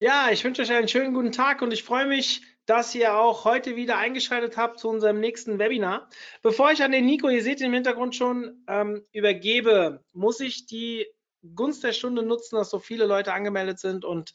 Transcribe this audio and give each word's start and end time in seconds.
Ja, 0.00 0.30
ich 0.30 0.44
wünsche 0.44 0.62
euch 0.62 0.70
einen 0.70 0.86
schönen 0.86 1.12
guten 1.12 1.32
Tag 1.32 1.60
und 1.60 1.72
ich 1.72 1.82
freue 1.82 2.06
mich, 2.06 2.42
dass 2.66 2.94
ihr 2.94 3.16
auch 3.16 3.44
heute 3.44 3.74
wieder 3.74 3.98
eingeschaltet 3.98 4.56
habt 4.56 4.78
zu 4.78 4.88
unserem 4.88 5.18
nächsten 5.18 5.58
Webinar. 5.58 6.08
Bevor 6.40 6.70
ich 6.70 6.84
an 6.84 6.92
den 6.92 7.04
Nico, 7.04 7.28
ihr 7.28 7.42
seht 7.42 7.60
im 7.62 7.72
Hintergrund 7.72 8.14
schon, 8.14 8.62
ähm, 8.68 9.04
übergebe, 9.10 10.04
muss 10.12 10.38
ich 10.38 10.66
die 10.66 11.04
Gunst 11.52 11.82
der 11.82 11.92
Stunde 11.92 12.22
nutzen, 12.22 12.54
dass 12.54 12.70
so 12.70 12.78
viele 12.78 13.06
Leute 13.06 13.32
angemeldet 13.32 13.80
sind 13.80 14.04
und 14.04 14.34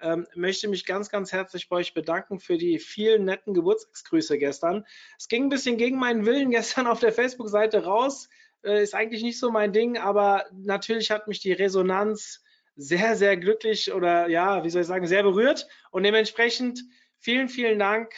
ähm, 0.00 0.26
möchte 0.34 0.66
mich 0.66 0.84
ganz, 0.84 1.08
ganz 1.08 1.30
herzlich 1.30 1.68
bei 1.68 1.76
euch 1.76 1.94
bedanken 1.94 2.40
für 2.40 2.58
die 2.58 2.80
vielen 2.80 3.24
netten 3.24 3.54
Geburtstagsgrüße 3.54 4.38
gestern. 4.38 4.84
Es 5.20 5.28
ging 5.28 5.44
ein 5.44 5.50
bisschen 5.50 5.76
gegen 5.76 6.00
meinen 6.00 6.26
Willen 6.26 6.50
gestern 6.50 6.88
auf 6.88 6.98
der 6.98 7.12
Facebook-Seite 7.12 7.84
raus. 7.84 8.28
Äh, 8.64 8.82
ist 8.82 8.96
eigentlich 8.96 9.22
nicht 9.22 9.38
so 9.38 9.52
mein 9.52 9.72
Ding, 9.72 9.98
aber 9.98 10.46
natürlich 10.52 11.12
hat 11.12 11.28
mich 11.28 11.38
die 11.38 11.52
Resonanz 11.52 12.42
sehr, 12.76 13.16
sehr 13.16 13.36
glücklich 13.36 13.92
oder 13.92 14.28
ja, 14.28 14.62
wie 14.62 14.70
soll 14.70 14.82
ich 14.82 14.86
sagen, 14.86 15.06
sehr 15.06 15.22
berührt. 15.22 15.66
Und 15.90 16.02
dementsprechend 16.02 16.80
vielen, 17.18 17.48
vielen 17.48 17.78
Dank 17.78 18.14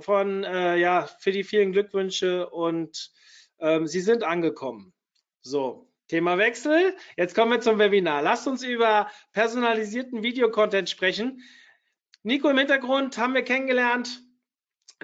von, 0.00 0.44
äh, 0.44 0.76
ja, 0.76 1.06
für 1.18 1.32
die 1.32 1.44
vielen 1.44 1.72
Glückwünsche 1.72 2.48
und 2.48 3.10
ähm, 3.58 3.86
Sie 3.86 4.00
sind 4.00 4.22
angekommen. 4.22 4.92
So, 5.40 5.90
Thema 6.06 6.38
Wechsel. 6.38 6.96
Jetzt 7.16 7.34
kommen 7.34 7.52
wir 7.52 7.60
zum 7.60 7.78
Webinar. 7.78 8.22
Lasst 8.22 8.46
uns 8.46 8.62
über 8.62 9.10
personalisierten 9.32 10.22
Videocontent 10.22 10.88
sprechen. 10.88 11.42
Nico 12.22 12.48
im 12.48 12.58
Hintergrund 12.58 13.18
haben 13.18 13.34
wir 13.34 13.42
kennengelernt 13.42 14.22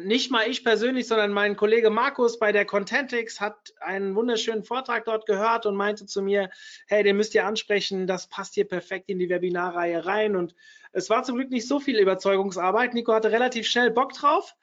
nicht 0.00 0.30
mal 0.30 0.48
ich 0.48 0.64
persönlich, 0.64 1.06
sondern 1.06 1.32
mein 1.32 1.56
Kollege 1.56 1.90
Markus 1.90 2.38
bei 2.38 2.50
der 2.50 2.64
Contentix 2.64 3.40
hat 3.40 3.72
einen 3.80 4.16
wunderschönen 4.16 4.64
Vortrag 4.64 5.04
dort 5.04 5.26
gehört 5.26 5.66
und 5.66 5.76
meinte 5.76 6.06
zu 6.06 6.20
mir, 6.20 6.50
hey, 6.86 7.04
den 7.04 7.16
müsst 7.16 7.34
ihr 7.34 7.46
ansprechen, 7.46 8.06
das 8.06 8.28
passt 8.28 8.54
hier 8.54 8.66
perfekt 8.66 9.08
in 9.08 9.18
die 9.18 9.28
Webinarreihe 9.28 10.04
rein. 10.04 10.34
Und 10.34 10.54
es 10.92 11.10
war 11.10 11.22
zum 11.22 11.36
Glück 11.36 11.50
nicht 11.50 11.68
so 11.68 11.78
viel 11.78 11.98
Überzeugungsarbeit. 11.98 12.94
Nico 12.94 13.12
hatte 13.12 13.30
relativ 13.30 13.68
schnell 13.68 13.90
Bock 13.90 14.12
drauf. 14.12 14.54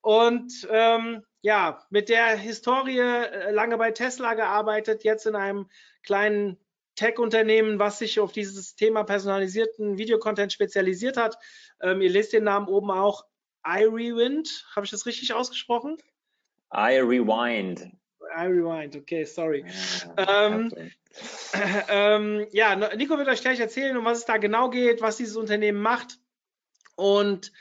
Und 0.00 0.66
ähm, 0.70 1.24
ja, 1.42 1.84
mit 1.90 2.08
der 2.08 2.36
Historie 2.36 3.00
äh, 3.00 3.50
lange 3.50 3.76
bei 3.76 3.90
Tesla 3.90 4.32
gearbeitet, 4.32 5.04
jetzt 5.04 5.26
in 5.26 5.36
einem 5.36 5.68
kleinen 6.02 6.58
Tech-Unternehmen, 6.94 7.78
was 7.78 7.98
sich 7.98 8.18
auf 8.18 8.32
dieses 8.32 8.76
Thema 8.76 9.04
personalisierten 9.04 9.98
Videocontent 9.98 10.52
spezialisiert 10.52 11.18
hat. 11.18 11.36
Ähm, 11.82 12.00
ihr 12.00 12.10
lest 12.10 12.32
den 12.32 12.44
Namen 12.44 12.68
oben 12.68 12.90
auch 12.90 13.24
iRewind, 13.64 14.66
habe 14.74 14.84
ich 14.84 14.90
das 14.90 15.06
richtig 15.06 15.32
ausgesprochen? 15.32 15.96
iRewind. 16.72 17.90
iRewind, 18.36 18.96
okay, 18.96 19.24
sorry. 19.24 19.64
Ja, 20.16 20.46
ähm, 20.46 20.72
ähm, 21.88 22.46
ja, 22.52 22.76
Nico 22.96 23.18
wird 23.18 23.28
euch 23.28 23.40
gleich 23.40 23.60
erzählen, 23.60 23.96
um 23.96 24.04
was 24.04 24.18
es 24.18 24.24
da 24.24 24.36
genau 24.36 24.70
geht, 24.70 25.02
was 25.02 25.16
dieses 25.16 25.36
Unternehmen 25.36 25.80
macht. 25.80 26.18
Und 26.96 27.52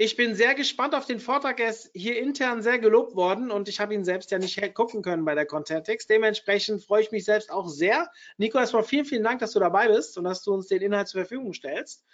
ich 0.00 0.16
bin 0.16 0.36
sehr 0.36 0.54
gespannt 0.54 0.94
auf 0.94 1.06
den 1.06 1.18
Vortrag. 1.18 1.58
Er 1.58 1.70
ist 1.70 1.90
hier 1.92 2.18
intern 2.18 2.62
sehr 2.62 2.78
gelobt 2.78 3.16
worden 3.16 3.50
und 3.50 3.68
ich 3.68 3.80
habe 3.80 3.94
ihn 3.94 4.04
selbst 4.04 4.30
ja 4.30 4.38
nicht 4.38 4.74
gucken 4.74 5.02
können 5.02 5.24
bei 5.24 5.34
der 5.34 5.44
Contentix. 5.44 6.06
Dementsprechend 6.06 6.84
freue 6.84 7.02
ich 7.02 7.10
mich 7.10 7.24
selbst 7.24 7.50
auch 7.50 7.68
sehr. 7.68 8.08
Nico, 8.36 8.58
erstmal 8.58 8.84
vielen, 8.84 9.04
vielen 9.04 9.24
Dank, 9.24 9.40
dass 9.40 9.52
du 9.52 9.58
dabei 9.58 9.88
bist 9.88 10.16
und 10.16 10.22
dass 10.22 10.44
du 10.44 10.54
uns 10.54 10.68
den 10.68 10.82
Inhalt 10.82 11.08
zur 11.08 11.22
Verfügung 11.22 11.52
stellst. 11.52 12.06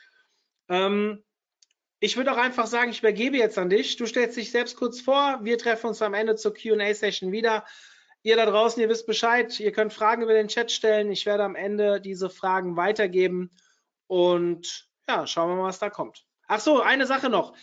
Ähm, 0.71 1.23
ich 2.01 2.17
würde 2.17 2.33
auch 2.33 2.37
einfach 2.37 2.67
sagen, 2.67 2.91
ich 2.91 3.01
übergebe 3.01 3.37
jetzt 3.37 3.59
an 3.59 3.71
dich. 3.71 3.97
Du 3.97 4.07
stellst 4.07 4.37
dich 4.37 4.51
selbst 4.51 4.77
kurz 4.77 5.01
vor. 5.01 5.41
Wir 5.43 5.59
treffen 5.59 5.89
uns 5.89 6.03
am 6.03 6.15
Ende 6.15 6.37
zur 6.37 6.55
QA-Session 6.55 7.33
wieder. 7.33 7.65
Ihr 8.23 8.37
da 8.37 8.47
draußen, 8.47 8.81
ihr 8.81 8.89
wisst 8.89 9.07
Bescheid. 9.07 9.59
Ihr 9.61 9.73
könnt 9.73 9.93
Fragen 9.93 10.23
über 10.23 10.35
den 10.35 10.49
Chat 10.49 10.71
stellen. 10.71 11.11
Ich 11.11 11.27
werde 11.27 11.45
am 11.45 11.55
Ende 11.55 12.01
diese 12.01 12.31
Fragen 12.31 12.77
weitergeben. 12.77 13.51
Und 14.07 14.89
ja, 15.09 15.27
schauen 15.27 15.51
wir 15.51 15.57
mal, 15.57 15.69
was 15.69 15.79
da 15.79 15.91
kommt. 15.91 16.25
Ach 16.47 16.61
so, 16.61 16.81
eine 16.81 17.07
Sache 17.07 17.31
noch. 17.31 17.55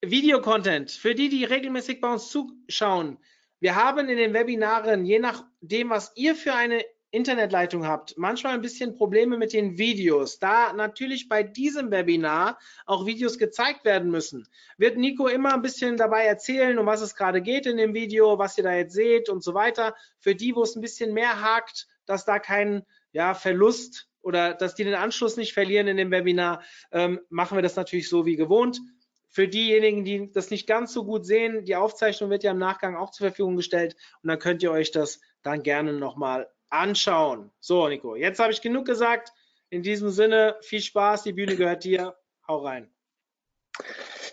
Video-Content. 0.00 0.90
Für 0.90 1.14
die, 1.14 1.28
die 1.28 1.44
regelmäßig 1.44 2.00
bei 2.00 2.12
uns 2.12 2.30
zuschauen. 2.30 3.18
Wir 3.60 3.74
haben 3.74 4.08
in 4.08 4.16
den 4.16 4.32
Webinaren, 4.32 5.04
je 5.04 5.18
nachdem, 5.18 5.90
was 5.90 6.12
ihr 6.14 6.36
für 6.36 6.54
eine 6.54 6.84
Internetleitung 7.10 7.86
habt, 7.86 8.18
manchmal 8.18 8.54
ein 8.54 8.60
bisschen 8.60 8.94
Probleme 8.94 9.38
mit 9.38 9.54
den 9.54 9.78
Videos. 9.78 10.38
Da 10.38 10.72
natürlich 10.74 11.28
bei 11.28 11.42
diesem 11.42 11.90
Webinar 11.90 12.58
auch 12.84 13.06
Videos 13.06 13.38
gezeigt 13.38 13.84
werden 13.84 14.10
müssen, 14.10 14.46
wird 14.76 14.98
Nico 14.98 15.26
immer 15.26 15.54
ein 15.54 15.62
bisschen 15.62 15.96
dabei 15.96 16.24
erzählen, 16.24 16.78
um 16.78 16.86
was 16.86 17.00
es 17.00 17.14
gerade 17.14 17.40
geht 17.40 17.66
in 17.66 17.78
dem 17.78 17.94
Video, 17.94 18.38
was 18.38 18.58
ihr 18.58 18.64
da 18.64 18.74
jetzt 18.74 18.94
seht 18.94 19.30
und 19.30 19.42
so 19.42 19.54
weiter. 19.54 19.94
Für 20.18 20.34
die, 20.34 20.54
wo 20.54 20.62
es 20.62 20.76
ein 20.76 20.82
bisschen 20.82 21.14
mehr 21.14 21.40
hakt, 21.40 21.86
dass 22.04 22.26
da 22.26 22.38
kein 22.38 22.84
ja, 23.12 23.32
Verlust 23.32 24.08
oder 24.20 24.52
dass 24.52 24.74
die 24.74 24.84
den 24.84 24.94
Anschluss 24.94 25.38
nicht 25.38 25.54
verlieren 25.54 25.88
in 25.88 25.96
dem 25.96 26.10
Webinar, 26.10 26.62
ähm, 26.92 27.20
machen 27.30 27.56
wir 27.56 27.62
das 27.62 27.76
natürlich 27.76 28.10
so 28.10 28.26
wie 28.26 28.36
gewohnt. 28.36 28.80
Für 29.28 29.48
diejenigen, 29.48 30.04
die 30.04 30.30
das 30.30 30.50
nicht 30.50 30.66
ganz 30.66 30.92
so 30.92 31.04
gut 31.04 31.24
sehen, 31.24 31.64
die 31.64 31.76
Aufzeichnung 31.76 32.28
wird 32.28 32.44
ja 32.44 32.50
im 32.50 32.58
Nachgang 32.58 32.96
auch 32.96 33.10
zur 33.10 33.28
Verfügung 33.28 33.56
gestellt 33.56 33.96
und 34.22 34.28
dann 34.28 34.38
könnt 34.38 34.62
ihr 34.62 34.72
euch 34.72 34.90
das 34.90 35.20
dann 35.42 35.62
gerne 35.62 35.92
nochmal 35.94 36.50
anschauen. 36.70 37.50
So, 37.60 37.88
Nico, 37.88 38.16
jetzt 38.16 38.38
habe 38.38 38.52
ich 38.52 38.62
genug 38.62 38.86
gesagt. 38.86 39.32
In 39.70 39.82
diesem 39.82 40.10
Sinne, 40.10 40.56
viel 40.62 40.80
Spaß, 40.80 41.24
die 41.24 41.32
Bühne 41.32 41.56
gehört 41.56 41.84
dir. 41.84 42.16
Hau 42.46 42.64
rein. 42.64 42.90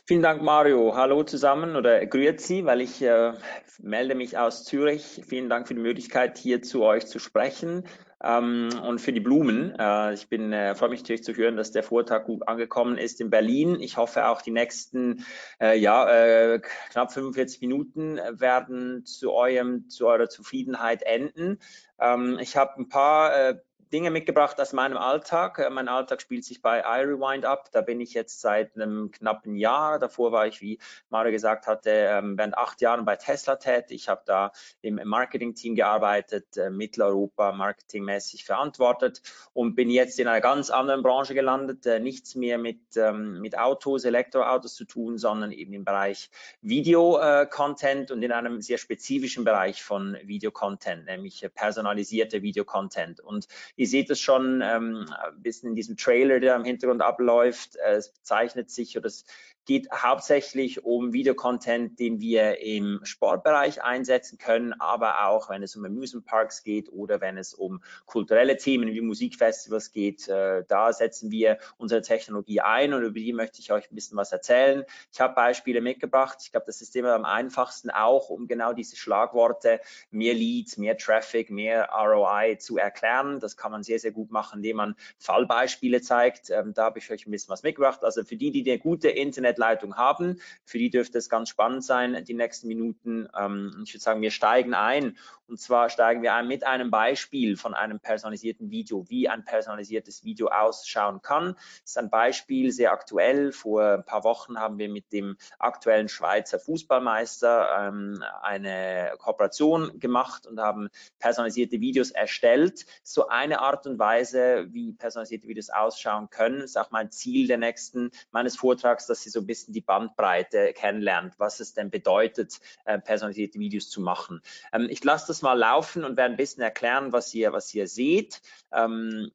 Vielen 0.07 0.21
Dank, 0.21 0.41
Mario. 0.41 0.95
Hallo 0.95 1.23
zusammen 1.23 1.75
oder 1.75 2.05
grüezi, 2.05 2.63
weil 2.65 2.81
ich 2.81 3.01
äh, 3.01 3.33
melde 3.79 4.15
mich 4.15 4.37
aus 4.37 4.63
Zürich. 4.63 5.21
Vielen 5.27 5.49
Dank 5.49 5.67
für 5.67 5.73
die 5.73 5.81
Möglichkeit, 5.81 6.37
hier 6.37 6.61
zu 6.61 6.83
euch 6.83 7.07
zu 7.07 7.19
sprechen 7.19 7.83
ähm, 8.25 8.69
und 8.83 8.99
für 8.99 9.13
die 9.13 9.19
Blumen. 9.19 9.73
Äh, 9.77 10.13
ich 10.13 10.27
bin 10.27 10.51
äh, 10.51 10.75
freue 10.75 10.89
mich 10.89 11.01
natürlich 11.01 11.23
zu 11.23 11.35
hören, 11.35 11.55
dass 11.55 11.71
der 11.71 11.83
Vortrag 11.83 12.25
gut 12.25 12.47
angekommen 12.47 12.97
ist 12.97 13.21
in 13.21 13.29
Berlin. 13.29 13.79
Ich 13.79 13.97
hoffe 13.97 14.27
auch 14.27 14.41
die 14.41 14.51
nächsten 14.51 15.23
äh, 15.61 15.77
ja 15.77 16.09
äh, 16.09 16.59
knapp 16.89 17.13
45 17.13 17.61
Minuten 17.61 18.17
werden 18.31 19.05
zu 19.05 19.31
eurem 19.31 19.89
zu 19.89 20.07
eurer 20.07 20.29
Zufriedenheit 20.29 21.03
enden. 21.03 21.59
Ähm, 21.99 22.39
ich 22.41 22.57
habe 22.57 22.79
ein 22.79 22.89
paar 22.89 23.35
äh, 23.35 23.55
Dinge 23.93 24.09
mitgebracht 24.09 24.59
aus 24.59 24.73
meinem 24.73 24.97
Alltag. 24.97 25.59
Äh, 25.59 25.69
mein 25.69 25.87
Alltag 25.87 26.21
spielt 26.21 26.43
sich 26.43 26.61
bei 26.61 26.79
iRewind 26.79 27.45
ab. 27.45 27.69
Da 27.71 27.81
bin 27.81 28.01
ich 28.01 28.13
jetzt 28.13 28.41
seit 28.41 28.75
einem 28.75 29.11
knappen 29.11 29.55
Jahr. 29.55 29.99
Davor 29.99 30.31
war 30.31 30.47
ich, 30.47 30.61
wie 30.61 30.79
Mario 31.09 31.31
gesagt 31.31 31.67
hatte, 31.67 31.89
ähm, 31.91 32.37
während 32.37 32.57
acht 32.57 32.81
Jahren 32.81 33.05
bei 33.05 33.15
Tesla 33.15 33.57
tätig. 33.57 33.95
Ich 34.03 34.09
habe 34.09 34.23
da 34.25 34.51
im 34.81 34.99
Marketing-Team 35.03 35.75
gearbeitet, 35.75 36.57
äh, 36.57 36.69
Mitteleuropa 36.69 37.51
marketingmäßig 37.51 38.45
verantwortet 38.45 39.21
und 39.53 39.75
bin 39.75 39.89
jetzt 39.89 40.19
in 40.19 40.27
einer 40.27 40.41
ganz 40.41 40.69
anderen 40.69 41.03
Branche 41.03 41.33
gelandet. 41.33 41.85
Äh, 41.85 41.99
nichts 41.99 42.35
mehr 42.35 42.57
mit, 42.57 42.97
ähm, 42.97 43.39
mit 43.39 43.57
Autos, 43.57 44.03
Elektroautos 44.03 44.73
zu 44.73 44.85
tun, 44.85 45.17
sondern 45.17 45.51
eben 45.51 45.73
im 45.73 45.85
Bereich 45.85 46.29
Video-Content 46.61 48.11
und 48.11 48.23
in 48.23 48.31
einem 48.31 48.61
sehr 48.61 48.77
spezifischen 48.77 49.43
Bereich 49.43 49.83
von 49.83 50.17
Video-Content, 50.23 51.05
nämlich 51.05 51.47
personalisierte 51.53 52.41
Video-Content. 52.41 53.19
Und 53.19 53.47
Ihr 53.77 53.87
seht 53.87 54.09
es 54.09 54.19
schon 54.19 54.61
ähm, 54.63 55.05
ein 55.23 55.41
bisschen 55.41 55.69
in 55.69 55.75
diesem 55.75 55.97
Trailer, 55.97 56.39
der 56.39 56.55
im 56.55 56.63
Hintergrund 56.63 57.01
abläuft. 57.01 57.75
Äh, 57.77 57.95
es 57.95 58.11
bezeichnet 58.11 58.69
sich 58.69 58.97
oder 58.97 59.07
es 59.07 59.25
geht 59.65 59.89
hauptsächlich 59.91 60.83
um 60.83 61.13
Videocontent, 61.13 61.99
den 61.99 62.19
wir 62.19 62.61
im 62.61 62.99
Sportbereich 63.03 63.83
einsetzen 63.83 64.37
können, 64.37 64.73
aber 64.79 65.27
auch 65.27 65.49
wenn 65.49 65.63
es 65.63 65.75
um 65.75 65.85
Amusement 65.85 66.25
Parks 66.25 66.63
geht 66.63 66.91
oder 66.91 67.21
wenn 67.21 67.37
es 67.37 67.53
um 67.53 67.81
kulturelle 68.05 68.57
Themen 68.57 68.89
wie 68.89 69.01
Musikfestivals 69.01 69.91
geht, 69.91 70.27
äh, 70.27 70.63
da 70.67 70.93
setzen 70.93 71.31
wir 71.31 71.57
unsere 71.77 72.01
Technologie 72.01 72.61
ein 72.61 72.93
und 72.93 73.03
über 73.03 73.19
die 73.19 73.33
möchte 73.33 73.59
ich 73.59 73.71
euch 73.71 73.91
ein 73.91 73.95
bisschen 73.95 74.17
was 74.17 74.31
erzählen. 74.31 74.83
Ich 75.11 75.19
habe 75.19 75.33
Beispiele 75.33 75.81
mitgebracht. 75.81 76.37
Ich 76.41 76.51
glaube, 76.51 76.67
das 76.67 76.81
ist 76.81 76.95
immer 76.95 77.13
am 77.13 77.25
einfachsten 77.25 77.89
auch, 77.89 78.29
um 78.29 78.47
genau 78.47 78.73
diese 78.73 78.95
Schlagworte 78.95 79.79
mehr 80.11 80.33
Leads, 80.33 80.77
mehr 80.77 80.97
Traffic, 80.97 81.49
mehr 81.49 81.89
ROI 81.91 82.55
zu 82.59 82.77
erklären. 82.77 83.39
Das 83.39 83.57
kann 83.57 83.71
man 83.71 83.83
sehr, 83.83 83.99
sehr 83.99 84.11
gut 84.11 84.31
machen, 84.31 84.57
indem 84.57 84.77
man 84.77 84.95
Fallbeispiele 85.17 86.01
zeigt. 86.01 86.49
Ähm, 86.49 86.73
da 86.73 86.85
habe 86.85 86.99
ich 86.99 87.11
euch 87.11 87.25
ein 87.25 87.31
bisschen 87.31 87.49
was 87.49 87.63
mitgebracht. 87.63 88.03
Also 88.03 88.23
für 88.23 88.37
die, 88.37 88.51
die 88.51 88.69
eine 88.69 88.79
gute 88.79 89.09
Internet 89.09 89.54
Internetleitung 89.55 89.95
haben. 89.95 90.41
Für 90.65 90.77
die 90.77 90.89
dürfte 90.89 91.17
es 91.17 91.29
ganz 91.29 91.49
spannend 91.49 91.83
sein, 91.83 92.23
die 92.25 92.33
nächsten 92.33 92.67
Minuten. 92.67 93.27
Ähm, 93.37 93.83
ich 93.85 93.93
würde 93.93 94.03
sagen, 94.03 94.21
wir 94.21 94.31
steigen 94.31 94.73
ein. 94.73 95.17
Und 95.47 95.59
zwar 95.59 95.89
steigen 95.89 96.23
wir 96.23 96.33
ein 96.33 96.47
mit 96.47 96.65
einem 96.65 96.89
Beispiel 96.89 97.55
von 97.55 97.75
einem 97.75 97.99
personalisierten 97.99 98.71
Video, 98.71 99.07
wie 99.09 99.29
ein 99.29 99.45
personalisiertes 99.45 100.23
Video 100.23 100.47
ausschauen 100.47 101.21
kann. 101.21 101.53
Das 101.53 101.91
ist 101.91 101.97
ein 101.99 102.09
Beispiel, 102.09 102.71
sehr 102.71 102.91
aktuell. 102.91 103.51
Vor 103.51 103.83
ein 103.83 104.05
paar 104.05 104.23
Wochen 104.23 104.57
haben 104.57 104.79
wir 104.79 104.89
mit 104.89 105.11
dem 105.11 105.37
aktuellen 105.59 106.09
Schweizer 106.09 106.59
Fußballmeister 106.59 107.89
ähm, 107.89 108.23
eine 108.41 109.13
Kooperation 109.19 109.99
gemacht 109.99 110.47
und 110.47 110.59
haben 110.59 110.89
personalisierte 111.19 111.79
Videos 111.79 112.09
erstellt. 112.09 112.85
So 113.03 113.27
eine 113.27 113.59
Art 113.59 113.85
und 113.85 113.99
Weise, 113.99 114.67
wie 114.71 114.93
personalisierte 114.93 115.47
Videos 115.47 115.69
ausschauen 115.69 116.31
können, 116.31 116.61
ist 116.61 116.77
auch 116.77 116.89
mein 116.89 117.11
Ziel 117.11 117.47
der 117.47 117.59
nächsten 117.59 118.09
meines 118.31 118.57
Vortrags, 118.57 119.05
dass 119.05 119.21
Sie 119.21 119.29
so 119.29 119.44
ein 119.45 119.47
bisschen 119.47 119.73
die 119.73 119.81
Bandbreite 119.81 120.73
kennenlernt, 120.73 121.35
was 121.37 121.59
es 121.59 121.73
denn 121.73 121.89
bedeutet, 121.89 122.59
äh, 122.85 122.99
personalisierte 122.99 123.59
Videos 123.59 123.89
zu 123.89 124.01
machen. 124.01 124.41
Ähm, 124.73 124.87
ich 124.89 125.03
lasse 125.03 125.27
das 125.27 125.41
mal 125.41 125.53
laufen 125.53 126.03
und 126.03 126.17
werde 126.17 126.33
ein 126.33 126.37
bisschen 126.37 126.63
erklären, 126.63 127.13
was 127.13 127.33
ihr, 127.33 127.53
was 127.53 127.73
ihr 127.73 127.87
seht. 127.87 128.41
Ähm, 128.73 129.31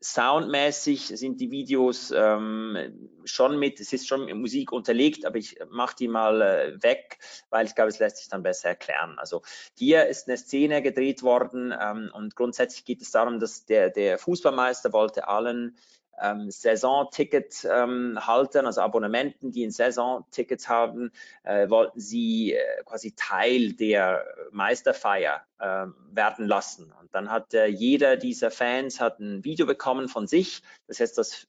soundmäßig 0.00 1.08
sind 1.08 1.40
die 1.40 1.50
Videos 1.50 2.10
ähm, 2.16 3.10
schon 3.24 3.58
mit, 3.58 3.80
es 3.80 3.92
ist 3.92 4.08
schon 4.08 4.24
mit 4.24 4.34
Musik 4.34 4.72
unterlegt, 4.72 5.26
aber 5.26 5.36
ich 5.36 5.58
mache 5.68 5.94
die 5.98 6.08
mal 6.08 6.40
äh, 6.40 6.82
weg, 6.82 7.18
weil 7.50 7.66
ich 7.66 7.74
glaube, 7.74 7.90
es 7.90 7.98
lässt 7.98 8.16
sich 8.16 8.28
dann 8.28 8.42
besser 8.42 8.70
erklären. 8.70 9.18
Also 9.18 9.42
hier 9.76 10.06
ist 10.06 10.26
eine 10.26 10.38
Szene 10.38 10.80
gedreht 10.80 11.22
worden 11.22 11.74
ähm, 11.78 12.10
und 12.14 12.34
grundsätzlich 12.34 12.86
geht 12.86 13.02
es 13.02 13.10
darum, 13.10 13.40
dass 13.40 13.66
der, 13.66 13.90
der 13.90 14.18
Fußballmeister 14.18 14.92
wollte 14.94 15.28
allen 15.28 15.76
ähm, 16.20 16.50
Saisonticket-Haltern, 16.50 18.60
ähm, 18.60 18.66
also 18.66 18.80
Abonnementen, 18.80 19.52
die 19.52 19.64
ein 19.64 19.70
Saisonticket 19.70 20.68
haben, 20.68 21.12
äh, 21.42 21.68
wollten 21.68 22.00
sie 22.00 22.54
äh, 22.54 22.82
quasi 22.84 23.12
Teil 23.16 23.72
der 23.72 24.24
Meisterfeier 24.50 25.42
äh, 25.58 25.86
werden 26.12 26.46
lassen. 26.46 26.92
Und 27.00 27.14
dann 27.14 27.30
hat 27.30 27.54
äh, 27.54 27.66
jeder 27.66 28.16
dieser 28.16 28.50
Fans 28.50 29.00
hat 29.00 29.20
ein 29.20 29.44
Video 29.44 29.66
bekommen 29.66 30.08
von 30.08 30.26
sich. 30.26 30.62
Das 30.86 31.00
heißt, 31.00 31.18
das 31.18 31.46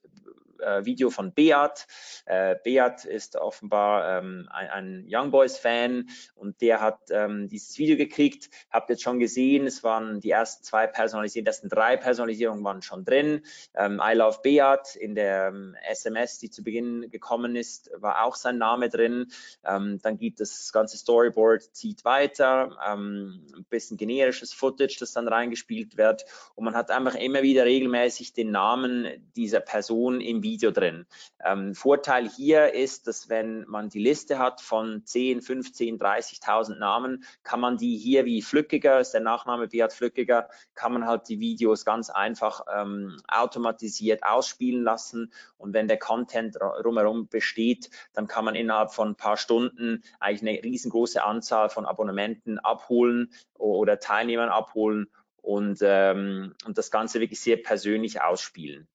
äh, 0.62 0.86
Video 0.86 1.10
von 1.10 1.34
Beat. 1.34 1.88
Äh, 2.26 2.56
Beat 2.64 3.06
ist 3.06 3.36
offenbar 3.36 4.20
ähm, 4.20 4.48
ein, 4.52 4.70
ein 4.70 5.06
Young 5.10 5.32
Boys 5.32 5.58
Fan 5.58 6.10
und 6.36 6.62
der 6.62 6.82
hat 6.82 7.00
ähm, 7.10 7.50
dieses 7.50 7.78
Video 7.78 7.98
gekriegt. 7.98 8.50
Habt 8.70 8.90
jetzt 8.90 9.04
schon 9.04 9.20
gesehen, 9.20 9.66
es 9.66 9.84
waren 9.84 10.20
die 10.22 10.32
ersten 10.32 10.64
zwei 10.64 10.88
Personalisierungen, 10.88 11.46
die 11.46 11.48
ersten 11.48 11.70
drei 11.70 11.98
Personalisierungen 11.98 12.64
waren 12.64 12.82
schon 12.82 13.04
drin. 13.04 13.42
Ähm, 13.76 14.02
I 14.04 14.14
Love 14.14 14.40
Beat 14.44 14.96
in 14.96 15.16
der 15.16 15.48
ähm, 15.48 15.76
SMS, 15.90 16.40
die 16.40 16.50
zu 16.50 16.64
Beginn 16.64 17.10
gekommen 17.10 17.56
ist, 17.56 17.92
war 17.98 18.24
auch 18.24 18.36
sein 18.36 18.58
Name 18.58 18.90
drin. 18.90 19.28
Ähm, 19.66 20.00
dann 20.02 20.18
gibt 20.18 20.40
das 20.40 20.72
ganze 20.72 20.98
Storyboard, 20.98 21.76
zieht 21.76 22.06
weiter, 22.06 22.78
ähm, 22.88 23.48
ein 23.56 23.66
bisschen 23.70 23.98
generisches 23.98 24.54
Footage, 24.54 24.98
das 25.00 25.14
dann 25.14 25.28
reingespielt 25.28 25.98
wird 25.98 26.26
und 26.56 26.66
man 26.66 26.76
hat 26.76 26.92
einfach 26.92 27.16
immer 27.16 27.42
wieder 27.42 27.66
regelmäßig 27.66 28.34
den 28.34 28.52
Namen 28.52 29.08
dieser 29.36 29.62
Person 29.62 30.22
im 30.22 30.44
Video 30.44 30.51
Video 30.52 30.72
drin. 30.72 31.06
Ähm, 31.44 31.74
Vorteil 31.74 32.28
hier 32.30 32.74
ist, 32.74 33.08
dass 33.08 33.30
wenn 33.30 33.66
man 33.68 33.90
die 33.90 34.04
Liste 34.04 34.38
hat 34.38 34.62
von 34.62 35.06
10, 35.06 35.42
15, 35.42 35.98
30.000 35.98 36.76
Namen, 36.78 37.24
kann 37.44 37.60
man 37.60 37.78
die 37.78 37.98
hier 37.98 38.26
wie 38.26 38.42
Flückiger, 38.42 39.00
ist 39.00 39.12
der 39.12 39.22
Nachname 39.22 39.68
Beat 39.68 39.94
Flückiger, 39.94 40.50
kann 40.76 40.94
man 40.94 41.06
halt 41.06 41.30
die 41.30 41.40
Videos 41.40 41.86
ganz 41.86 42.10
einfach 42.10 42.66
ähm, 42.74 43.18
automatisiert 43.28 44.24
ausspielen 44.24 44.84
lassen 44.84 45.32
und 45.58 45.74
wenn 45.74 45.88
der 45.88 45.98
Content 45.98 46.56
drumherum 46.56 47.28
besteht, 47.28 47.90
dann 48.14 48.28
kann 48.28 48.46
man 48.46 48.56
innerhalb 48.56 48.92
von 48.92 49.10
ein 49.10 49.16
paar 49.16 49.38
Stunden 49.38 50.04
eigentlich 50.20 50.42
eine 50.42 50.64
riesengroße 50.64 51.24
Anzahl 51.24 51.70
von 51.70 51.86
Abonnementen 51.86 52.60
abholen 52.60 53.32
oder 53.58 54.00
Teilnehmern 54.00 54.50
abholen 54.50 55.08
und, 55.42 55.80
ähm, 55.82 56.54
und 56.66 56.78
das 56.78 56.92
Ganze 56.92 57.20
wirklich 57.20 57.40
sehr 57.40 57.58
persönlich 57.58 58.22
ausspielen. 58.22 58.88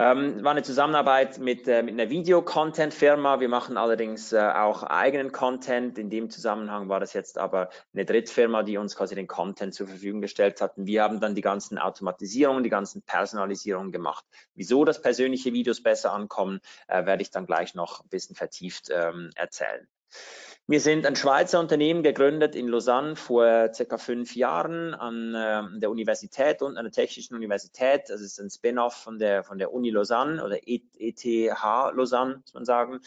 Ähm, 0.00 0.44
war 0.44 0.52
eine 0.52 0.62
Zusammenarbeit 0.62 1.38
mit, 1.38 1.66
äh, 1.66 1.82
mit 1.82 1.94
einer 1.94 2.08
Video-Content-Firma. 2.08 3.40
Wir 3.40 3.48
machen 3.48 3.76
allerdings 3.76 4.32
äh, 4.32 4.38
auch 4.38 4.84
eigenen 4.84 5.32
Content. 5.32 5.98
In 5.98 6.08
dem 6.08 6.30
Zusammenhang 6.30 6.88
war 6.88 7.00
das 7.00 7.14
jetzt 7.14 7.36
aber 7.36 7.70
eine 7.92 8.04
Drittfirma, 8.04 8.62
die 8.62 8.76
uns 8.76 8.94
quasi 8.94 9.16
den 9.16 9.26
Content 9.26 9.74
zur 9.74 9.88
Verfügung 9.88 10.20
gestellt 10.20 10.60
hat. 10.60 10.78
Und 10.78 10.86
wir 10.86 11.02
haben 11.02 11.18
dann 11.18 11.34
die 11.34 11.40
ganzen 11.40 11.78
Automatisierungen, 11.78 12.62
die 12.62 12.70
ganzen 12.70 13.02
Personalisierungen 13.02 13.90
gemacht. 13.90 14.24
Wieso 14.54 14.84
das 14.84 15.02
persönliche 15.02 15.52
Videos 15.52 15.82
besser 15.82 16.12
ankommen, 16.12 16.60
äh, 16.86 17.04
werde 17.04 17.22
ich 17.22 17.32
dann 17.32 17.46
gleich 17.46 17.74
noch 17.74 18.00
ein 18.04 18.08
bisschen 18.08 18.36
vertieft 18.36 18.90
ähm, 18.92 19.30
erzählen. 19.34 19.88
Wir 20.70 20.80
sind 20.82 21.06
ein 21.06 21.16
Schweizer 21.16 21.60
Unternehmen 21.60 22.02
gegründet 22.02 22.54
in 22.54 22.68
Lausanne 22.68 23.16
vor 23.16 23.72
circa 23.72 23.96
fünf 23.96 24.36
Jahren 24.36 24.92
an 24.92 25.34
äh, 25.34 25.80
der 25.80 25.88
Universität 25.90 26.60
und 26.60 26.76
an 26.76 26.84
der 26.84 26.92
Technischen 26.92 27.34
Universität. 27.34 28.02
Das 28.08 28.20
ist 28.20 28.38
ein 28.38 28.50
Spin-off 28.50 28.92
von 28.92 29.18
der, 29.18 29.44
von 29.44 29.56
der 29.56 29.72
Uni 29.72 29.88
Lausanne 29.88 30.44
oder 30.44 30.58
ETH 30.66 31.24
Lausanne, 31.24 32.40
muss 32.42 32.52
man 32.52 32.66
sagen. 32.66 33.00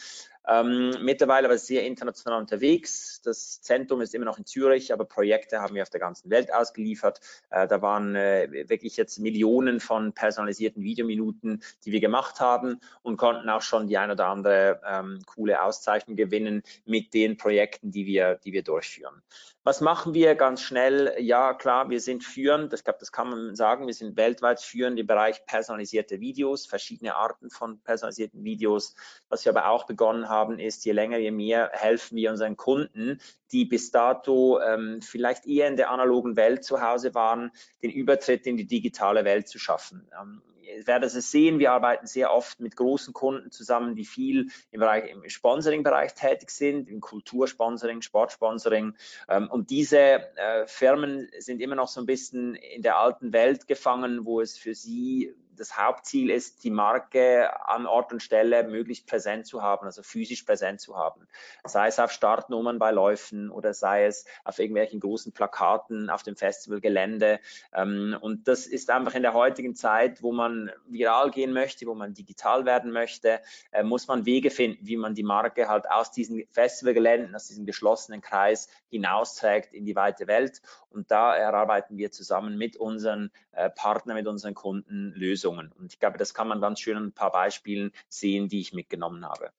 Ähm, 0.46 0.96
mittlerweile 1.02 1.46
aber 1.46 1.58
sehr 1.58 1.84
international 1.84 2.40
unterwegs. 2.40 3.20
Das 3.22 3.60
Zentrum 3.60 4.00
ist 4.00 4.14
immer 4.14 4.24
noch 4.24 4.38
in 4.38 4.46
Zürich, 4.46 4.92
aber 4.92 5.04
Projekte 5.04 5.60
haben 5.60 5.74
wir 5.74 5.82
auf 5.82 5.90
der 5.90 6.00
ganzen 6.00 6.30
Welt 6.30 6.52
ausgeliefert. 6.52 7.20
Äh, 7.50 7.68
da 7.68 7.80
waren 7.80 8.16
äh, 8.16 8.68
wirklich 8.68 8.96
jetzt 8.96 9.18
Millionen 9.18 9.78
von 9.80 10.12
personalisierten 10.12 10.82
Videominuten, 10.82 11.62
die 11.84 11.92
wir 11.92 12.00
gemacht 12.00 12.40
haben 12.40 12.80
und 13.02 13.16
konnten 13.16 13.48
auch 13.48 13.62
schon 13.62 13.86
die 13.86 13.98
ein 13.98 14.10
oder 14.10 14.26
andere 14.26 14.80
ähm, 14.84 15.22
coole 15.26 15.62
Auszeichnung 15.62 16.16
gewinnen 16.16 16.62
mit 16.84 17.14
den 17.14 17.36
Projekten, 17.36 17.92
die 17.92 18.06
wir, 18.06 18.36
die 18.36 18.52
wir 18.52 18.62
durchführen. 18.62 19.22
Was 19.64 19.80
machen 19.80 20.12
wir 20.12 20.34
ganz 20.34 20.60
schnell? 20.60 21.14
Ja, 21.20 21.54
klar, 21.54 21.88
wir 21.88 22.00
sind 22.00 22.24
führend. 22.24 22.72
Ich 22.72 22.82
glaube, 22.82 22.98
das 22.98 23.12
kann 23.12 23.30
man 23.30 23.54
sagen. 23.54 23.86
Wir 23.86 23.94
sind 23.94 24.16
weltweit 24.16 24.60
führend 24.60 24.98
im 24.98 25.06
Bereich 25.06 25.46
personalisierte 25.46 26.18
Videos, 26.18 26.66
verschiedene 26.66 27.14
Arten 27.14 27.48
von 27.48 27.78
personalisierten 27.78 28.42
Videos. 28.42 28.96
Was 29.28 29.44
wir 29.44 29.52
aber 29.52 29.68
auch 29.68 29.86
begonnen 29.86 30.28
haben, 30.28 30.31
ist, 30.58 30.84
je 30.84 30.92
länger, 30.92 31.18
je 31.18 31.30
mehr 31.30 31.70
helfen 31.72 32.16
wir 32.16 32.30
unseren 32.30 32.56
Kunden, 32.56 33.20
die 33.52 33.64
bis 33.64 33.90
dato 33.90 34.60
ähm, 34.60 35.00
vielleicht 35.02 35.46
eher 35.46 35.68
in 35.68 35.76
der 35.76 35.90
analogen 35.90 36.36
Welt 36.36 36.64
zu 36.64 36.80
Hause 36.80 37.14
waren, 37.14 37.50
den 37.82 37.90
Übertritt 37.90 38.46
in 38.46 38.56
die 38.56 38.66
digitale 38.66 39.24
Welt 39.24 39.48
zu 39.48 39.58
schaffen. 39.58 40.08
Ähm, 40.20 40.42
werdet 40.84 41.14
es 41.14 41.30
sehen, 41.30 41.58
wir 41.58 41.72
arbeiten 41.72 42.06
sehr 42.06 42.32
oft 42.32 42.60
mit 42.60 42.76
großen 42.76 43.12
Kunden 43.12 43.50
zusammen, 43.50 43.94
die 43.94 44.04
viel 44.04 44.48
im, 44.70 44.80
Bereich, 44.80 45.10
im 45.10 45.28
Sponsoring-Bereich 45.28 46.14
tätig 46.14 46.50
sind, 46.50 46.88
im 46.88 47.00
Kultursponsoring, 47.00 48.02
Sportsponsoring. 48.02 48.94
Ähm, 49.28 49.48
und 49.50 49.70
diese 49.70 49.98
äh, 49.98 50.66
Firmen 50.66 51.28
sind 51.38 51.60
immer 51.60 51.76
noch 51.76 51.88
so 51.88 52.00
ein 52.00 52.06
bisschen 52.06 52.54
in 52.54 52.82
der 52.82 52.98
alten 52.98 53.32
Welt 53.32 53.66
gefangen, 53.66 54.24
wo 54.24 54.40
es 54.40 54.58
für 54.58 54.74
sie 54.74 55.34
das 55.56 55.76
Hauptziel 55.76 56.30
ist, 56.30 56.64
die 56.64 56.70
Marke 56.70 57.50
an 57.66 57.86
Ort 57.86 58.12
und 58.12 58.22
Stelle 58.22 58.64
möglichst 58.64 59.06
präsent 59.06 59.46
zu 59.46 59.62
haben, 59.62 59.86
also 59.86 60.02
physisch 60.02 60.42
präsent 60.42 60.80
zu 60.80 60.96
haben. 60.96 61.26
Sei 61.64 61.88
es 61.88 61.98
auf 61.98 62.10
Startnummern 62.10 62.78
bei 62.78 62.90
Läufen 62.90 63.50
oder 63.50 63.74
sei 63.74 64.06
es 64.06 64.24
auf 64.44 64.58
irgendwelchen 64.58 65.00
großen 65.00 65.32
Plakaten 65.32 66.10
auf 66.10 66.22
dem 66.22 66.36
Festivalgelände. 66.36 67.40
Ähm, 67.74 68.16
und 68.20 68.48
das 68.48 68.66
ist 68.66 68.90
einfach 68.90 69.14
in 69.14 69.22
der 69.22 69.34
heutigen 69.34 69.74
Zeit, 69.74 70.22
wo 70.22 70.32
man 70.32 70.61
viral 70.86 71.30
gehen 71.30 71.52
möchte, 71.52 71.86
wo 71.86 71.94
man 71.94 72.14
digital 72.14 72.64
werden 72.64 72.92
möchte, 72.92 73.40
äh, 73.70 73.82
muss 73.82 74.06
man 74.06 74.26
Wege 74.26 74.50
finden, 74.50 74.86
wie 74.86 74.96
man 74.96 75.14
die 75.14 75.22
Marke 75.22 75.68
halt 75.68 75.90
aus 75.90 76.10
diesen 76.10 76.44
Festivalgeländen, 76.50 77.34
aus 77.34 77.48
diesem 77.48 77.66
geschlossenen 77.66 78.20
Kreis 78.20 78.68
hinausträgt 78.88 79.72
in 79.72 79.84
die 79.84 79.96
weite 79.96 80.26
Welt. 80.26 80.62
Und 80.90 81.10
da 81.10 81.34
erarbeiten 81.34 81.96
wir 81.96 82.10
zusammen 82.10 82.58
mit 82.58 82.76
unseren 82.76 83.30
äh, 83.52 83.70
Partnern, 83.70 84.16
mit 84.16 84.26
unseren 84.26 84.54
Kunden 84.54 85.12
Lösungen. 85.14 85.72
Und 85.72 85.92
ich 85.92 85.98
glaube, 85.98 86.18
das 86.18 86.34
kann 86.34 86.48
man 86.48 86.60
ganz 86.60 86.80
schön 86.80 86.96
an 86.96 87.06
ein 87.06 87.12
paar 87.12 87.32
Beispielen 87.32 87.92
sehen, 88.08 88.48
die 88.48 88.60
ich 88.60 88.72
mitgenommen 88.72 89.24
habe. 89.24 89.52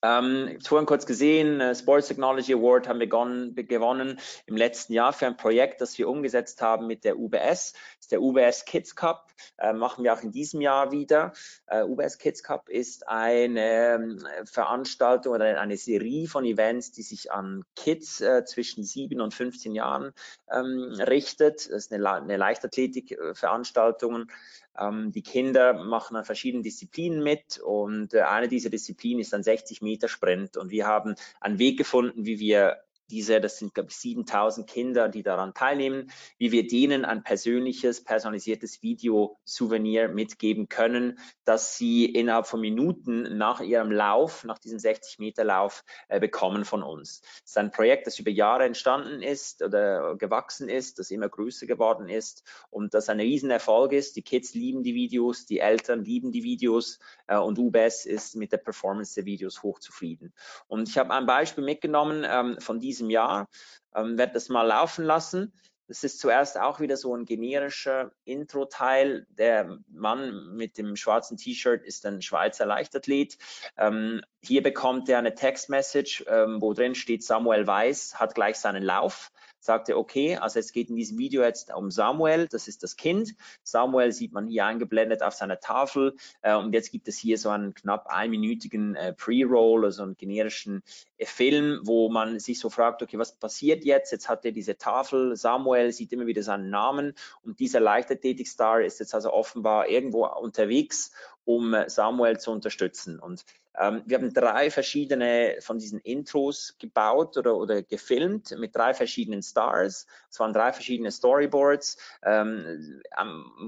Ähm, 0.00 0.58
vorhin 0.64 0.86
kurz 0.86 1.06
gesehen, 1.06 1.60
äh, 1.60 1.74
Sports 1.74 2.06
Technology 2.06 2.54
Award 2.54 2.86
haben 2.86 3.00
wir 3.00 3.08
gewonnen 3.08 4.20
im 4.46 4.56
letzten 4.56 4.92
Jahr 4.92 5.12
für 5.12 5.26
ein 5.26 5.36
Projekt, 5.36 5.80
das 5.80 5.98
wir 5.98 6.08
umgesetzt 6.08 6.62
haben 6.62 6.86
mit 6.86 7.02
der 7.02 7.18
UBS. 7.18 7.72
Das 7.72 8.02
ist 8.02 8.12
der 8.12 8.22
UBS 8.22 8.64
Kids 8.64 8.94
Cup, 8.94 9.32
äh, 9.58 9.72
machen 9.72 10.04
wir 10.04 10.14
auch 10.14 10.22
in 10.22 10.30
diesem 10.30 10.60
Jahr 10.60 10.92
wieder. 10.92 11.32
Äh, 11.66 11.82
UBS 11.82 12.18
Kids 12.18 12.44
Cup 12.44 12.68
ist 12.68 13.08
eine 13.08 14.18
äh, 14.38 14.46
Veranstaltung 14.46 15.34
oder 15.34 15.60
eine 15.60 15.76
Serie 15.76 16.28
von 16.28 16.44
Events, 16.44 16.92
die 16.92 17.02
sich 17.02 17.32
an 17.32 17.64
Kids 17.74 18.20
äh, 18.20 18.44
zwischen 18.44 18.84
7 18.84 19.20
und 19.20 19.34
15 19.34 19.74
Jahren 19.74 20.12
ähm, 20.48 20.94
richtet. 21.00 21.56
Das 21.56 21.86
ist 21.86 21.92
eine, 21.92 22.08
eine 22.08 22.36
Leichtathletik-Veranstaltung 22.36 24.30
ähm, 24.78 25.12
die 25.12 25.22
Kinder 25.22 25.72
machen 25.72 26.16
an 26.16 26.24
verschiedenen 26.24 26.62
Disziplinen 26.62 27.22
mit 27.22 27.58
und 27.58 28.14
äh, 28.14 28.22
eine 28.22 28.48
dieser 28.48 28.70
Disziplinen 28.70 29.20
ist 29.20 29.34
ein 29.34 29.42
60 29.42 29.82
Meter 29.82 30.08
Sprint. 30.08 30.56
Und 30.56 30.70
wir 30.70 30.86
haben 30.86 31.14
einen 31.40 31.58
Weg 31.58 31.78
gefunden, 31.78 32.26
wie 32.26 32.38
wir 32.38 32.78
diese, 33.10 33.40
das 33.40 33.58
sind 33.58 33.74
glaube 33.74 33.90
ich 33.90 33.96
7000 33.96 34.68
Kinder, 34.68 35.08
die 35.08 35.22
daran 35.22 35.54
teilnehmen, 35.54 36.10
wie 36.38 36.52
wir 36.52 36.66
denen 36.66 37.04
ein 37.04 37.22
persönliches, 37.22 38.04
personalisiertes 38.04 38.82
Video-Souvenir 38.82 40.08
mitgeben 40.08 40.68
können, 40.68 41.18
dass 41.44 41.76
sie 41.76 42.04
innerhalb 42.06 42.46
von 42.46 42.60
Minuten 42.60 43.38
nach 43.38 43.60
ihrem 43.60 43.90
Lauf, 43.90 44.44
nach 44.44 44.58
diesem 44.58 44.78
60 44.78 45.18
Meter 45.18 45.44
Lauf 45.44 45.84
äh, 46.08 46.20
bekommen 46.20 46.64
von 46.64 46.82
uns. 46.82 47.22
Es 47.44 47.50
ist 47.50 47.58
ein 47.58 47.70
Projekt, 47.70 48.06
das 48.06 48.18
über 48.18 48.30
Jahre 48.30 48.64
entstanden 48.64 49.22
ist 49.22 49.62
oder 49.62 50.16
gewachsen 50.16 50.68
ist, 50.68 50.98
das 50.98 51.10
immer 51.10 51.28
größer 51.28 51.66
geworden 51.66 52.08
ist 52.08 52.44
und 52.70 52.94
das 52.94 53.08
ein 53.08 53.20
Riesenerfolg 53.20 53.92
ist. 53.92 54.16
Die 54.16 54.22
Kids 54.22 54.54
lieben 54.54 54.82
die 54.82 54.94
Videos, 54.94 55.46
die 55.46 55.60
Eltern 55.60 56.04
lieben 56.04 56.32
die 56.32 56.42
Videos 56.42 56.98
äh, 57.26 57.36
und 57.36 57.58
UBS 57.58 58.04
ist 58.04 58.36
mit 58.36 58.52
der 58.52 58.58
Performance 58.58 59.14
der 59.14 59.24
Videos 59.24 59.62
hochzufrieden. 59.62 60.34
Und 60.66 60.88
ich 60.88 60.98
habe 60.98 61.12
ein 61.14 61.26
Beispiel 61.26 61.64
mitgenommen 61.64 62.26
ähm, 62.28 62.56
von 62.60 62.80
diesem 62.80 62.97
Jahr, 63.10 63.48
ähm, 63.94 64.18
werde 64.18 64.34
das 64.34 64.48
mal 64.48 64.62
laufen 64.62 65.04
lassen. 65.04 65.52
Das 65.88 66.04
ist 66.04 66.20
zuerst 66.20 66.58
auch 66.58 66.80
wieder 66.80 66.98
so 66.98 67.16
ein 67.16 67.24
generischer 67.24 68.12
Intro-Teil. 68.24 69.26
Der 69.30 69.78
Mann 69.88 70.54
mit 70.54 70.76
dem 70.76 70.96
schwarzen 70.96 71.38
T-Shirt 71.38 71.82
ist 71.82 72.04
ein 72.04 72.20
Schweizer 72.20 72.66
Leichtathlet. 72.66 73.38
Ähm, 73.78 74.20
hier 74.42 74.62
bekommt 74.62 75.08
er 75.08 75.18
eine 75.18 75.34
Textmessage, 75.34 76.24
ähm, 76.28 76.60
wo 76.60 76.74
drin 76.74 76.94
steht, 76.94 77.24
Samuel 77.24 77.66
Weiß 77.66 78.16
hat 78.16 78.34
gleich 78.34 78.56
seinen 78.56 78.82
Lauf 78.82 79.30
sagte, 79.60 79.96
okay, 79.96 80.36
also 80.36 80.58
es 80.58 80.72
geht 80.72 80.90
in 80.90 80.96
diesem 80.96 81.18
Video 81.18 81.42
jetzt 81.42 81.72
um 81.74 81.90
Samuel, 81.90 82.48
das 82.48 82.68
ist 82.68 82.82
das 82.82 82.96
Kind. 82.96 83.34
Samuel 83.62 84.12
sieht 84.12 84.32
man 84.32 84.46
hier 84.46 84.66
eingeblendet 84.66 85.22
auf 85.22 85.34
seiner 85.34 85.60
Tafel 85.60 86.16
äh, 86.42 86.54
und 86.54 86.72
jetzt 86.72 86.92
gibt 86.92 87.08
es 87.08 87.18
hier 87.18 87.38
so 87.38 87.50
einen 87.50 87.74
knapp 87.74 88.06
einminütigen 88.06 88.94
äh, 88.94 89.12
Pre-Roll, 89.12 89.84
also 89.84 90.02
einen 90.02 90.16
generischen 90.16 90.82
äh, 91.16 91.26
Film, 91.26 91.80
wo 91.84 92.08
man 92.08 92.38
sich 92.38 92.58
so 92.58 92.70
fragt, 92.70 93.02
okay, 93.02 93.18
was 93.18 93.36
passiert 93.36 93.84
jetzt? 93.84 94.12
Jetzt 94.12 94.28
hat 94.28 94.44
er 94.44 94.52
diese 94.52 94.78
Tafel, 94.78 95.36
Samuel 95.36 95.92
sieht 95.92 96.12
immer 96.12 96.26
wieder 96.26 96.42
seinen 96.42 96.70
Namen 96.70 97.14
und 97.42 97.60
dieser 97.60 97.80
Leichtathletikstar 97.80 98.82
ist 98.82 99.00
jetzt 99.00 99.14
also 99.14 99.32
offenbar 99.32 99.88
irgendwo 99.88 100.26
unterwegs, 100.26 101.12
um 101.44 101.74
äh, 101.74 101.88
Samuel 101.88 102.38
zu 102.38 102.50
unterstützen. 102.50 103.18
Und 103.18 103.44
ähm, 103.78 104.02
wir 104.06 104.18
haben 104.18 104.32
drei 104.32 104.70
verschiedene 104.70 105.56
von 105.60 105.78
diesen 105.78 106.00
Intros 106.00 106.76
gebaut 106.78 107.36
oder, 107.36 107.56
oder 107.56 107.82
gefilmt 107.82 108.56
mit 108.58 108.74
drei 108.74 108.94
verschiedenen 108.94 109.42
Stars. 109.42 110.06
Es 110.30 110.40
waren 110.40 110.52
drei 110.52 110.72
verschiedene 110.72 111.10
Storyboards 111.10 111.96
ähm, 112.24 113.02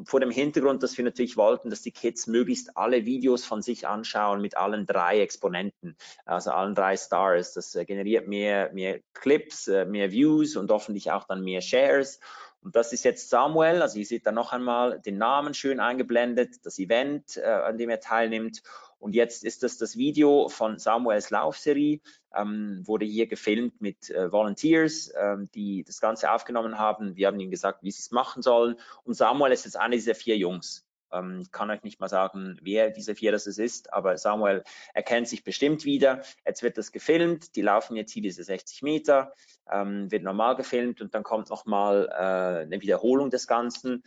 vor 0.05 0.21
dem 0.21 0.31
Hintergrund, 0.31 0.83
dass 0.83 0.97
wir 0.97 1.05
natürlich 1.05 1.37
wollten, 1.37 1.71
dass 1.71 1.83
die 1.83 1.93
Kids 1.93 2.27
möglichst 2.27 2.77
alle 2.77 3.07
Videos 3.07 3.45
von 3.45 3.63
sich 3.63 3.87
anschauen 3.87 4.41
mit 4.41 4.57
allen 4.57 4.87
drei 4.87 5.21
Exponenten, 5.21 5.97
also 6.25 6.51
allen 6.51 6.75
drei 6.75 6.97
Stars. 6.97 7.53
Das 7.55 7.75
äh, 7.75 7.85
generiert 7.85 8.27
mehr, 8.27 8.73
mehr 8.73 9.01
Clips, 9.15 9.69
äh, 9.69 9.85
mehr 9.85 10.11
Views 10.11 10.57
und 10.57 10.71
hoffentlich 10.71 11.13
auch 11.13 11.25
dann 11.25 11.43
mehr 11.43 11.61
Shares. 11.61 12.21
Und 12.63 12.77
das 12.77 12.93
ist 12.93 13.05
jetzt 13.05 13.31
Samuel, 13.31 13.81
also 13.81 13.99
ihr 13.99 14.05
seht 14.05 14.27
da 14.27 14.33
noch 14.33 14.53
einmal 14.53 15.01
den 15.01 15.17
Namen 15.17 15.55
schön 15.55 15.81
eingeblendet, 15.81 16.57
das 16.65 16.79
Event, 16.79 17.39
äh, 17.39 17.45
an 17.45 17.79
dem 17.79 17.89
er 17.89 18.01
teilnimmt. 18.01 18.63
Und 19.01 19.15
jetzt 19.15 19.45
ist 19.45 19.63
das 19.63 19.79
das 19.79 19.97
Video 19.97 20.49
von 20.49 20.79
Samuels 20.79 21.31
Laufserie, 21.31 22.01
ähm, 22.35 22.83
wurde 22.87 23.07
hier 23.07 23.27
gefilmt 23.27 23.81
mit 23.81 24.11
äh, 24.11 24.31
Volunteers, 24.31 25.11
ähm, 25.19 25.51
die 25.55 25.83
das 25.85 26.01
Ganze 26.01 26.31
aufgenommen 26.31 26.79
haben. 26.79 27.17
Wir 27.17 27.27
haben 27.27 27.41
ihnen 27.41 27.51
gesagt, 27.51 27.83
wie 27.83 27.91
sie 27.91 28.01
es 28.01 28.11
machen 28.11 28.43
sollen. 28.43 28.77
Und 29.03 29.15
Samuel 29.15 29.53
ist 29.53 29.65
jetzt 29.65 29.77
einer 29.77 29.97
dieser 29.97 30.15
vier 30.15 30.37
Jungs. 30.37 30.87
Ähm, 31.13 31.47
kann 31.51 31.71
euch 31.71 31.83
nicht 31.83 31.99
mal 31.99 32.09
sagen, 32.09 32.59
wer 32.63 32.91
diese 32.91 33.17
vier 33.17 33.33
das 33.33 33.47
ist, 33.47 33.93
aber 33.93 34.17
Samuel 34.17 34.63
erkennt 34.95 35.29
sich 35.29 35.43
bestimmt 35.43 35.85
wieder. 35.85 36.23
Jetzt 36.47 36.63
wird 36.63 36.79
das 36.79 36.93
gefilmt, 36.93 37.57
die 37.57 37.63
laufen 37.63 37.97
jetzt 37.97 38.13
hier 38.13 38.23
diese 38.23 38.45
60 38.45 38.83
Meter, 38.83 39.33
ähm, 39.71 40.11
wird 40.13 40.23
normal 40.23 40.55
gefilmt 40.57 41.01
und 41.01 41.15
dann 41.15 41.25
kommt 41.25 41.51
nochmal 41.51 42.09
äh, 42.13 42.63
eine 42.63 42.81
Wiederholung 42.81 43.31
des 43.31 43.49
Ganzen. 43.49 44.05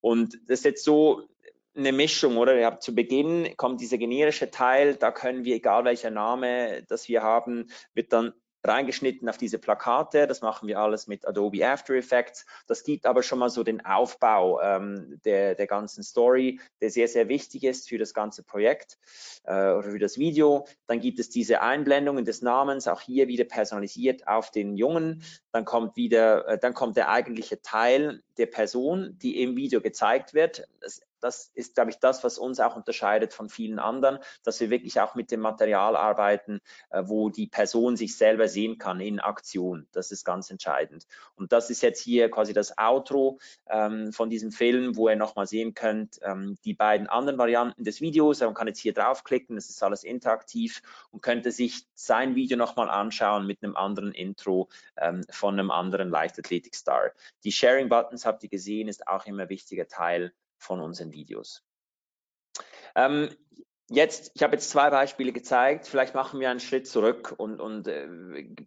Und 0.00 0.34
das 0.46 0.60
ist 0.60 0.64
jetzt 0.64 0.84
so, 0.84 1.22
eine 1.76 1.92
Mischung, 1.92 2.36
oder? 2.36 2.58
Ihr 2.58 2.66
habt 2.66 2.82
zu 2.82 2.94
Beginn 2.94 3.56
kommt 3.56 3.80
dieser 3.80 3.98
generische 3.98 4.50
Teil, 4.50 4.94
da 4.94 5.10
können 5.10 5.44
wir, 5.44 5.56
egal 5.56 5.84
welcher 5.84 6.10
Name 6.10 6.84
das 6.88 7.08
wir 7.08 7.22
haben, 7.22 7.68
wird 7.94 8.12
dann 8.12 8.32
reingeschnitten 8.64 9.28
auf 9.28 9.36
diese 9.36 9.58
Plakate. 9.58 10.26
Das 10.26 10.40
machen 10.40 10.66
wir 10.66 10.78
alles 10.78 11.06
mit 11.06 11.26
Adobe 11.26 11.66
After 11.66 11.94
Effects. 11.94 12.46
Das 12.66 12.82
gibt 12.82 13.06
aber 13.06 13.22
schon 13.22 13.38
mal 13.38 13.50
so 13.50 13.62
den 13.62 13.84
Aufbau 13.84 14.60
ähm, 14.60 15.20
der, 15.24 15.54
der 15.54 15.66
ganzen 15.66 16.02
Story, 16.02 16.60
der 16.80 16.90
sehr, 16.90 17.08
sehr 17.08 17.28
wichtig 17.28 17.64
ist 17.64 17.88
für 17.88 17.98
das 17.98 18.14
ganze 18.14 18.42
Projekt 18.42 18.98
äh, 19.44 19.52
oder 19.52 19.90
für 19.90 19.98
das 19.98 20.18
Video. 20.18 20.66
Dann 20.86 21.00
gibt 21.00 21.18
es 21.18 21.28
diese 21.28 21.60
Einblendungen 21.60 22.24
des 22.24 22.42
Namens, 22.42 22.88
auch 22.88 23.02
hier 23.02 23.28
wieder 23.28 23.44
personalisiert 23.44 24.26
auf 24.26 24.50
den 24.50 24.76
Jungen. 24.76 25.22
Dann 25.52 25.64
kommt 25.64 25.96
wieder, 25.96 26.48
äh, 26.48 26.58
dann 26.58 26.74
kommt 26.74 26.96
der 26.96 27.10
eigentliche 27.10 27.60
Teil 27.60 28.22
der 28.38 28.46
Person, 28.46 29.18
die 29.18 29.42
im 29.42 29.56
Video 29.56 29.80
gezeigt 29.80 30.32
wird. 30.32 30.66
Das 30.80 31.02
das 31.24 31.50
ist, 31.54 31.74
glaube 31.74 31.90
ich, 31.90 31.98
das, 31.98 32.22
was 32.22 32.36
uns 32.36 32.60
auch 32.60 32.76
unterscheidet 32.76 33.32
von 33.32 33.48
vielen 33.48 33.78
anderen, 33.78 34.18
dass 34.42 34.60
wir 34.60 34.68
wirklich 34.68 35.00
auch 35.00 35.14
mit 35.14 35.30
dem 35.30 35.40
Material 35.40 35.96
arbeiten, 35.96 36.60
äh, 36.90 37.02
wo 37.06 37.30
die 37.30 37.46
Person 37.46 37.96
sich 37.96 38.18
selber 38.18 38.46
sehen 38.46 38.76
kann 38.76 39.00
in 39.00 39.20
Aktion. 39.20 39.88
Das 39.92 40.10
ist 40.10 40.24
ganz 40.24 40.50
entscheidend. 40.50 41.06
Und 41.34 41.52
das 41.52 41.70
ist 41.70 41.80
jetzt 41.80 42.00
hier 42.00 42.30
quasi 42.30 42.52
das 42.52 42.76
Outro 42.76 43.38
ähm, 43.70 44.12
von 44.12 44.28
diesem 44.28 44.52
Film, 44.52 44.96
wo 44.96 45.08
ihr 45.08 45.16
nochmal 45.16 45.46
sehen 45.46 45.72
könnt, 45.72 46.18
ähm, 46.22 46.58
die 46.66 46.74
beiden 46.74 47.06
anderen 47.06 47.38
Varianten 47.38 47.84
des 47.84 48.02
Videos. 48.02 48.40
Man 48.40 48.52
kann 48.52 48.66
jetzt 48.66 48.80
hier 48.80 48.92
draufklicken, 48.92 49.56
das 49.56 49.70
ist 49.70 49.82
alles 49.82 50.04
interaktiv 50.04 50.82
und 51.10 51.22
könnte 51.22 51.52
sich 51.52 51.86
sein 51.94 52.34
Video 52.34 52.58
nochmal 52.58 52.90
anschauen 52.90 53.46
mit 53.46 53.62
einem 53.62 53.76
anderen 53.76 54.12
Intro 54.12 54.68
ähm, 54.98 55.24
von 55.30 55.58
einem 55.58 55.70
anderen 55.70 56.10
Leichtathletik-Star. 56.10 57.12
Die 57.44 57.52
Sharing-Buttons 57.52 58.26
habt 58.26 58.42
ihr 58.42 58.50
gesehen, 58.50 58.88
ist 58.88 59.08
auch 59.08 59.24
immer 59.24 59.44
ein 59.44 59.48
wichtiger 59.48 59.88
Teil 59.88 60.34
von 60.58 60.80
unseren 60.80 61.12
Videos. 61.12 61.62
Ähm, 62.94 63.28
jetzt, 63.90 64.32
ich 64.34 64.42
habe 64.42 64.54
jetzt 64.54 64.70
zwei 64.70 64.90
Beispiele 64.90 65.32
gezeigt. 65.32 65.86
Vielleicht 65.86 66.14
machen 66.14 66.40
wir 66.40 66.50
einen 66.50 66.60
Schritt 66.60 66.86
zurück 66.86 67.34
und, 67.36 67.60
und 67.60 67.86
äh, 67.88 68.06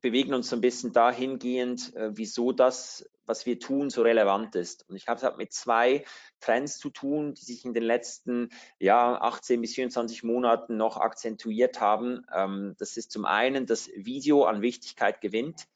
bewegen 0.02 0.34
uns 0.34 0.50
so 0.50 0.56
ein 0.56 0.62
bisschen 0.62 0.94
dahingehend, 0.94 1.96
äh, 1.96 2.10
wieso 2.14 2.52
das, 2.52 3.10
was 3.26 3.46
wir 3.46 3.60
tun, 3.60 3.90
so 3.90 4.04
relevant 4.04 4.56
ist. 4.56 4.88
Und 4.90 4.96
ich 4.96 5.08
habe 5.08 5.18
es 5.18 5.24
halt 5.24 5.38
mit 5.38 5.54
zwei 5.54 6.06
Trends 6.40 6.78
zu 6.78 6.90
tun, 6.90 7.34
die 7.34 7.44
sich 7.44 7.66
in 7.66 7.74
den 7.74 7.84
letzten 7.84 8.50
ja, 8.80 9.20
18 9.20 9.62
bis 9.62 9.76
24 9.76 10.24
Monaten 10.24 10.78
noch 10.78 10.98
akzentuiert 10.98 11.82
haben. 11.82 12.26
Ähm, 12.34 12.76
das 12.78 12.98
ist 12.98 13.12
zum 13.12 13.26
einen, 13.26 13.66
dass 13.66 13.90
Video 13.96 14.46
an 14.46 14.62
Wichtigkeit 14.62 15.20
gewinnt 15.22 15.68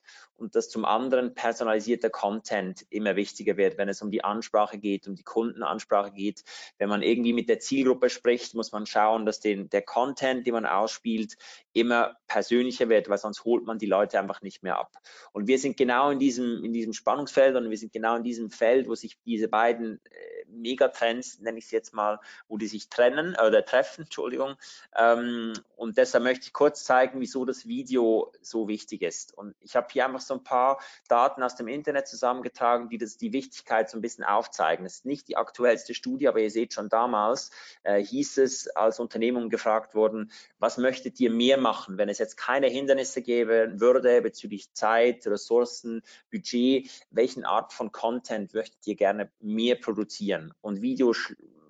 und 0.41 0.55
dass 0.55 0.69
zum 0.69 0.83
anderen 0.83 1.33
personalisierter 1.33 2.09
Content 2.09 2.85
immer 2.89 3.15
wichtiger 3.15 3.57
wird, 3.57 3.77
wenn 3.77 3.87
es 3.87 4.01
um 4.01 4.11
die 4.11 4.23
Ansprache 4.23 4.77
geht, 4.77 5.07
um 5.07 5.15
die 5.15 5.23
Kundenansprache 5.23 6.11
geht. 6.11 6.43
Wenn 6.77 6.89
man 6.89 7.03
irgendwie 7.03 7.33
mit 7.33 7.47
der 7.47 7.59
Zielgruppe 7.59 8.09
spricht, 8.09 8.55
muss 8.55 8.71
man 8.71 8.85
schauen, 8.85 9.25
dass 9.25 9.39
den, 9.39 9.69
der 9.69 9.83
Content, 9.83 10.45
den 10.45 10.53
man 10.53 10.65
ausspielt, 10.65 11.37
immer 11.73 12.17
persönlicher 12.27 12.89
wird, 12.89 13.07
weil 13.07 13.17
sonst 13.17 13.45
holt 13.45 13.65
man 13.65 13.77
die 13.77 13.85
Leute 13.85 14.19
einfach 14.19 14.41
nicht 14.41 14.63
mehr 14.63 14.79
ab. 14.79 14.91
Und 15.31 15.47
wir 15.47 15.59
sind 15.59 15.77
genau 15.77 16.09
in 16.09 16.19
diesem, 16.19 16.63
in 16.63 16.73
diesem 16.73 16.93
Spannungsfeld 16.93 17.55
und 17.55 17.69
wir 17.69 17.77
sind 17.77 17.93
genau 17.93 18.15
in 18.15 18.23
diesem 18.23 18.49
Feld, 18.49 18.87
wo 18.87 18.95
sich 18.95 19.19
diese 19.25 19.47
beiden 19.47 20.01
äh, 20.05 20.45
Megatrends, 20.47 21.39
nenne 21.39 21.59
ich 21.59 21.65
es 21.65 21.71
jetzt 21.71 21.93
mal, 21.93 22.19
wo 22.47 22.57
die 22.57 22.67
sich 22.67 22.89
trennen 22.89 23.35
oder 23.35 23.63
treffen, 23.63 24.01
Entschuldigung. 24.05 24.55
Ähm, 24.95 25.53
und 25.75 25.97
deshalb 25.97 26.23
möchte 26.23 26.47
ich 26.47 26.53
kurz 26.53 26.83
zeigen, 26.83 27.19
wieso 27.21 27.45
das 27.45 27.67
Video 27.67 28.31
so 28.41 28.67
wichtig 28.67 29.01
ist. 29.01 29.37
Und 29.37 29.55
ich 29.59 29.75
habe 29.75 29.87
hier 29.91 30.05
einfach 30.05 30.21
so 30.21 30.30
ein 30.33 30.43
paar 30.43 30.79
Daten 31.07 31.43
aus 31.43 31.55
dem 31.55 31.67
Internet 31.67 32.07
zusammengetragen, 32.07 32.89
die 32.89 32.97
das 32.97 33.17
die 33.17 33.33
Wichtigkeit 33.33 33.89
so 33.89 33.97
ein 33.97 34.01
bisschen 34.01 34.23
aufzeigen. 34.23 34.85
Das 34.85 34.95
ist 34.95 35.05
nicht 35.05 35.27
die 35.27 35.37
aktuellste 35.37 35.93
Studie, 35.93 36.27
aber 36.27 36.39
ihr 36.39 36.51
seht 36.51 36.73
schon 36.73 36.89
damals 36.89 37.51
äh, 37.83 38.03
hieß 38.03 38.37
es 38.37 38.67
als 38.69 38.99
Unternehmung 38.99 39.49
gefragt 39.49 39.95
worden, 39.95 40.31
was 40.59 40.77
möchtet 40.77 41.19
ihr 41.19 41.31
mehr 41.31 41.57
machen, 41.57 41.97
wenn 41.97 42.09
es 42.09 42.17
jetzt 42.17 42.37
keine 42.37 42.67
Hindernisse 42.67 43.21
geben 43.21 43.79
würde 43.79 44.21
bezüglich 44.21 44.73
Zeit, 44.73 45.25
Ressourcen, 45.27 46.01
Budget, 46.31 46.89
welchen 47.09 47.45
Art 47.45 47.73
von 47.73 47.91
Content 47.91 48.53
möchtet 48.53 48.85
ihr 48.87 48.95
gerne 48.95 49.31
mehr 49.39 49.75
produzieren? 49.75 50.53
Und 50.61 50.81
Video 50.81 51.13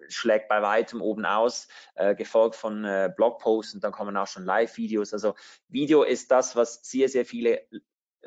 schlägt 0.08 0.50
bei 0.50 0.62
weitem 0.62 1.01
oben 1.01 1.25
aus, 1.25 1.68
äh, 1.96 2.15
gefolgt 2.15 2.56
von 2.56 2.84
äh, 2.84 3.12
Blogposts 3.15 3.74
und 3.74 3.84
dann 3.84 3.91
kommen 3.91 4.18
auch 4.18 4.27
schon 4.27 4.46
Live-Videos. 4.46 5.13
Also 5.13 5.36
Video 5.70 6.03
ist 6.03 6.32
das, 6.32 6.56
was 6.56 6.82
sehr, 6.84 7.10
sehr 7.10 7.25
viele 7.25 7.65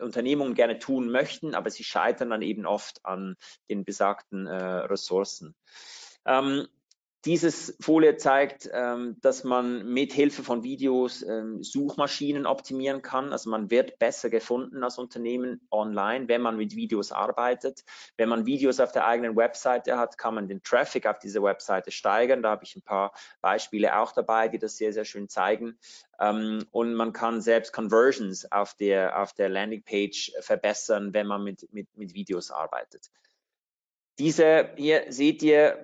Unternehmungen 0.00 0.54
gerne 0.54 0.78
tun 0.78 1.10
möchten, 1.10 1.54
aber 1.54 1.70
sie 1.70 1.84
scheitern 1.84 2.30
dann 2.30 2.42
eben 2.42 2.66
oft 2.66 3.04
an 3.04 3.36
den 3.68 3.84
besagten 3.84 4.46
äh, 4.46 4.54
Ressourcen. 4.54 5.54
Ähm, 6.26 6.66
Dieses 7.24 7.74
Folie 7.80 8.18
zeigt, 8.18 8.68
ähm, 8.70 9.16
dass 9.22 9.44
man 9.44 9.86
mit 9.86 10.12
Hilfe 10.12 10.42
von 10.42 10.62
Videos 10.62 11.22
ähm, 11.22 11.62
Suchmaschinen 11.62 12.44
optimieren 12.44 13.00
kann. 13.00 13.32
Also 13.32 13.48
man 13.48 13.70
wird 13.70 13.98
besser 13.98 14.28
gefunden 14.28 14.84
als 14.84 14.98
Unternehmen 14.98 15.66
online, 15.70 16.28
wenn 16.28 16.42
man 16.42 16.58
mit 16.58 16.76
Videos 16.76 17.12
arbeitet. 17.12 17.82
Wenn 18.18 18.28
man 18.28 18.44
Videos 18.44 18.78
auf 18.78 18.92
der 18.92 19.06
eigenen 19.06 19.36
Webseite 19.36 19.96
hat, 19.96 20.18
kann 20.18 20.34
man 20.34 20.48
den 20.48 20.62
Traffic 20.62 21.06
auf 21.06 21.18
dieser 21.18 21.42
Webseite 21.42 21.90
steigern. 21.90 22.42
Da 22.42 22.50
habe 22.50 22.64
ich 22.64 22.76
ein 22.76 22.82
paar 22.82 23.14
Beispiele 23.40 23.98
auch 23.98 24.12
dabei, 24.12 24.48
die 24.48 24.58
das 24.58 24.76
sehr, 24.76 24.92
sehr 24.92 25.06
schön 25.06 25.30
zeigen. 25.30 25.78
Ähm, 26.20 26.66
und 26.72 26.92
man 26.92 27.14
kann 27.14 27.40
selbst 27.40 27.72
Conversions 27.72 28.52
auf 28.52 28.74
der, 28.74 29.22
auf 29.22 29.32
der 29.32 29.48
Landingpage 29.48 30.32
verbessern, 30.40 31.14
wenn 31.14 31.26
man 31.26 31.42
mit, 31.42 31.72
mit, 31.72 31.88
mit 31.96 32.12
Videos 32.12 32.50
arbeitet. 32.50 33.10
Diese, 34.20 34.70
hier 34.76 35.06
seht 35.08 35.42
ihr 35.42 35.80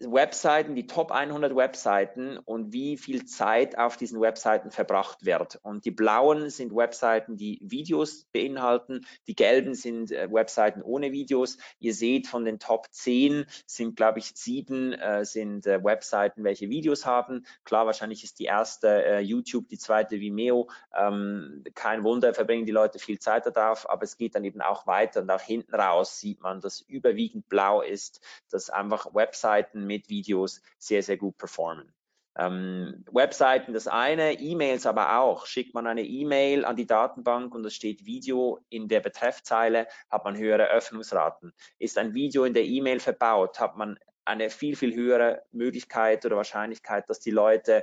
äh, 0.00 0.06
Webseiten, 0.12 0.74
die 0.74 0.88
Top 0.88 1.12
100 1.12 1.54
Webseiten 1.54 2.36
und 2.36 2.72
wie 2.72 2.96
viel 2.96 3.24
Zeit 3.24 3.78
auf 3.78 3.96
diesen 3.96 4.20
Webseiten 4.20 4.72
verbracht 4.72 5.24
wird. 5.24 5.60
Und 5.62 5.84
die 5.84 5.92
blauen 5.92 6.50
sind 6.50 6.74
Webseiten, 6.74 7.36
die 7.36 7.60
Videos 7.62 8.24
beinhalten. 8.32 9.06
Die 9.28 9.36
gelben 9.36 9.74
sind 9.74 10.10
äh, 10.10 10.28
Webseiten 10.28 10.82
ohne 10.82 11.12
Videos. 11.12 11.56
Ihr 11.78 11.94
seht 11.94 12.26
von 12.26 12.44
den 12.44 12.58
Top 12.58 12.88
10 12.90 13.46
sind, 13.66 13.94
glaube 13.94 14.18
ich, 14.18 14.32
sieben 14.34 14.92
äh, 14.94 15.24
sind 15.24 15.64
äh, 15.68 15.82
Webseiten, 15.84 16.42
welche 16.42 16.68
Videos 16.68 17.06
haben. 17.06 17.46
Klar, 17.62 17.86
wahrscheinlich 17.86 18.24
ist 18.24 18.40
die 18.40 18.46
erste 18.46 19.04
äh, 19.04 19.20
YouTube, 19.20 19.68
die 19.68 19.78
zweite 19.78 20.18
Vimeo. 20.18 20.68
Ähm, 20.96 21.62
kein 21.74 22.02
Wunder, 22.02 22.34
verbringen 22.34 22.66
die 22.66 22.72
Leute 22.72 22.98
viel 22.98 23.20
Zeit 23.20 23.46
darauf, 23.46 23.88
aber 23.88 24.02
es 24.02 24.16
geht 24.16 24.34
dann 24.34 24.42
eben 24.42 24.62
auch 24.62 24.88
weiter 24.88 25.22
und 25.22 25.30
auch 25.30 25.40
hinten 25.40 25.76
raus 25.76 26.18
sieht 26.18 26.40
man, 26.40 26.60
dass 26.60 26.80
überwiegend 26.80 27.48
blau 27.48 27.67
blau 27.68 27.82
ist, 27.82 28.20
dass 28.50 28.70
einfach 28.70 29.14
Webseiten 29.14 29.86
mit 29.86 30.08
Videos 30.08 30.62
sehr, 30.78 31.02
sehr 31.02 31.16
gut 31.16 31.36
performen. 31.36 31.92
Ähm, 32.36 33.04
Webseiten 33.10 33.72
das 33.72 33.88
eine, 33.88 34.34
E-Mails 34.34 34.86
aber 34.86 35.18
auch. 35.18 35.46
Schickt 35.46 35.74
man 35.74 35.86
eine 35.86 36.04
E-Mail 36.04 36.64
an 36.64 36.76
die 36.76 36.86
Datenbank 36.86 37.54
und 37.54 37.64
es 37.66 37.74
steht 37.74 38.06
Video 38.06 38.60
in 38.68 38.86
der 38.88 39.00
Betreffzeile, 39.00 39.88
hat 40.08 40.24
man 40.24 40.36
höhere 40.36 40.68
Öffnungsraten. 40.68 41.52
Ist 41.78 41.98
ein 41.98 42.14
Video 42.14 42.44
in 42.44 42.54
der 42.54 42.64
E-Mail 42.64 43.00
verbaut, 43.00 43.58
hat 43.58 43.76
man 43.76 43.98
eine 44.24 44.50
viel, 44.50 44.76
viel 44.76 44.94
höhere 44.94 45.42
Möglichkeit 45.52 46.24
oder 46.26 46.36
Wahrscheinlichkeit, 46.36 47.08
dass 47.10 47.18
die 47.18 47.30
Leute 47.30 47.82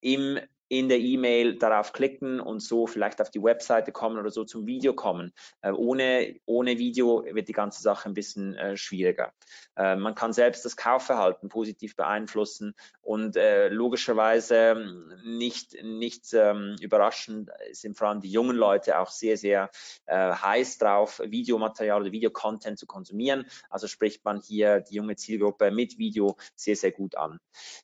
im 0.00 0.40
in 0.68 0.88
der 0.88 0.98
E-Mail 0.98 1.58
darauf 1.58 1.92
klicken 1.92 2.40
und 2.40 2.60
so 2.60 2.86
vielleicht 2.86 3.20
auf 3.20 3.30
die 3.30 3.42
Webseite 3.42 3.92
kommen 3.92 4.18
oder 4.18 4.30
so 4.30 4.44
zum 4.44 4.66
Video 4.66 4.94
kommen. 4.94 5.32
Äh, 5.60 5.72
ohne, 5.72 6.36
ohne 6.46 6.78
Video 6.78 7.24
wird 7.24 7.48
die 7.48 7.52
ganze 7.52 7.82
Sache 7.82 8.08
ein 8.08 8.14
bisschen 8.14 8.54
äh, 8.54 8.76
schwieriger. 8.76 9.32
Äh, 9.76 9.96
man 9.96 10.14
kann 10.14 10.32
selbst 10.32 10.64
das 10.64 10.76
Kaufverhalten 10.76 11.48
positiv 11.48 11.96
beeinflussen 11.96 12.74
und 13.02 13.36
äh, 13.36 13.68
logischerweise 13.68 14.54
ähm, 14.54 15.12
nicht, 15.24 15.76
nicht 15.82 16.32
ähm, 16.32 16.76
überraschend 16.80 17.50
sind 17.72 17.96
vor 17.96 18.08
allem 18.08 18.20
die 18.20 18.30
jungen 18.30 18.56
Leute 18.56 18.98
auch 18.98 19.10
sehr, 19.10 19.36
sehr 19.36 19.70
äh, 20.06 20.32
heiß 20.32 20.78
drauf, 20.78 21.20
Videomaterial 21.24 22.00
oder 22.00 22.12
Videocontent 22.12 22.78
zu 22.78 22.86
konsumieren. 22.86 23.46
Also 23.70 23.86
spricht 23.86 24.24
man 24.24 24.40
hier 24.40 24.80
die 24.80 24.94
junge 24.94 25.16
Zielgruppe 25.16 25.70
mit 25.70 25.98
Video 25.98 26.36
sehr, 26.54 26.76
sehr 26.76 26.92
gut 26.92 27.16
an. 27.16 27.38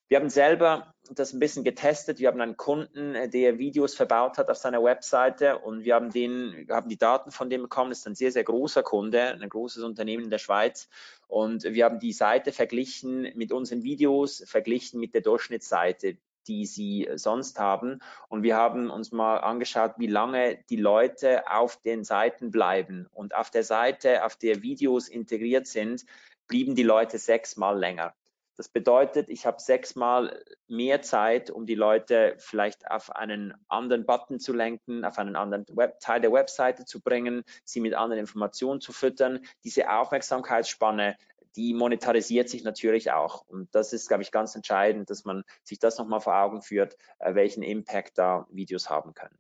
Wir 0.09 0.19
haben 0.19 0.31
selber 0.31 0.95
das 1.19 1.33
ein 1.33 1.41
bisschen 1.41 1.65
getestet. 1.65 2.19
Wir 2.19 2.29
haben 2.29 2.41
einen 2.41 2.57
Kunden, 2.57 3.15
äh, 3.15 3.29
der 3.29 3.59
Videos 3.59 3.95
verbaut 3.95 4.39
hat 4.39 4.49
auf 4.49 4.57
seiner 4.57 4.83
Webseite 4.83 5.59
und 5.59 5.85
wir 5.85 5.95
haben 5.95 6.11
den, 6.11 6.67
haben 6.71 6.89
die 6.89 6.99
Daten 6.99 7.31
von 7.31 7.51
dem 7.51 7.63
bekommen. 7.63 7.91
Das 7.91 8.01
ist 8.01 8.07
ein 8.07 8.15
sehr, 8.15 8.33
sehr 8.33 8.45
großer 8.45 8.83
Kunde, 8.83 9.23
ein 9.23 9.49
großes 9.49 9.83
Unternehmen 9.83 10.25
in 10.25 10.31
der 10.31 10.39
Schweiz. 10.39 10.89
Und 11.27 11.65
wir 11.65 11.85
haben 11.85 11.99
die 11.99 12.13
Seite 12.13 12.53
verglichen 12.53 13.31
mit 13.35 13.53
unseren 13.53 13.83
Videos, 13.83 14.43
verglichen 14.47 15.01
mit 15.01 15.15
der 15.15 15.23
Durchschnittsseite 15.23 16.17
die 16.47 16.67
sie 16.67 17.09
sonst 17.15 17.59
haben. 17.59 18.01
Und 18.29 18.43
wir 18.43 18.57
haben 18.57 18.91
uns 18.91 19.13
mal 19.13 19.39
angeschaut, 19.39 19.93
wie 19.99 20.07
lange 20.07 20.59
die 20.71 20.77
Leute 20.77 21.49
auf 21.51 21.77
den 21.77 22.03
Seiten 22.03 22.51
bleiben. 22.51 23.07
Und 23.13 23.35
auf 23.35 23.51
der 23.51 23.63
Seite, 23.63 24.25
auf 24.25 24.37
der 24.37 24.63
Videos 24.63 25.09
integriert 25.09 25.67
sind, 25.67 26.05
blieben 26.49 26.75
die 26.75 26.83
Leute 26.83 27.19
sechsmal 27.19 27.79
länger. 27.79 28.15
Das 28.61 28.69
bedeutet, 28.69 29.31
ich 29.31 29.47
habe 29.47 29.59
sechsmal 29.59 30.45
mehr 30.69 31.01
Zeit, 31.01 31.51
um 31.51 31.65
die 31.65 31.75
Leute 31.75 32.35
vielleicht 32.37 32.91
auf 32.91 33.11
einen 33.17 33.55
anderen 33.69 34.05
Button 34.05 34.39
zu 34.39 34.53
lenken, 34.53 35.03
auf 35.03 35.17
einen 35.19 35.35
anderen 35.35 35.65
Web 35.71 35.99
Teil 36.01 36.21
der 36.21 36.31
Webseite 36.31 36.85
zu 36.85 37.01
bringen, 37.01 37.43
sie 37.65 37.81
mit 37.81 37.95
anderen 37.95 38.21
Informationen 38.21 38.83
zu 38.83 38.93
füttern. 38.93 39.41
Diese 39.65 39.89
Aufmerksamkeitsspanne, 39.89 41.17
die 41.57 41.73
monetarisiert 41.73 42.51
sich 42.51 42.63
natürlich 42.63 43.11
auch. 43.13 43.47
Und 43.49 43.75
das 43.75 43.95
ist, 43.95 44.09
glaube 44.09 44.25
ich, 44.25 44.31
ganz 44.31 44.55
entscheidend, 44.55 45.09
dass 45.09 45.25
man 45.25 45.43
sich 45.63 45.79
das 45.79 45.97
nochmal 45.97 46.21
vor 46.21 46.37
Augen 46.37 46.61
führt, 46.61 46.99
äh, 47.19 47.35
welchen 47.35 47.63
Impact 47.63 48.19
da 48.19 48.47
Videos 48.51 48.91
haben 48.91 49.15
können. 49.15 49.39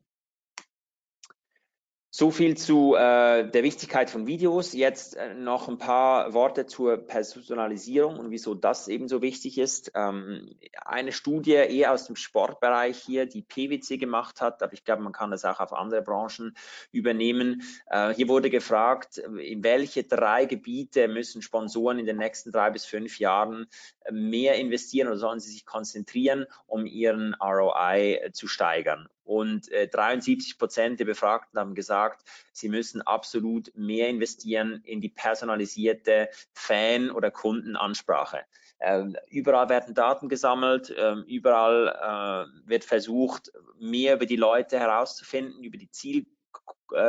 So 2.21 2.31
viel 2.31 2.55
zu 2.55 2.97
äh, 2.97 3.49
der 3.51 3.63
Wichtigkeit 3.63 4.11
von 4.11 4.27
Videos. 4.27 4.75
Jetzt 4.75 5.17
äh, 5.17 5.33
noch 5.33 5.69
ein 5.69 5.79
paar 5.79 6.35
Worte 6.35 6.67
zur 6.67 6.99
Personalisierung 6.99 8.19
und 8.19 8.31
wieso 8.31 8.55
das 8.55 8.89
eben 8.89 9.09
so 9.09 9.23
wichtig 9.23 9.57
ist. 9.57 9.93
Ähm, 9.95 10.55
eine 10.85 11.13
Studie 11.13 11.53
eher 11.53 11.93
aus 11.93 12.05
dem 12.05 12.17
Sportbereich 12.17 12.99
hier, 12.99 13.25
die 13.25 13.41
PwC 13.41 13.97
gemacht 13.97 14.43
hat, 14.43 14.63
aber 14.63 14.75
ich 14.75 14.85
glaube, 14.85 15.03
man 15.03 15.15
kann 15.15 15.31
das 15.31 15.47
auch 15.47 15.61
auf 15.61 15.73
andere 15.73 16.03
Branchen 16.03 16.55
übernehmen. 16.93 17.63
Äh, 17.87 18.13
hier 18.13 18.29
wurde 18.29 18.51
gefragt, 18.51 19.17
in 19.17 19.65
welche 19.65 20.05
drei 20.05 20.45
Gebiete 20.45 21.09
müssen 21.09 21.41
Sponsoren 21.41 21.99
in 21.99 22.05
den 22.05 22.19
nächsten 22.19 22.53
drei 22.53 22.69
bis 22.69 22.85
fünf 22.85 23.19
Jahren 23.19 23.67
mehr 24.11 24.57
investieren 24.57 25.09
oder 25.09 25.17
sollen 25.17 25.41
sie 25.41 25.53
sich 25.53 25.65
konzentrieren, 25.65 26.45
um 26.67 26.85
ihren 26.85 27.35
ROI 27.41 28.17
äh, 28.17 28.33
zu 28.33 28.47
steigern. 28.47 29.09
Und 29.31 29.71
äh, 29.71 29.87
73 29.87 30.59
Prozent 30.59 30.99
der 30.99 31.05
Befragten 31.05 31.61
haben 31.61 31.77
gesagt, 31.77 32.29
sie 32.53 32.69
müssen 32.69 33.01
absolut 33.01 33.71
mehr 33.77 34.09
investieren 34.09 34.83
in 34.83 35.01
die 35.01 35.09
personalisierte 35.09 36.31
Fan- 36.53 37.13
oder 37.13 37.31
Kundenansprache. 37.31 38.41
Ähm, 38.81 39.17
überall 39.29 39.69
werden 39.69 39.95
Daten 39.95 40.29
gesammelt, 40.29 40.93
ähm, 40.99 41.23
überall 41.29 42.49
äh, 42.59 42.69
wird 42.69 42.83
versucht, 42.83 43.53
mehr 43.79 44.17
über 44.17 44.27
die 44.27 44.35
Leute 44.35 44.81
herauszufinden, 44.81 45.63
über 45.63 45.79
die 45.79 45.93
Zielgruppe 45.93 46.35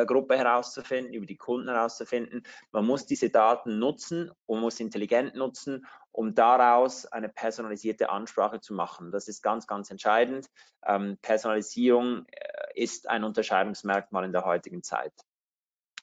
Gruppe 0.06 0.38
herauszufinden, 0.38 1.16
über 1.16 1.26
die 1.26 1.38
Kunden 1.38 1.68
herauszufinden. 1.68 2.44
Man 2.72 2.86
muss 2.86 3.08
diese 3.08 3.32
Daten 3.32 3.80
nutzen 3.80 4.30
und 4.46 4.60
muss 4.60 4.80
intelligent 4.80 5.34
nutzen, 5.34 5.88
um 6.12 6.36
daraus 6.36 7.06
eine 7.06 7.30
personalisierte 7.30 8.10
Ansprache 8.10 8.60
zu 8.60 8.74
machen. 8.74 9.12
Das 9.12 9.28
ist 9.28 9.42
ganz, 9.42 9.68
ganz 9.68 9.90
entscheidend. 9.92 10.48
Ähm, 10.86 11.18
Personalisierung 11.22 12.26
äh, 12.28 12.82
ist 12.82 13.10
ein 13.10 13.24
Unterscheidungsmerkmal 13.24 14.26
in 14.26 14.32
der 14.32 14.46
heutigen 14.46 14.84
Zeit 14.84 15.14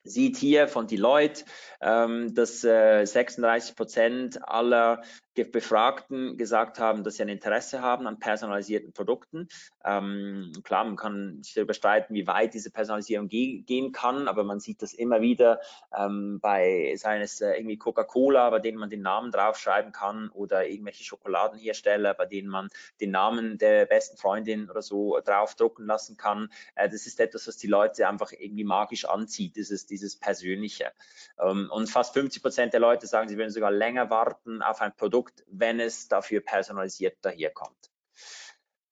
sieht 0.05 0.37
hier 0.37 0.69
von 0.69 0.87
Deloitte, 0.87 1.45
ähm, 1.81 2.35
dass 2.35 2.65
äh, 2.65 3.05
36 3.05 3.77
Prozent 3.77 4.49
aller 4.49 5.03
Befragten 5.45 6.37
gesagt 6.37 6.79
haben, 6.79 7.05
dass 7.05 7.17
sie 7.17 7.23
ein 7.23 7.29
Interesse 7.29 7.83
haben 7.83 8.07
an 8.07 8.19
personalisierten 8.19 8.93
Produkten. 8.93 9.49
Ähm, 9.85 10.53
klar, 10.65 10.85
man 10.85 10.97
kann 10.97 11.43
sich 11.43 11.55
darüber 11.55 11.75
streiten, 11.75 12.15
wie 12.15 12.27
weit 12.27 12.55
diese 12.55 12.71
Personalisierung 12.71 13.29
ge 13.29 13.63
gehen 13.63 13.93
kann, 13.93 14.29
aber 14.29 14.45
man 14.45 14.61
sieht 14.61 14.83
das 14.83 14.93
immer 14.93 15.21
wieder 15.21 15.61
ähm, 15.97 16.41
bei 16.41 16.95
seines 16.97 17.41
äh, 17.41 17.53
irgendwie 17.53 17.79
Coca-Cola, 17.79 18.51
bei 18.51 18.59
denen 18.59 18.79
man 18.79 18.91
den 18.91 19.03
Namen 19.03 19.31
draufschreiben 19.31 19.93
kann 19.93 20.29
oder 20.31 20.67
irgendwelche 20.67 21.05
Schokoladenhersteller, 21.05 22.15
bei 22.15 22.27
denen 22.27 22.49
man 22.49 22.69
den 23.01 23.11
Namen 23.11 23.59
der 23.59 23.87
besten 23.87 24.17
Freundin 24.17 24.71
oder 24.71 24.83
so 24.83 25.19
draufdrucken 25.25 25.87
lassen 25.87 26.17
kann. 26.17 26.51
Äh, 26.75 26.89
das 26.89 27.07
ist 27.07 27.21
etwas, 27.21 27.47
was 27.49 27.57
die 27.57 27.67
Leute 27.67 28.09
einfach 28.09 28.33
irgendwie 28.33 28.65
magisch 28.65 29.05
anzieht, 29.05 29.57
dieses, 29.57 29.87
dieses 29.87 30.17
Persönliche. 30.17 30.93
Ähm, 31.41 31.69
und 31.71 31.89
fast 31.89 32.15
50 32.15 32.43
Prozent 32.43 32.73
der 32.73 32.81
Leute 32.81 33.07
sagen, 33.07 33.29
sie 33.29 33.37
würden 33.37 33.51
sogar 33.51 33.71
länger 33.71 34.11
warten 34.11 34.63
auf 34.63 34.81
ein 34.81 34.95
Produkt, 34.97 35.28
Produkt, 35.29 35.45
wenn 35.49 35.81
es 35.81 36.09
dafür 36.09 36.41
personalisiert 36.41 37.19
daherkommt. 37.23 37.91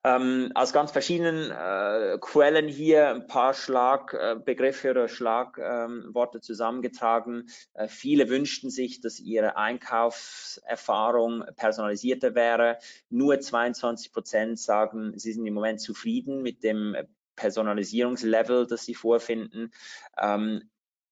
Ähm, 0.03 0.51
aus 0.53 0.71
ganz 0.73 0.91
verschiedenen 0.91 1.51
äh, 1.51 2.17
Quellen 2.21 2.67
hier 2.67 3.09
ein 3.09 3.27
paar 3.27 3.53
Schlagbegriffe 3.53 4.87
äh, 4.87 4.91
oder 4.91 5.07
Schlagworte 5.09 6.37
ähm, 6.37 6.41
zusammengetragen. 6.41 7.49
Äh, 7.73 7.87
viele 7.87 8.29
wünschten 8.29 8.69
sich, 8.69 9.01
dass 9.01 9.19
ihre 9.19 9.57
Einkaufserfahrung 9.57 11.43
personalisierter 11.55 12.35
wäre. 12.35 12.77
Nur 13.09 13.39
22 13.39 14.13
Prozent 14.13 14.59
sagen, 14.59 15.17
sie 15.17 15.33
sind 15.33 15.45
im 15.45 15.55
Moment 15.55 15.81
zufrieden 15.81 16.41
mit 16.41 16.63
dem 16.63 16.95
Personalisierungslevel, 17.35 18.67
das 18.67 18.85
sie 18.85 18.95
vorfinden. 18.95 19.71
Ähm, 20.17 20.69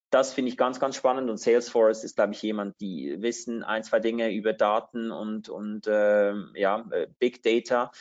das 0.09 0.33
finde 0.33 0.49
ich 0.49 0.57
ganz, 0.57 0.79
ganz 0.79 0.95
spannend 0.95 1.29
und 1.29 1.37
Salesforce 1.37 2.03
ist, 2.03 2.15
glaube 2.15 2.33
ich, 2.33 2.41
jemand, 2.41 2.79
die 2.79 3.21
wissen 3.21 3.63
ein, 3.63 3.83
zwei 3.83 3.99
Dinge 3.99 4.33
über 4.33 4.53
Daten 4.53 5.11
und, 5.11 5.49
und 5.49 5.87
äh, 5.87 6.33
ja, 6.53 6.85
Big 7.19 7.43
Data. 7.43 7.91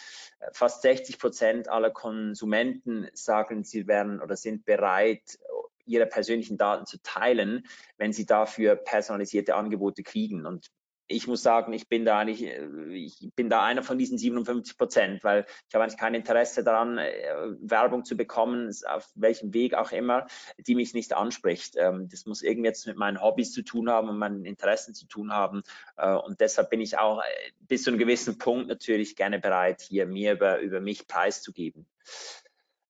Fast 0.53 0.83
60 0.83 1.19
Prozent 1.19 1.69
aller 1.69 1.91
Konsumenten 1.91 3.09
sagen, 3.15 3.65
sie 3.65 3.87
werden 3.87 4.21
oder 4.21 4.37
sind 4.37 4.65
bereit, 4.65 5.39
ihre 5.87 6.07
persönlichen 6.07 6.57
Daten 6.57 6.87
zu 6.87 6.99
teilen, 7.03 7.67
wenn 7.97 8.13
sie 8.13 8.27
dafür 8.27 8.77
personalisierte 8.77 9.55
Angebote 9.55 10.03
kriegen. 10.03 10.47
Und 10.47 10.71
ich 11.15 11.27
muss 11.27 11.43
sagen, 11.43 11.73
ich 11.73 11.89
bin 11.89 12.05
da 12.05 12.19
eigentlich, 12.19 12.43
äh, 12.43 12.67
ich 12.93 13.31
bin 13.37 13.49
da 13.49 13.63
einer 13.63 13.83
von 13.83 13.99
diesen 13.99 14.19
57 14.19 14.77
Prozent, 14.77 15.25
weil 15.25 15.47
ich 15.69 15.75
habe 15.75 15.85
eigentlich 15.85 15.99
kein 15.99 16.15
Interesse 16.15 16.65
daran, 16.65 16.99
äh, 16.99 17.13
Werbung 17.61 18.05
zu 18.05 18.17
bekommen, 18.17 18.71
auf 18.89 19.09
welchem 19.15 19.55
Weg 19.55 19.75
auch 19.75 19.93
immer, 19.93 20.27
die 20.59 20.75
mich 20.75 20.95
nicht 20.95 21.13
anspricht. 21.15 21.77
Ähm, 21.77 22.09
das 22.11 22.27
muss 22.27 22.43
irgendwie 22.43 22.69
jetzt 22.69 22.87
mit 22.87 22.97
meinen 22.97 23.23
Hobbys 23.23 23.53
zu 23.53 23.63
tun 23.63 23.89
haben 23.89 24.09
und 24.09 24.19
meinen 24.19 24.45
Interessen 24.45 24.95
zu 24.95 25.07
tun 25.07 25.33
haben. 25.33 25.63
Äh, 25.97 26.15
und 26.15 26.41
deshalb 26.41 26.71
bin 26.71 26.81
ich 26.81 26.99
auch 26.99 27.23
bis 27.61 27.85
zu 27.85 27.91
einem 27.91 27.99
gewissen 27.99 28.39
Punkt 28.39 28.69
natürlich 28.69 29.17
gerne 29.17 29.39
bereit, 29.39 29.81
hier 29.81 30.07
mir 30.07 30.33
über, 30.33 30.59
über 30.61 30.81
mich 30.81 31.07
preiszugeben. 31.07 31.87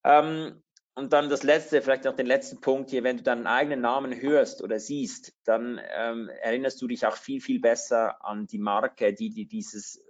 Ähm, 0.02 0.63
und 0.94 1.12
dann 1.12 1.28
das 1.28 1.42
letzte, 1.42 1.82
vielleicht 1.82 2.04
noch 2.04 2.14
den 2.14 2.26
letzten 2.26 2.60
Punkt 2.60 2.90
hier, 2.90 3.02
wenn 3.02 3.16
du 3.16 3.22
deinen 3.22 3.46
eigenen 3.46 3.80
Namen 3.80 4.20
hörst 4.20 4.62
oder 4.62 4.78
siehst, 4.78 5.34
dann 5.44 5.80
ähm, 5.96 6.28
erinnerst 6.28 6.80
du 6.80 6.86
dich 6.86 7.04
auch 7.04 7.16
viel, 7.16 7.40
viel 7.40 7.60
besser 7.60 8.24
an 8.24 8.46
die 8.46 8.58
Marke, 8.58 9.12
die 9.12 9.30
dir 9.30 9.46
dieses, 9.46 10.00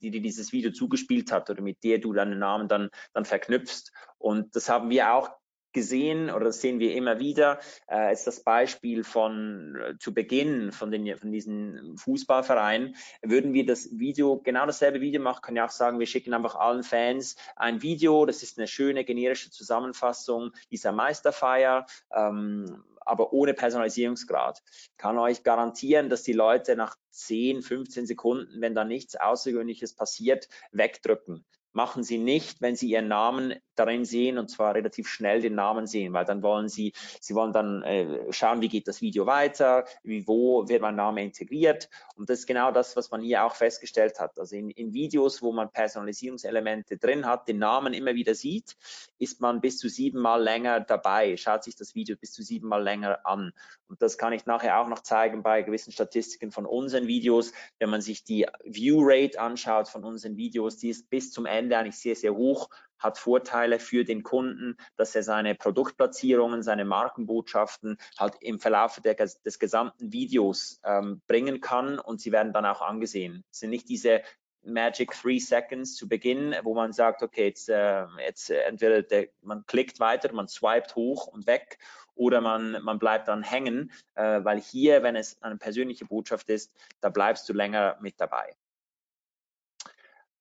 die 0.00 0.10
dir 0.10 0.22
dieses 0.22 0.52
Video 0.52 0.70
zugespielt 0.70 1.32
hat 1.32 1.50
oder 1.50 1.60
mit 1.60 1.82
der 1.82 1.98
du 1.98 2.12
deinen 2.12 2.38
Namen 2.38 2.68
dann, 2.68 2.90
dann 3.12 3.24
verknüpfst. 3.24 3.92
Und 4.18 4.54
das 4.54 4.68
haben 4.68 4.90
wir 4.90 5.12
auch 5.12 5.30
gesehen 5.72 6.30
oder 6.30 6.46
das 6.46 6.60
sehen 6.60 6.78
wir 6.78 6.94
immer 6.94 7.18
wieder, 7.18 7.58
äh, 7.90 8.12
ist 8.12 8.26
das 8.26 8.40
Beispiel 8.40 9.04
von 9.04 9.76
äh, 9.76 9.98
zu 9.98 10.14
Beginn 10.14 10.72
von, 10.72 10.90
den, 10.90 11.16
von 11.16 11.30
diesen 11.30 11.96
Fußballvereinen, 11.98 12.96
würden 13.22 13.52
wir 13.52 13.66
das 13.66 13.88
Video, 13.98 14.38
genau 14.38 14.66
dasselbe 14.66 15.00
Video 15.00 15.20
machen, 15.20 15.42
können 15.42 15.56
ja 15.56 15.66
auch 15.66 15.70
sagen, 15.70 15.98
wir 15.98 16.06
schicken 16.06 16.34
einfach 16.34 16.56
allen 16.56 16.82
Fans 16.82 17.36
ein 17.56 17.82
Video, 17.82 18.26
das 18.26 18.42
ist 18.42 18.58
eine 18.58 18.66
schöne 18.66 19.04
generische 19.04 19.50
Zusammenfassung 19.50 20.52
dieser 20.70 20.92
Meisterfeier, 20.92 21.86
ähm, 22.14 22.84
aber 23.00 23.32
ohne 23.32 23.54
Personalisierungsgrad. 23.54 24.62
Kann 24.98 25.18
euch 25.18 25.42
garantieren, 25.42 26.10
dass 26.10 26.22
die 26.22 26.34
Leute 26.34 26.76
nach 26.76 26.96
10, 27.10 27.62
15 27.62 28.06
Sekunden, 28.06 28.60
wenn 28.60 28.74
da 28.74 28.84
nichts 28.84 29.16
Außergewöhnliches 29.16 29.94
passiert, 29.94 30.48
wegdrücken 30.72 31.44
machen 31.72 32.02
sie 32.02 32.18
nicht, 32.18 32.60
wenn 32.60 32.76
sie 32.76 32.90
ihren 32.90 33.08
Namen 33.08 33.54
darin 33.76 34.04
sehen 34.04 34.38
und 34.38 34.48
zwar 34.48 34.74
relativ 34.74 35.08
schnell 35.08 35.40
den 35.40 35.54
Namen 35.54 35.86
sehen, 35.86 36.12
weil 36.12 36.24
dann 36.24 36.42
wollen 36.42 36.68
sie, 36.68 36.92
sie 37.20 37.34
wollen 37.34 37.52
dann 37.52 37.82
äh, 37.82 38.32
schauen, 38.32 38.60
wie 38.60 38.68
geht 38.68 38.88
das 38.88 39.00
Video 39.00 39.26
weiter, 39.26 39.84
wie, 40.02 40.26
wo 40.26 40.68
wird 40.68 40.82
mein 40.82 40.96
Name 40.96 41.22
integriert. 41.22 41.88
Und 42.16 42.28
das 42.28 42.40
ist 42.40 42.46
genau 42.46 42.72
das, 42.72 42.96
was 42.96 43.10
man 43.10 43.20
hier 43.20 43.44
auch 43.44 43.54
festgestellt 43.54 44.18
hat. 44.18 44.38
Also 44.38 44.56
in, 44.56 44.70
in 44.70 44.92
Videos, 44.92 45.42
wo 45.42 45.52
man 45.52 45.70
Personalisierungselemente 45.70 46.96
drin 46.96 47.26
hat, 47.26 47.46
den 47.46 47.58
Namen 47.58 47.94
immer 47.94 48.14
wieder 48.14 48.34
sieht, 48.34 48.76
ist 49.18 49.40
man 49.40 49.60
bis 49.60 49.78
zu 49.78 49.88
siebenmal 49.88 50.42
länger 50.42 50.80
dabei, 50.80 51.36
schaut 51.36 51.64
sich 51.64 51.76
das 51.76 51.94
Video 51.94 52.16
bis 52.16 52.32
zu 52.32 52.42
siebenmal 52.42 52.82
länger 52.82 53.20
an. 53.24 53.52
Und 53.86 54.02
das 54.02 54.18
kann 54.18 54.32
ich 54.32 54.46
nachher 54.46 54.80
auch 54.80 54.88
noch 54.88 55.00
zeigen 55.00 55.42
bei 55.42 55.62
gewissen 55.62 55.92
Statistiken 55.92 56.50
von 56.50 56.66
unseren 56.66 57.06
Videos, 57.06 57.52
wenn 57.78 57.90
man 57.90 58.00
sich 58.00 58.24
die 58.24 58.46
View 58.64 58.98
Rate 59.00 59.40
anschaut 59.40 59.88
von 59.88 60.04
unseren 60.04 60.36
Videos, 60.36 60.76
die 60.76 60.88
ist 60.88 61.08
bis 61.10 61.30
zum 61.30 61.46
Ende 61.46 61.57
eigentlich 61.58 61.98
sehr, 61.98 62.16
sehr 62.16 62.34
hoch 62.34 62.68
hat 62.98 63.18
Vorteile 63.18 63.78
für 63.78 64.04
den 64.04 64.22
Kunden, 64.22 64.76
dass 64.96 65.14
er 65.14 65.22
seine 65.22 65.54
Produktplatzierungen, 65.54 66.62
seine 66.62 66.84
Markenbotschaften 66.84 67.96
halt 68.18 68.34
im 68.40 68.58
Verlauf 68.58 69.00
der, 69.00 69.14
des 69.14 69.58
gesamten 69.58 70.12
Videos 70.12 70.80
ähm, 70.84 71.22
bringen 71.26 71.60
kann 71.60 71.98
und 71.98 72.20
sie 72.20 72.32
werden 72.32 72.52
dann 72.52 72.66
auch 72.66 72.82
angesehen. 72.82 73.44
Es 73.52 73.60
sind 73.60 73.70
nicht 73.70 73.88
diese 73.88 74.22
Magic 74.64 75.12
Three 75.12 75.38
Seconds 75.38 75.94
zu 75.94 76.08
Beginn, 76.08 76.54
wo 76.62 76.74
man 76.74 76.92
sagt, 76.92 77.22
okay, 77.22 77.46
jetzt, 77.46 77.68
äh, 77.68 78.04
jetzt 78.24 78.50
entweder 78.50 79.02
der, 79.02 79.28
man 79.42 79.64
klickt 79.66 80.00
weiter, 80.00 80.32
man 80.32 80.48
swiped 80.48 80.94
hoch 80.96 81.28
und 81.28 81.46
weg 81.46 81.78
oder 82.14 82.40
man, 82.40 82.82
man 82.82 82.98
bleibt 82.98 83.28
dann 83.28 83.42
hängen, 83.42 83.92
äh, 84.16 84.42
weil 84.42 84.60
hier, 84.60 85.02
wenn 85.02 85.16
es 85.16 85.40
eine 85.40 85.56
persönliche 85.56 86.04
Botschaft 86.04 86.48
ist, 86.48 86.74
da 87.00 87.08
bleibst 87.08 87.48
du 87.48 87.52
länger 87.52 87.96
mit 88.00 88.20
dabei. 88.20 88.56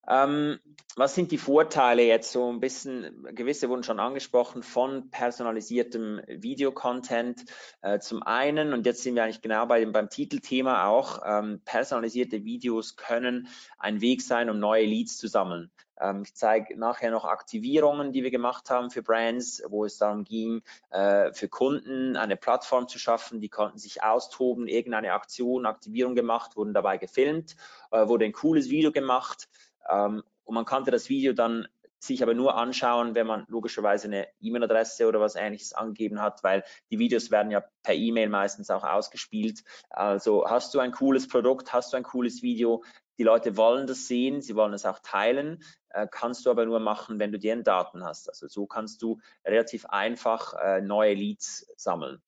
Ähm, 0.07 0.59
was 0.95 1.13
sind 1.13 1.31
die 1.31 1.37
Vorteile 1.37 2.03
jetzt 2.03 2.31
so 2.31 2.51
ein 2.51 2.59
bisschen, 2.59 3.27
gewisse 3.35 3.69
wurden 3.69 3.83
schon 3.83 3.99
angesprochen, 3.99 4.63
von 4.63 5.11
personalisiertem 5.11 6.21
Videocontent? 6.27 7.45
Äh, 7.81 7.99
zum 7.99 8.23
einen, 8.23 8.73
und 8.73 8.85
jetzt 8.85 9.03
sind 9.03 9.15
wir 9.15 9.23
eigentlich 9.23 9.41
genau 9.41 9.65
bei 9.67 9.79
dem, 9.79 9.91
beim 9.91 10.09
Titelthema 10.09 10.87
auch, 10.87 11.21
ähm, 11.23 11.61
personalisierte 11.65 12.45
Videos 12.45 12.95
können 12.95 13.47
ein 13.77 14.01
Weg 14.01 14.21
sein, 14.21 14.49
um 14.49 14.59
neue 14.59 14.85
Leads 14.85 15.17
zu 15.17 15.27
sammeln. 15.27 15.71
Ähm, 15.99 16.23
ich 16.23 16.33
zeige 16.35 16.77
nachher 16.79 17.11
noch 17.11 17.25
Aktivierungen, 17.25 18.11
die 18.11 18.23
wir 18.23 18.31
gemacht 18.31 18.69
haben 18.69 18.89
für 18.89 19.03
Brands, 19.03 19.61
wo 19.67 19.85
es 19.85 19.97
darum 19.97 20.23
ging, 20.23 20.61
äh, 20.89 21.31
für 21.33 21.47
Kunden 21.47 22.15
eine 22.15 22.37
Plattform 22.37 22.87
zu 22.87 22.97
schaffen. 22.99 23.41
Die 23.41 23.49
konnten 23.49 23.77
sich 23.77 24.03
austoben, 24.03 24.67
irgendeine 24.67 25.13
Aktion, 25.13 25.65
Aktivierung 25.65 26.15
gemacht, 26.15 26.55
wurden 26.55 26.73
dabei 26.73 26.97
gefilmt, 26.97 27.55
äh, 27.91 28.07
wurde 28.07 28.25
ein 28.25 28.33
cooles 28.33 28.69
Video 28.69 28.91
gemacht 28.91 29.47
ähm, 29.89 30.23
und 30.43 30.55
man 30.55 30.65
konnte 30.65 30.91
das 30.91 31.09
Video 31.09 31.33
dann 31.33 31.67
sich 31.99 32.21
aber 32.21 32.33
nur 32.33 32.55
anschauen, 32.55 33.15
wenn 33.15 33.27
man 33.27 33.45
logischerweise 33.47 34.07
eine 34.07 34.27
E-Mail-Adresse 34.39 35.07
oder 35.07 35.19
was 35.19 35.35
ähnliches 35.35 35.73
angegeben 35.73 36.21
hat, 36.21 36.43
weil 36.43 36.63
die 36.91 36.99
Videos 36.99 37.31
werden 37.31 37.51
ja 37.51 37.63
per 37.83 37.95
E-Mail 37.95 38.29
meistens 38.29 38.69
auch 38.69 38.83
ausgespielt. 38.83 39.63
Also 39.89 40.45
hast 40.47 40.73
du 40.73 40.79
ein 40.79 40.91
cooles 40.91 41.27
Produkt, 41.27 41.73
hast 41.73 41.93
du 41.93 41.97
ein 41.97 42.03
cooles 42.03 42.43
Video, 42.43 42.83
die 43.17 43.23
Leute 43.23 43.57
wollen 43.57 43.87
das 43.87 44.07
sehen, 44.07 44.41
sie 44.41 44.55
wollen 44.55 44.73
es 44.73 44.85
auch 44.85 44.99
teilen, 44.99 45.63
äh, 45.89 46.07
kannst 46.09 46.45
du 46.45 46.51
aber 46.51 46.65
nur 46.65 46.79
machen, 46.79 47.19
wenn 47.19 47.31
du 47.31 47.39
deren 47.39 47.63
Daten 47.63 48.03
hast. 48.03 48.29
Also 48.29 48.47
so 48.47 48.67
kannst 48.67 49.01
du 49.01 49.19
relativ 49.43 49.85
einfach 49.87 50.53
äh, 50.53 50.81
neue 50.81 51.15
Leads 51.15 51.67
sammeln. 51.77 52.21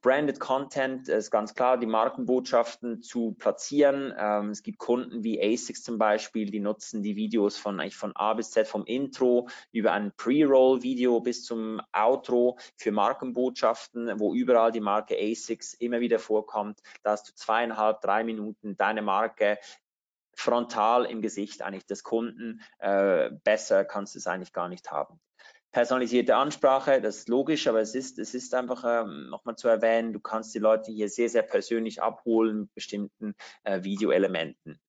Branded 0.00 0.38
Content 0.38 1.08
ist 1.08 1.32
ganz 1.32 1.54
klar, 1.54 1.76
die 1.76 1.86
Markenbotschaften 1.86 3.02
zu 3.02 3.32
platzieren. 3.32 4.14
Ähm, 4.16 4.50
es 4.50 4.62
gibt 4.62 4.78
Kunden 4.78 5.24
wie 5.24 5.40
ASICS 5.42 5.82
zum 5.82 5.98
Beispiel, 5.98 6.50
die 6.50 6.60
nutzen 6.60 7.02
die 7.02 7.16
Videos 7.16 7.58
von, 7.58 7.80
eigentlich 7.80 7.96
von 7.96 8.14
A 8.14 8.34
bis 8.34 8.52
Z, 8.52 8.68
vom 8.68 8.84
Intro 8.84 9.48
über 9.72 9.92
ein 9.92 10.12
Pre-Roll-Video 10.16 11.20
bis 11.20 11.44
zum 11.44 11.80
Outro 11.92 12.58
für 12.76 12.92
Markenbotschaften, 12.92 14.20
wo 14.20 14.34
überall 14.34 14.70
die 14.70 14.80
Marke 14.80 15.16
ASICS 15.16 15.74
immer 15.74 15.98
wieder 15.98 16.20
vorkommt. 16.20 16.80
Da 17.02 17.10
hast 17.10 17.28
du 17.28 17.34
zweieinhalb, 17.34 18.00
drei 18.00 18.22
Minuten 18.22 18.76
deine 18.76 19.02
Marke 19.02 19.58
frontal 20.32 21.06
im 21.06 21.22
Gesicht 21.22 21.62
eigentlich 21.62 21.86
des 21.86 22.04
Kunden. 22.04 22.60
Äh, 22.78 23.30
besser 23.42 23.84
kannst 23.84 24.14
du 24.14 24.20
es 24.20 24.28
eigentlich 24.28 24.52
gar 24.52 24.68
nicht 24.68 24.92
haben 24.92 25.20
personalisierte 25.72 26.36
Ansprache, 26.36 27.00
das 27.00 27.18
ist 27.18 27.28
logisch, 27.28 27.66
aber 27.66 27.80
es 27.80 27.94
ist, 27.94 28.18
es 28.18 28.34
ist 28.34 28.54
einfach 28.54 28.84
ähm, 28.86 29.28
nochmal 29.28 29.56
zu 29.56 29.68
erwähnen, 29.68 30.12
du 30.12 30.20
kannst 30.20 30.54
die 30.54 30.58
Leute 30.58 30.90
hier 30.90 31.08
sehr, 31.08 31.28
sehr 31.28 31.42
persönlich 31.42 32.02
abholen 32.02 32.60
mit 32.60 32.74
bestimmten 32.74 33.34
äh, 33.64 33.82
Videoelementen. 33.82 34.80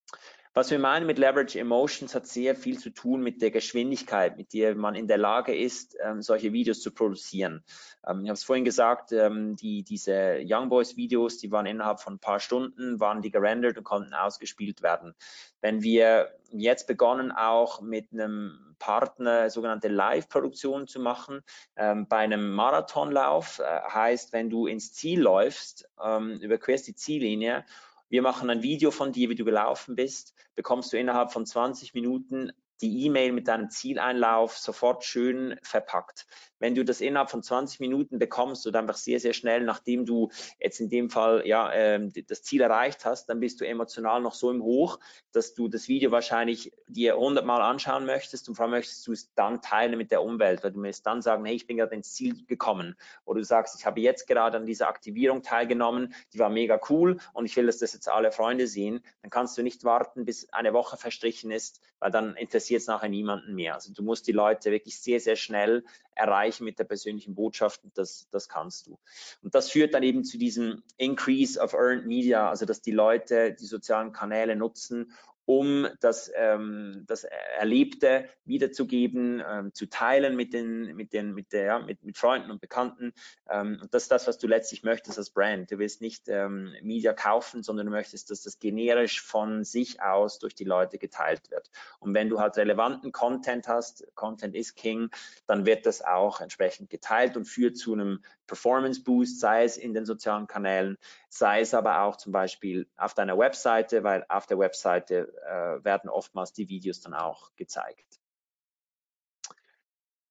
Was 0.60 0.72
wir 0.72 0.80
meinen 0.80 1.06
mit 1.06 1.18
Leverage 1.18 1.58
Emotions 1.58 2.14
hat 2.14 2.28
sehr 2.28 2.54
viel 2.54 2.78
zu 2.78 2.90
tun 2.90 3.22
mit 3.22 3.42
der 3.42 3.50
Geschwindigkeit, 3.50 4.36
mit 4.36 4.52
der 4.52 4.76
man 4.76 4.94
in 4.94 5.08
der 5.08 5.18
Lage 5.18 5.56
ist, 5.56 5.96
ähm, 6.04 6.22
solche 6.22 6.52
Videos 6.52 6.82
zu 6.82 6.92
produzieren. 6.92 7.64
Ähm, 8.06 8.24
ich 8.24 8.28
habe 8.28 8.34
es 8.34 8.44
vorhin 8.44 8.66
gesagt, 8.66 9.14
ähm, 9.14 9.56
die, 9.56 9.84
diese 9.84 10.42
Young 10.44 10.68
Boys 10.68 10.98
Videos, 10.98 11.38
die 11.38 11.50
waren 11.50 11.66
innerhalb 11.66 12.02
von 12.02 12.16
ein 12.16 12.20
paar 12.20 12.42
Stunden, 12.42 13.00
waren 13.00 13.22
die 13.22 13.32
gerendert 13.32 13.78
und 13.78 13.86
konnten 13.86 14.14
ausgespielt 14.14 14.82
werden. 14.82 15.16
Wenn 15.62 15.82
wir 15.82 16.28
jetzt 16.52 16.88
begonnen 16.88 17.32
auch 17.32 17.80
mit 17.80 18.12
einem 18.12 18.76
Partner 18.80 19.50
sogenannte 19.50 19.90
Live-Produktionen 19.90 20.88
zu 20.88 21.00
machen. 21.00 21.42
Ähm, 21.76 22.08
bei 22.08 22.18
einem 22.18 22.52
Marathonlauf 22.54 23.60
äh, 23.60 23.64
heißt, 23.64 24.34
wenn 24.34 24.50
du 24.50 24.68
ins 24.68 24.94
Ziel 24.94 25.22
läufst, 25.22 25.88
ähm, 26.04 26.40
überquerst 26.40 26.88
die 26.88 26.96
Ziellinie 26.96 27.66
wir 28.10 28.22
machen 28.22 28.50
ein 28.50 28.64
Video 28.64 28.92
von 28.92 29.12
dir, 29.12 29.30
wie 29.30 29.36
du 29.36 29.46
gelaufen 29.46 29.96
bist, 29.96 30.34
bekommst 30.56 30.92
du 30.92 30.98
innerhalb 30.98 31.32
von 31.32 31.46
20 31.46 31.94
Minuten 31.94 32.52
die 32.82 33.06
E-Mail 33.06 33.34
mit 33.34 33.48
deinem 33.48 33.70
Zieleinlauf 33.70 34.58
sofort 34.58 35.04
schön 35.04 35.60
verpackt. 35.64 36.28
Wenn 36.60 36.76
du 36.76 36.84
das 36.84 37.02
innerhalb 37.02 37.30
von 37.30 37.42
20 37.42 37.80
Minuten 37.80 38.20
bekommst 38.20 38.68
oder 38.68 38.80
einfach 38.80 38.98
sehr, 38.98 39.20
sehr 39.20 39.34
schnell, 39.34 39.64
nachdem 39.64 40.06
du 40.06 40.30
jetzt 40.60 40.80
in 40.80 40.90
dem 40.90 41.10
Fall 41.10 41.44
ja 41.46 41.72
ähm, 41.74 42.12
das 42.28 42.44
Ziel 42.44 42.62
erreicht 42.62 43.06
hast, 43.06 43.28
dann 43.28 43.40
bist 43.40 43.62
du 43.62 43.66
emotional 43.66 44.22
noch 44.22 44.34
so 44.34 44.52
im 44.52 44.62
Hoch, 44.62 45.00
dass 45.32 45.54
du 45.54 45.70
das 45.70 45.88
Video 45.88 46.12
wahrscheinlich 46.12 46.74
dir 46.88 47.14
100 47.14 47.46
Mal 47.46 47.62
anschauen 47.62 48.06
möchtest 48.06 48.50
und 48.50 48.56
vor 48.56 48.64
allem 48.64 48.72
möchtest 48.72 49.08
du 49.08 49.14
es 49.14 49.34
dann 49.36 49.62
teilen 49.62 49.98
mit 49.98 50.12
der 50.12 50.22
Umwelt, 50.22 50.64
weil 50.64 50.72
du 50.72 50.80
möchtest 50.80 51.06
dann 51.06 51.22
sagen, 51.22 51.46
hey, 51.46 51.56
ich 51.56 51.68
bin 51.68 51.78
gerade 51.78 51.96
ins 51.96 52.14
Ziel 52.14 52.46
gekommen. 52.46 52.96
Oder 53.26 53.40
du 53.40 53.46
sagst, 53.46 53.80
ich 53.80 53.86
habe 53.86 54.02
jetzt 54.02 54.28
gerade 54.28 54.58
an 54.58 54.66
dieser 54.66 54.90
Aktivierung 54.90 55.44
teilgenommen, 55.44 56.14
die 56.34 56.40
war 56.40 56.50
mega 56.50 56.80
cool 56.90 57.20
und 57.34 57.46
ich 57.46 57.56
will, 57.56 57.68
dass 57.68 57.78
das 57.78 57.94
jetzt 57.94 58.10
alle 58.10 58.32
Freunde 58.32 58.68
sehen. 58.68 59.02
Dann 59.22 59.30
kannst 59.30 59.58
du 59.58 59.64
nicht 59.64 59.84
warten, 59.86 60.26
bis 60.26 60.52
eine 60.52 60.74
Woche 60.74 60.98
verstrichen 60.98 61.52
ist, 61.52 61.82
weil 62.00 62.12
dann 62.12 62.36
interessiert 62.36 62.69
es 62.76 62.88
nachher 62.88 63.10
niemanden 63.10 63.56
mehr. 63.56 63.76
Also 63.76 63.94
du 63.94 64.04
musst 64.04 64.28
die 64.28 64.32
Leute 64.32 64.72
wirklich 64.72 65.00
sehr, 65.00 65.20
sehr 65.20 65.36
schnell 65.36 65.84
erreichen 66.16 66.66
mit 66.66 66.80
der 66.80 66.84
persönlichen 66.84 67.36
Botschaft 67.36 67.84
und 67.84 67.98
das, 67.98 68.28
das 68.32 68.50
kannst 68.50 68.88
du. 68.88 69.00
Und 69.42 69.56
das 69.56 69.70
führt 69.70 69.94
dann 69.94 70.04
eben 70.04 70.24
zu 70.24 70.38
diesem 70.38 70.84
Increase 70.98 71.60
of 71.60 71.74
Earned 71.74 72.06
Media, 72.06 72.50
also 72.50 72.66
dass 72.66 72.82
die 72.82 72.92
Leute 72.92 73.54
die 73.54 73.66
sozialen 73.66 74.12
Kanäle 74.12 74.56
nutzen, 74.56 75.14
um 75.50 75.88
das, 76.00 76.32
ähm, 76.36 77.06
das 77.08 77.24
Erlebte 77.24 78.30
wiederzugeben, 78.46 79.42
ähm, 79.44 79.74
zu 79.74 79.88
teilen 79.88 80.36
mit 80.36 80.54
den, 80.54 80.96
mit 80.96 81.12
den, 81.12 81.34
mit 81.34 81.54
der, 81.54 81.64
ja, 81.64 81.80
mit, 81.80 82.04
mit 82.04 82.20
Freunden 82.20 82.52
und 82.52 82.62
Bekannten. 82.62 83.14
Ähm, 83.50 83.80
und 83.82 83.92
das 83.92 84.04
ist 84.04 84.12
das, 84.12 84.28
was 84.28 84.38
du 84.38 84.46
letztlich 84.46 84.84
möchtest 84.84 85.18
als 85.18 85.32
Brand. 85.32 85.72
Du 85.72 85.80
willst 85.80 86.02
nicht 86.02 86.30
ähm, 86.30 86.72
Media 86.84 87.14
kaufen, 87.14 87.64
sondern 87.64 87.88
du 87.88 87.92
möchtest, 87.92 88.30
dass 88.30 88.44
das 88.44 88.60
generisch 88.60 89.24
von 89.24 89.64
sich 89.64 90.04
aus 90.04 90.38
durch 90.38 90.54
die 90.54 90.66
Leute 90.66 91.00
geteilt 91.00 91.50
wird. 91.50 91.72
Und 92.00 92.14
wenn 92.14 92.30
du 92.30 92.40
halt 92.40 92.56
relevanten 92.56 93.12
Content 93.12 93.68
hast, 93.68 94.06
Content 94.14 94.54
is 94.54 94.76
King, 94.76 95.10
dann 95.48 95.66
wird 95.66 95.88
das 95.88 96.04
auch 96.04 96.42
entsprechend 96.42 96.92
geteilt 96.92 97.36
und 97.36 97.46
führt 97.46 97.76
zu 97.76 97.94
einem 97.94 98.24
Performance 98.46 99.02
Boost, 99.02 99.40
sei 99.40 99.64
es 99.64 99.78
in 99.78 99.96
den 99.96 100.06
sozialen 100.06 100.46
Kanälen, 100.46 101.00
sei 101.30 101.62
es 101.62 101.74
aber 101.74 102.02
auch 102.02 102.18
zum 102.18 102.32
Beispiel 102.32 102.88
auf 102.98 103.14
deiner 103.14 103.38
Webseite, 103.38 104.04
weil 104.04 104.26
auf 104.28 104.48
der 104.48 104.58
Webseite 104.58 105.32
äh, 105.46 105.84
werden 105.86 106.10
oftmals 106.10 106.54
die 106.54 106.68
Videos 106.68 107.02
dann 107.02 107.14
auch 107.14 107.56
gezeigt. 107.56 108.09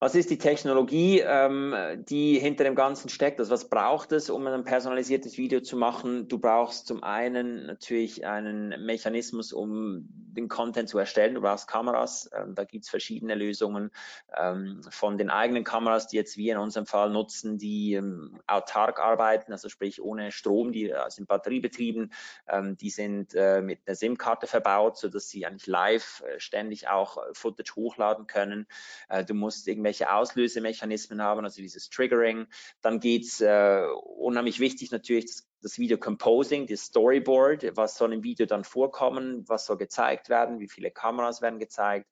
Was 0.01 0.15
ist 0.15 0.31
die 0.31 0.39
Technologie, 0.39 1.25
ähm, 1.27 1.75
die 2.09 2.39
hinter 2.39 2.63
dem 2.63 2.77
Ganzen 2.77 3.09
steckt? 3.09 3.41
Also 3.41 3.51
was 3.51 3.69
braucht 3.69 4.13
es, 4.13 4.31
um 4.31 4.47
ein 4.47 4.63
personalisiertes 4.63 5.37
Video 5.39 5.61
zu 5.61 5.77
machen? 5.77 6.29
Du 6.29 6.39
brauchst 6.39 6.87
zum 6.87 7.03
einen 7.03 7.67
natürlich 7.67 8.25
einen 8.25 8.87
Mechanismus, 8.87 9.53
um 9.53 10.09
den 10.09 10.47
Content 10.47 10.89
zu 10.89 11.01
erstellen. 11.01 11.35
Du 11.35 11.41
brauchst 11.41 11.67
Kameras. 11.67 12.31
Ähm, 12.33 12.55
da 12.55 12.63
gibt 12.63 12.85
es 12.85 12.91
verschiedene 12.91 13.35
Lösungen 13.35 13.91
ähm, 14.37 14.83
von 14.89 15.19
den 15.19 15.31
eigenen 15.31 15.65
Kameras, 15.65 16.07
die 16.07 16.17
jetzt 16.17 16.37
wir 16.37 16.53
in 16.53 16.61
unserem 16.61 16.87
Fall 16.87 17.11
nutzen, 17.11 17.59
die 17.59 17.95
ähm, 17.95 18.39
autark 18.47 19.01
arbeiten, 19.01 19.51
also 19.51 19.69
sprich 19.69 20.01
ohne 20.01 20.31
Strom, 20.31 20.71
die 20.71 20.91
äh, 20.91 21.11
sind 21.11 21.27
batteriebetrieben. 21.27 22.13
Ähm, 22.49 22.77
die 22.77 22.91
sind 22.91 23.35
äh, 23.35 23.61
mit 23.63 23.81
einer 23.85 23.97
SIM-Karte 23.97 24.47
verbaut, 24.47 24.97
sodass 24.97 25.29
sie 25.29 25.45
eigentlich 25.45 25.67
live 25.67 26.23
äh, 26.25 26.39
ständig 26.39 26.87
auch 26.87 27.17
äh, 27.17 27.21
Footage 27.33 27.75
hochladen 27.75 28.29
können. 28.29 28.69
Äh, 29.09 29.25
du 29.25 29.35
musst 29.35 29.67
irgendwie 29.67 29.88
irgendwelche 29.89 30.13
Auslösemechanismen 30.13 31.23
haben, 31.23 31.45
also 31.45 31.63
dieses 31.63 31.89
Triggering. 31.89 32.47
Dann 32.83 33.01
geht's 33.01 33.41
äh, 33.41 33.87
unheimlich 34.17 34.61
wichtig 34.61 34.91
natürlich 34.91 35.27
das, 35.27 35.49
das 35.63 35.79
Video 35.79 35.99
Composing, 35.99 36.67
das 36.67 36.83
Storyboard, 36.83 37.77
was 37.77 37.97
soll 37.97 38.13
im 38.13 38.23
Video 38.23 38.47
dann 38.47 38.65
vorkommen, 38.65 39.45
was 39.49 39.67
soll 39.67 39.79
gezeigt 39.79 40.29
werden, 40.29 40.61
wie 40.61 40.69
viele 40.69 40.91
Kameras 40.91 41.41
werden 41.43 41.59
gezeigt 41.59 42.07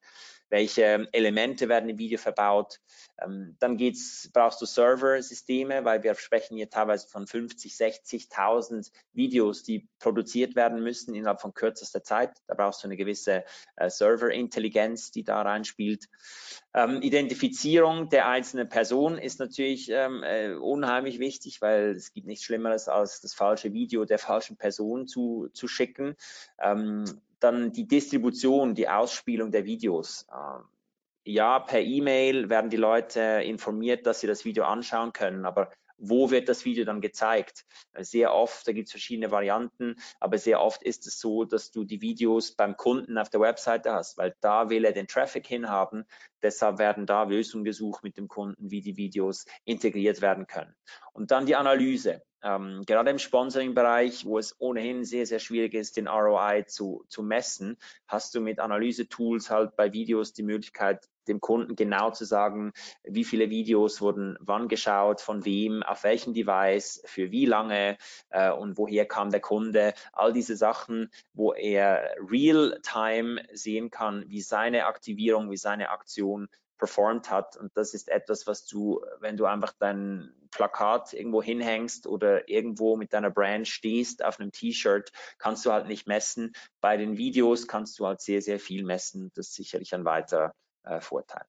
welche 0.48 1.08
Elemente 1.12 1.68
werden 1.68 1.88
im 1.88 1.98
Video 1.98 2.18
verbaut. 2.18 2.80
Ähm, 3.22 3.56
dann 3.58 3.76
geht's, 3.76 4.30
brauchst 4.32 4.60
du 4.60 4.66
Server-Systeme, 4.66 5.84
weil 5.84 6.02
wir 6.02 6.14
sprechen 6.14 6.56
hier 6.56 6.68
teilweise 6.70 7.08
von 7.08 7.26
50, 7.26 7.72
60.000 7.72 8.90
Videos, 9.12 9.62
die 9.62 9.88
produziert 9.98 10.54
werden 10.54 10.82
müssen 10.82 11.14
innerhalb 11.14 11.40
von 11.40 11.54
kürzester 11.54 12.02
Zeit. 12.02 12.32
Da 12.46 12.54
brauchst 12.54 12.82
du 12.82 12.88
eine 12.88 12.96
gewisse 12.96 13.44
äh, 13.76 13.88
Server-Intelligenz, 13.88 15.10
die 15.10 15.24
da 15.24 15.42
reinspielt. 15.42 16.08
Ähm, 16.74 17.00
Identifizierung 17.00 18.10
der 18.10 18.28
einzelnen 18.28 18.68
Person 18.68 19.18
ist 19.18 19.40
natürlich 19.40 19.88
ähm, 19.90 20.22
äh, 20.22 20.52
unheimlich 20.54 21.18
wichtig, 21.18 21.62
weil 21.62 21.92
es 21.92 22.12
gibt 22.12 22.26
nichts 22.26 22.44
Schlimmeres 22.44 22.88
als 22.88 23.20
das 23.20 23.34
falsche 23.34 23.72
Video 23.72 24.04
der 24.04 24.18
falschen 24.18 24.56
Person 24.56 25.06
zu, 25.06 25.48
zu 25.52 25.68
schicken. 25.68 26.16
Ähm, 26.60 27.04
dann 27.40 27.72
die 27.72 27.86
Distribution, 27.86 28.74
die 28.74 28.88
Ausspielung 28.88 29.50
der 29.50 29.64
Videos. 29.64 30.26
Ähm, 30.32 30.64
ja, 31.24 31.58
per 31.58 31.80
E-Mail 31.80 32.48
werden 32.48 32.70
die 32.70 32.76
Leute 32.76 33.20
informiert, 33.20 34.06
dass 34.06 34.20
sie 34.20 34.26
das 34.26 34.44
Video 34.44 34.64
anschauen 34.64 35.12
können, 35.12 35.44
aber 35.44 35.70
wo 35.98 36.30
wird 36.30 36.48
das 36.48 36.64
Video 36.64 36.84
dann 36.84 37.00
gezeigt? 37.00 37.64
Sehr 37.98 38.34
oft, 38.34 38.66
da 38.66 38.72
gibt 38.72 38.88
es 38.88 38.92
verschiedene 38.92 39.30
Varianten, 39.30 39.96
aber 40.20 40.38
sehr 40.38 40.60
oft 40.60 40.82
ist 40.82 41.06
es 41.06 41.18
so, 41.18 41.44
dass 41.44 41.70
du 41.70 41.84
die 41.84 42.00
Videos 42.00 42.52
beim 42.52 42.76
Kunden 42.76 43.18
auf 43.18 43.30
der 43.30 43.40
Webseite 43.40 43.92
hast, 43.92 44.18
weil 44.18 44.34
da 44.40 44.68
will 44.70 44.84
er 44.84 44.92
den 44.92 45.08
Traffic 45.08 45.46
hinhaben. 45.46 46.04
Deshalb 46.42 46.78
werden 46.78 47.06
da 47.06 47.24
Lösungen 47.24 47.64
gesucht 47.64 48.02
mit 48.02 48.16
dem 48.16 48.28
Kunden, 48.28 48.70
wie 48.70 48.80
die 48.80 48.96
Videos 48.96 49.46
integriert 49.64 50.20
werden 50.20 50.46
können. 50.46 50.74
Und 51.12 51.30
dann 51.30 51.46
die 51.46 51.56
Analyse. 51.56 52.22
Ähm, 52.42 52.84
gerade 52.86 53.10
im 53.10 53.18
Sponsoring-Bereich, 53.18 54.24
wo 54.26 54.38
es 54.38 54.54
ohnehin 54.60 55.04
sehr, 55.04 55.26
sehr 55.26 55.38
schwierig 55.38 55.74
ist, 55.74 55.96
den 55.96 56.06
ROI 56.06 56.62
zu, 56.62 57.04
zu 57.08 57.22
messen, 57.22 57.76
hast 58.06 58.34
du 58.34 58.40
mit 58.40 58.60
Analyse-Tools 58.60 59.50
halt 59.50 59.74
bei 59.74 59.92
Videos 59.92 60.32
die 60.32 60.42
Möglichkeit, 60.42 61.08
dem 61.28 61.40
Kunden 61.40 61.76
genau 61.76 62.10
zu 62.10 62.24
sagen, 62.24 62.72
wie 63.04 63.24
viele 63.24 63.50
Videos 63.50 64.00
wurden 64.00 64.36
wann 64.40 64.68
geschaut, 64.68 65.20
von 65.20 65.44
wem, 65.44 65.82
auf 65.82 66.04
welchem 66.04 66.34
Device, 66.34 67.02
für 67.04 67.30
wie 67.30 67.46
lange 67.46 67.96
äh, 68.30 68.50
und 68.50 68.78
woher 68.78 69.06
kam 69.06 69.30
der 69.30 69.40
Kunde. 69.40 69.94
All 70.12 70.32
diese 70.32 70.56
Sachen, 70.56 71.10
wo 71.32 71.52
er 71.52 72.14
real-time 72.30 73.42
sehen 73.52 73.90
kann, 73.90 74.24
wie 74.28 74.40
seine 74.40 74.86
Aktivierung, 74.86 75.50
wie 75.50 75.56
seine 75.56 75.90
Aktion 75.90 76.48
performt 76.78 77.30
hat. 77.30 77.56
Und 77.56 77.76
das 77.76 77.94
ist 77.94 78.08
etwas, 78.08 78.46
was 78.46 78.66
du, 78.66 79.00
wenn 79.20 79.36
du 79.36 79.46
einfach 79.46 79.72
dein 79.78 80.32
Plakat 80.50 81.12
irgendwo 81.12 81.42
hinhängst 81.42 82.06
oder 82.06 82.48
irgendwo 82.48 82.96
mit 82.96 83.12
deiner 83.12 83.30
Brand 83.30 83.68
stehst 83.68 84.24
auf 84.24 84.40
einem 84.40 84.52
T-Shirt, 84.52 85.10
kannst 85.38 85.66
du 85.66 85.72
halt 85.72 85.86
nicht 85.86 86.06
messen. 86.06 86.54
Bei 86.80 86.96
den 86.96 87.16
Videos 87.16 87.66
kannst 87.66 87.98
du 87.98 88.06
halt 88.06 88.20
sehr, 88.20 88.42
sehr 88.42 88.58
viel 88.58 88.84
messen. 88.84 89.30
Das 89.34 89.48
ist 89.48 89.54
sicherlich 89.54 89.94
ein 89.94 90.04
weiterer 90.04 90.54
äh, 90.86 91.00
Vorteil. 91.00 91.44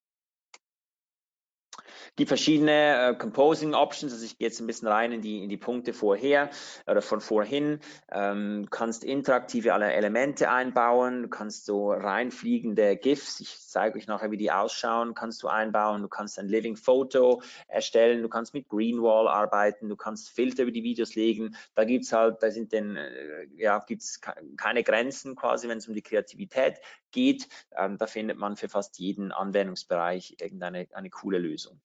Gibt 2.15 2.29
verschiedene 2.29 3.09
äh, 3.09 3.15
Composing 3.15 3.75
Options, 3.75 4.11
also 4.11 4.25
ich 4.25 4.37
gehe 4.37 4.47
jetzt 4.47 4.59
ein 4.59 4.65
bisschen 4.65 4.87
rein 4.87 5.11
in 5.11 5.21
die, 5.21 5.43
in 5.43 5.49
die 5.49 5.57
Punkte 5.57 5.93
vorher 5.93 6.49
oder 6.87 7.03
von 7.03 7.21
vorhin. 7.21 7.79
Ähm, 8.11 8.63
du 8.63 8.69
kannst 8.69 9.03
interaktive 9.03 9.73
alle 9.73 9.93
Elemente 9.93 10.49
einbauen, 10.49 11.21
du 11.21 11.29
kannst 11.29 11.65
so 11.65 11.91
reinfliegende 11.91 12.97
GIFs, 12.97 13.39
ich 13.39 13.59
zeige 13.59 13.97
euch 13.97 14.07
nachher, 14.07 14.31
wie 14.31 14.37
die 14.37 14.51
ausschauen, 14.51 15.13
kannst 15.13 15.43
du 15.43 15.47
einbauen, 15.47 16.01
du 16.01 16.07
kannst 16.07 16.39
ein 16.39 16.47
Living 16.47 16.75
Photo 16.75 17.43
erstellen, 17.67 18.23
du 18.23 18.29
kannst 18.29 18.55
mit 18.55 18.67
Greenwall 18.67 19.27
arbeiten, 19.27 19.87
du 19.87 19.95
kannst 19.95 20.29
Filter 20.29 20.63
über 20.63 20.71
die 20.71 20.83
Videos 20.83 21.13
legen, 21.13 21.55
da 21.75 21.83
gibt's 21.83 22.11
halt, 22.11 22.41
da 22.41 22.49
sind 22.49 22.71
denn, 22.73 22.95
äh, 22.95 23.47
ja, 23.55 23.77
gibt's 23.85 24.21
keine 24.55 24.83
Grenzen 24.83 25.35
quasi, 25.35 25.67
wenn 25.67 25.77
es 25.77 25.87
um 25.87 25.93
die 25.93 26.01
Kreativität 26.01 26.79
geht. 27.11 27.47
Ähm, 27.75 27.97
da 27.97 28.07
findet 28.07 28.37
man 28.37 28.57
für 28.57 28.69
fast 28.69 28.99
jeden 28.99 29.31
Anwendungsbereich 29.31 30.37
irgendeine 30.39 30.87
eine 30.91 31.09
coole 31.09 31.39
Lösung. 31.39 31.81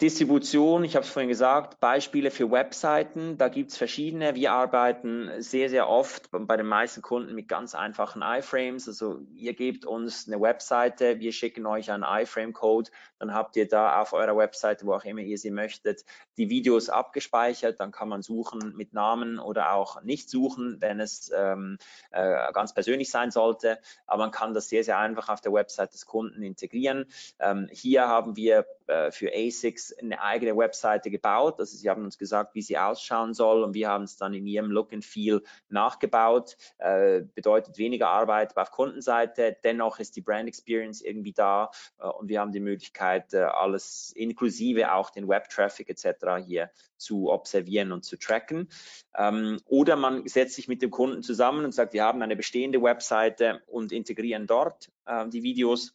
Distribution, 0.00 0.82
ich 0.82 0.96
habe 0.96 1.04
es 1.04 1.10
vorhin 1.12 1.28
gesagt, 1.28 1.78
Beispiele 1.78 2.32
für 2.32 2.50
Webseiten, 2.50 3.38
da 3.38 3.48
gibt 3.48 3.70
es 3.70 3.76
verschiedene. 3.76 4.34
Wir 4.34 4.50
arbeiten 4.50 5.30
sehr, 5.38 5.70
sehr 5.70 5.88
oft 5.88 6.30
bei 6.32 6.56
den 6.56 6.66
meisten 6.66 7.00
Kunden 7.00 7.32
mit 7.32 7.46
ganz 7.46 7.76
einfachen 7.76 8.20
iFrames. 8.20 8.88
Also 8.88 9.20
ihr 9.36 9.54
gebt 9.54 9.86
uns 9.86 10.26
eine 10.26 10.40
Webseite, 10.40 11.20
wir 11.20 11.32
schicken 11.32 11.64
euch 11.64 11.92
einen 11.92 12.02
iFrame-Code, 12.02 12.90
dann 13.20 13.34
habt 13.34 13.54
ihr 13.54 13.68
da 13.68 14.02
auf 14.02 14.12
eurer 14.12 14.36
Webseite, 14.36 14.84
wo 14.84 14.94
auch 14.94 15.04
immer 15.04 15.20
ihr 15.20 15.38
sie 15.38 15.52
möchtet, 15.52 16.04
die 16.38 16.50
Videos 16.50 16.88
abgespeichert. 16.88 17.78
Dann 17.78 17.92
kann 17.92 18.08
man 18.08 18.20
suchen 18.20 18.74
mit 18.76 18.92
Namen 18.94 19.38
oder 19.38 19.74
auch 19.74 20.02
nicht 20.02 20.28
suchen, 20.28 20.78
wenn 20.80 20.98
es 20.98 21.30
ähm, 21.32 21.78
äh, 22.10 22.52
ganz 22.52 22.74
persönlich 22.74 23.12
sein 23.12 23.30
sollte. 23.30 23.78
Aber 24.06 24.24
man 24.24 24.32
kann 24.32 24.54
das 24.54 24.68
sehr, 24.68 24.82
sehr 24.82 24.98
einfach 24.98 25.28
auf 25.28 25.40
der 25.40 25.52
Website 25.52 25.94
des 25.94 26.04
Kunden 26.04 26.42
integrieren. 26.42 27.06
Ähm, 27.38 27.68
hier 27.70 28.08
haben 28.08 28.36
wir 28.36 28.66
äh, 28.88 29.12
für 29.12 29.32
ASICs 29.32 29.83
eine 29.92 30.20
eigene 30.20 30.56
Webseite 30.56 31.10
gebaut. 31.10 31.58
Also 31.58 31.76
sie 31.76 31.88
haben 31.90 32.04
uns 32.04 32.18
gesagt, 32.18 32.54
wie 32.54 32.62
sie 32.62 32.78
ausschauen 32.78 33.34
soll 33.34 33.62
und 33.62 33.74
wir 33.74 33.88
haben 33.88 34.04
es 34.04 34.16
dann 34.16 34.34
in 34.34 34.46
ihrem 34.46 34.70
Look 34.70 34.92
and 34.92 35.04
Feel 35.04 35.42
nachgebaut. 35.68 36.56
Äh, 36.78 37.22
bedeutet 37.34 37.78
weniger 37.78 38.08
Arbeit 38.08 38.56
auf 38.56 38.70
Kundenseite, 38.70 39.56
dennoch 39.64 39.98
ist 39.98 40.16
die 40.16 40.20
Brand 40.20 40.48
Experience 40.48 41.00
irgendwie 41.00 41.32
da 41.32 41.70
äh, 41.98 42.06
und 42.06 42.28
wir 42.28 42.40
haben 42.40 42.52
die 42.52 42.60
Möglichkeit, 42.60 43.34
äh, 43.34 43.38
alles 43.38 44.12
inklusive 44.14 44.92
auch 44.92 45.10
den 45.10 45.28
Web-Traffic 45.28 45.88
etc. 45.90 46.44
hier 46.46 46.70
zu 46.96 47.30
observieren 47.30 47.92
und 47.92 48.04
zu 48.04 48.16
tracken. 48.16 48.68
Ähm, 49.16 49.60
oder 49.66 49.96
man 49.96 50.26
setzt 50.26 50.54
sich 50.54 50.68
mit 50.68 50.82
dem 50.82 50.90
Kunden 50.90 51.22
zusammen 51.22 51.64
und 51.64 51.72
sagt, 51.72 51.92
wir 51.92 52.04
haben 52.04 52.22
eine 52.22 52.36
bestehende 52.36 52.82
Webseite 52.82 53.62
und 53.66 53.92
integrieren 53.92 54.46
dort 54.46 54.90
äh, 55.06 55.28
die 55.28 55.42
Videos 55.42 55.94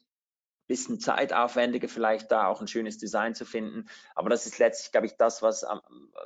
bisschen 0.69 0.99
zeitaufwendiger, 0.99 1.89
vielleicht 1.89 2.32
da 2.32 2.45
auch 2.47 2.62
ein 2.62 2.67
schönes 2.67 2.99
Design 2.99 3.34
zu 3.34 3.43
finden. 3.43 3.88
Aber 4.15 4.29
das 4.29 4.45
ist 4.45 4.60
letztlich, 4.60 4.91
glaube 4.91 5.08
ich, 5.08 5.17
das, 5.17 5.41
was 5.41 5.65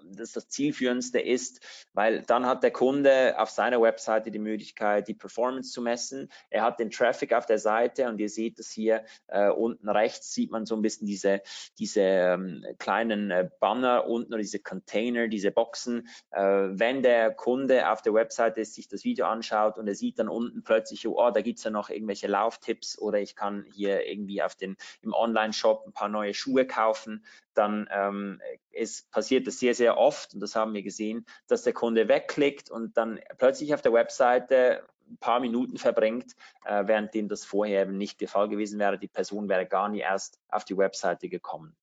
das, 0.03 0.33
das 0.33 0.49
zielführendste 0.49 1.19
ist, 1.19 1.61
weil 1.93 2.23
dann 2.23 2.45
hat 2.45 2.61
der 2.61 2.71
Kunde 2.71 3.35
auf 3.39 3.49
seiner 3.49 3.81
Webseite 3.81 4.31
die 4.31 4.39
Möglichkeit, 4.39 5.07
die 5.07 5.13
Performance 5.13 5.71
zu 5.71 5.81
messen. 5.81 6.29
Er 6.49 6.63
hat 6.63 6.79
den 6.79 6.91
Traffic 6.91 7.33
auf 7.33 7.45
der 7.45 7.57
Seite 7.57 8.09
und 8.09 8.19
ihr 8.19 8.29
seht 8.29 8.59
das 8.59 8.69
hier 8.69 9.05
äh, 9.27 9.49
unten 9.49 9.87
rechts, 9.87 10.33
sieht 10.33 10.51
man 10.51 10.65
so 10.65 10.75
ein 10.75 10.81
bisschen 10.81 11.07
diese, 11.07 11.41
diese 11.79 12.01
ähm, 12.01 12.65
kleinen 12.79 13.31
äh, 13.31 13.49
Banner 13.61 14.07
unten 14.07 14.33
oder 14.33 14.41
diese 14.41 14.59
Container, 14.59 15.29
diese 15.29 15.51
Boxen. 15.51 16.09
Äh, 16.31 16.41
wenn 16.41 17.01
der 17.01 17.31
Kunde 17.31 17.89
auf 17.89 18.01
der 18.01 18.13
Webseite 18.13 18.65
sich 18.65 18.89
das 18.89 19.05
Video 19.05 19.25
anschaut 19.27 19.77
und 19.77 19.87
er 19.87 19.95
sieht 19.95 20.19
dann 20.19 20.27
unten 20.27 20.63
plötzlich, 20.63 21.07
oh, 21.07 21.31
da 21.31 21.41
gibt 21.41 21.59
es 21.59 21.63
ja 21.63 21.71
noch 21.71 21.89
irgendwelche 21.89 22.27
Lauftipps 22.27 22.99
oder 22.99 23.19
ich 23.19 23.37
kann 23.37 23.65
hier 23.73 24.05
irgendwie 24.05 24.32
irgendwie 24.33 24.41
auf 24.41 24.55
den, 24.55 24.77
im 25.01 25.13
Online-Shop 25.13 25.85
ein 25.85 25.93
paar 25.93 26.09
neue 26.09 26.33
Schuhe 26.33 26.65
kaufen, 26.65 27.25
dann 27.53 27.87
ähm, 27.91 28.41
es 28.71 29.03
passiert 29.03 29.47
das 29.47 29.59
sehr, 29.59 29.75
sehr 29.75 29.97
oft 29.97 30.33
und 30.33 30.39
das 30.39 30.55
haben 30.55 30.73
wir 30.73 30.83
gesehen, 30.83 31.25
dass 31.47 31.63
der 31.63 31.73
Kunde 31.73 32.07
wegklickt 32.07 32.69
und 32.69 32.97
dann 32.97 33.19
plötzlich 33.37 33.73
auf 33.73 33.81
der 33.81 33.93
Webseite 33.93 34.83
ein 35.09 35.17
paar 35.17 35.39
Minuten 35.39 35.77
verbringt, 35.77 36.33
äh, 36.65 36.87
währenddem 36.87 37.27
das 37.27 37.45
vorher 37.45 37.83
eben 37.83 37.97
nicht 37.97 38.21
der 38.21 38.29
Fall 38.29 38.49
gewesen 38.49 38.79
wäre. 38.79 38.97
Die 38.97 39.07
Person 39.07 39.49
wäre 39.49 39.65
gar 39.65 39.89
nie 39.89 39.99
erst 39.99 40.39
auf 40.49 40.65
die 40.65 40.77
Webseite 40.77 41.29
gekommen. 41.29 41.75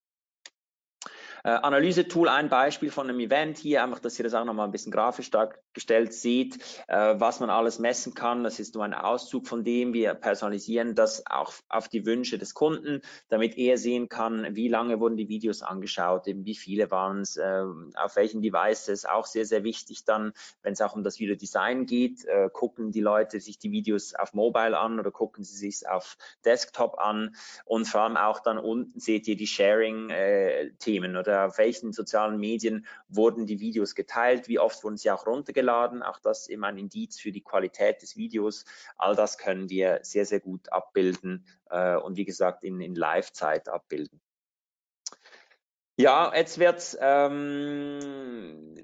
Äh, 1.42 1.50
Analyse-Tool, 1.50 2.28
ein 2.28 2.48
Beispiel 2.48 2.90
von 2.90 3.08
einem 3.08 3.20
Event 3.20 3.56
hier, 3.56 3.82
einfach, 3.82 4.00
dass 4.00 4.18
ihr 4.18 4.24
das 4.24 4.34
auch 4.34 4.44
nochmal 4.44 4.66
ein 4.66 4.72
bisschen 4.72 4.92
grafisch 4.92 5.30
dargestellt 5.70 6.12
seht, 6.12 6.58
äh, 6.88 7.14
was 7.18 7.40
man 7.40 7.50
alles 7.50 7.78
messen 7.78 8.14
kann. 8.14 8.44
Das 8.44 8.60
ist 8.60 8.74
nur 8.74 8.84
ein 8.84 8.94
Auszug 8.94 9.46
von 9.46 9.64
dem. 9.64 9.92
Wir 9.92 10.14
personalisieren 10.14 10.94
das 10.94 11.24
auch 11.26 11.52
auf 11.68 11.88
die 11.88 12.04
Wünsche 12.06 12.38
des 12.38 12.54
Kunden, 12.54 13.00
damit 13.28 13.56
er 13.56 13.78
sehen 13.78 14.08
kann, 14.08 14.54
wie 14.54 14.68
lange 14.68 15.00
wurden 15.00 15.16
die 15.16 15.28
Videos 15.28 15.62
angeschaut, 15.62 16.26
eben 16.26 16.44
wie 16.44 16.54
viele 16.54 16.90
waren 16.90 17.20
es, 17.20 17.36
äh, 17.36 17.64
auf 17.94 18.16
welchen 18.16 18.42
Devices. 18.42 19.04
Auch 19.06 19.26
sehr, 19.26 19.46
sehr 19.46 19.64
wichtig 19.64 20.04
dann, 20.04 20.32
wenn 20.62 20.74
es 20.74 20.80
auch 20.80 20.94
um 20.94 21.02
das 21.02 21.18
Videodesign 21.18 21.86
geht, 21.86 22.24
äh, 22.26 22.48
gucken 22.52 22.92
die 22.92 23.00
Leute 23.00 23.40
sich 23.40 23.58
die 23.58 23.70
Videos 23.70 24.14
auf 24.14 24.34
Mobile 24.34 24.78
an 24.78 24.98
oder 24.98 25.10
gucken 25.10 25.44
sie 25.44 25.56
sich 25.56 25.88
auf 25.88 26.16
Desktop 26.44 26.98
an 26.98 27.34
und 27.64 27.86
vor 27.86 28.02
allem 28.02 28.16
auch 28.16 28.40
dann 28.40 28.58
unten 28.58 28.98
seht 28.98 29.26
ihr 29.28 29.36
die 29.36 29.46
Sharing-Themen 29.46 31.14
äh, 31.14 31.18
oder 31.18 31.30
oder 31.30 31.46
auf 31.46 31.58
welchen 31.58 31.92
sozialen 31.92 32.38
Medien 32.38 32.86
wurden 33.08 33.46
die 33.46 33.60
Videos 33.60 33.94
geteilt, 33.94 34.48
wie 34.48 34.58
oft 34.58 34.82
wurden 34.84 34.96
sie 34.96 35.10
auch 35.10 35.26
runtergeladen. 35.26 35.59
Auch 36.02 36.18
das 36.20 36.42
ist 36.42 36.50
immer 36.50 36.68
ein 36.68 36.78
Indiz 36.78 37.20
für 37.20 37.32
die 37.32 37.42
Qualität 37.42 38.02
des 38.02 38.16
Videos. 38.16 38.64
All 38.96 39.14
das 39.14 39.38
können 39.38 39.68
wir 39.68 40.00
sehr, 40.02 40.26
sehr 40.26 40.40
gut 40.40 40.72
abbilden 40.72 41.46
äh, 41.70 41.96
und 41.96 42.16
wie 42.16 42.24
gesagt 42.24 42.64
in, 42.64 42.80
in 42.80 42.94
Live-Zeit 42.94 43.68
abbilden. 43.68 44.20
Ja, 45.96 46.32
jetzt 46.34 46.58
wird 46.58 46.96
ähm, 47.00 48.74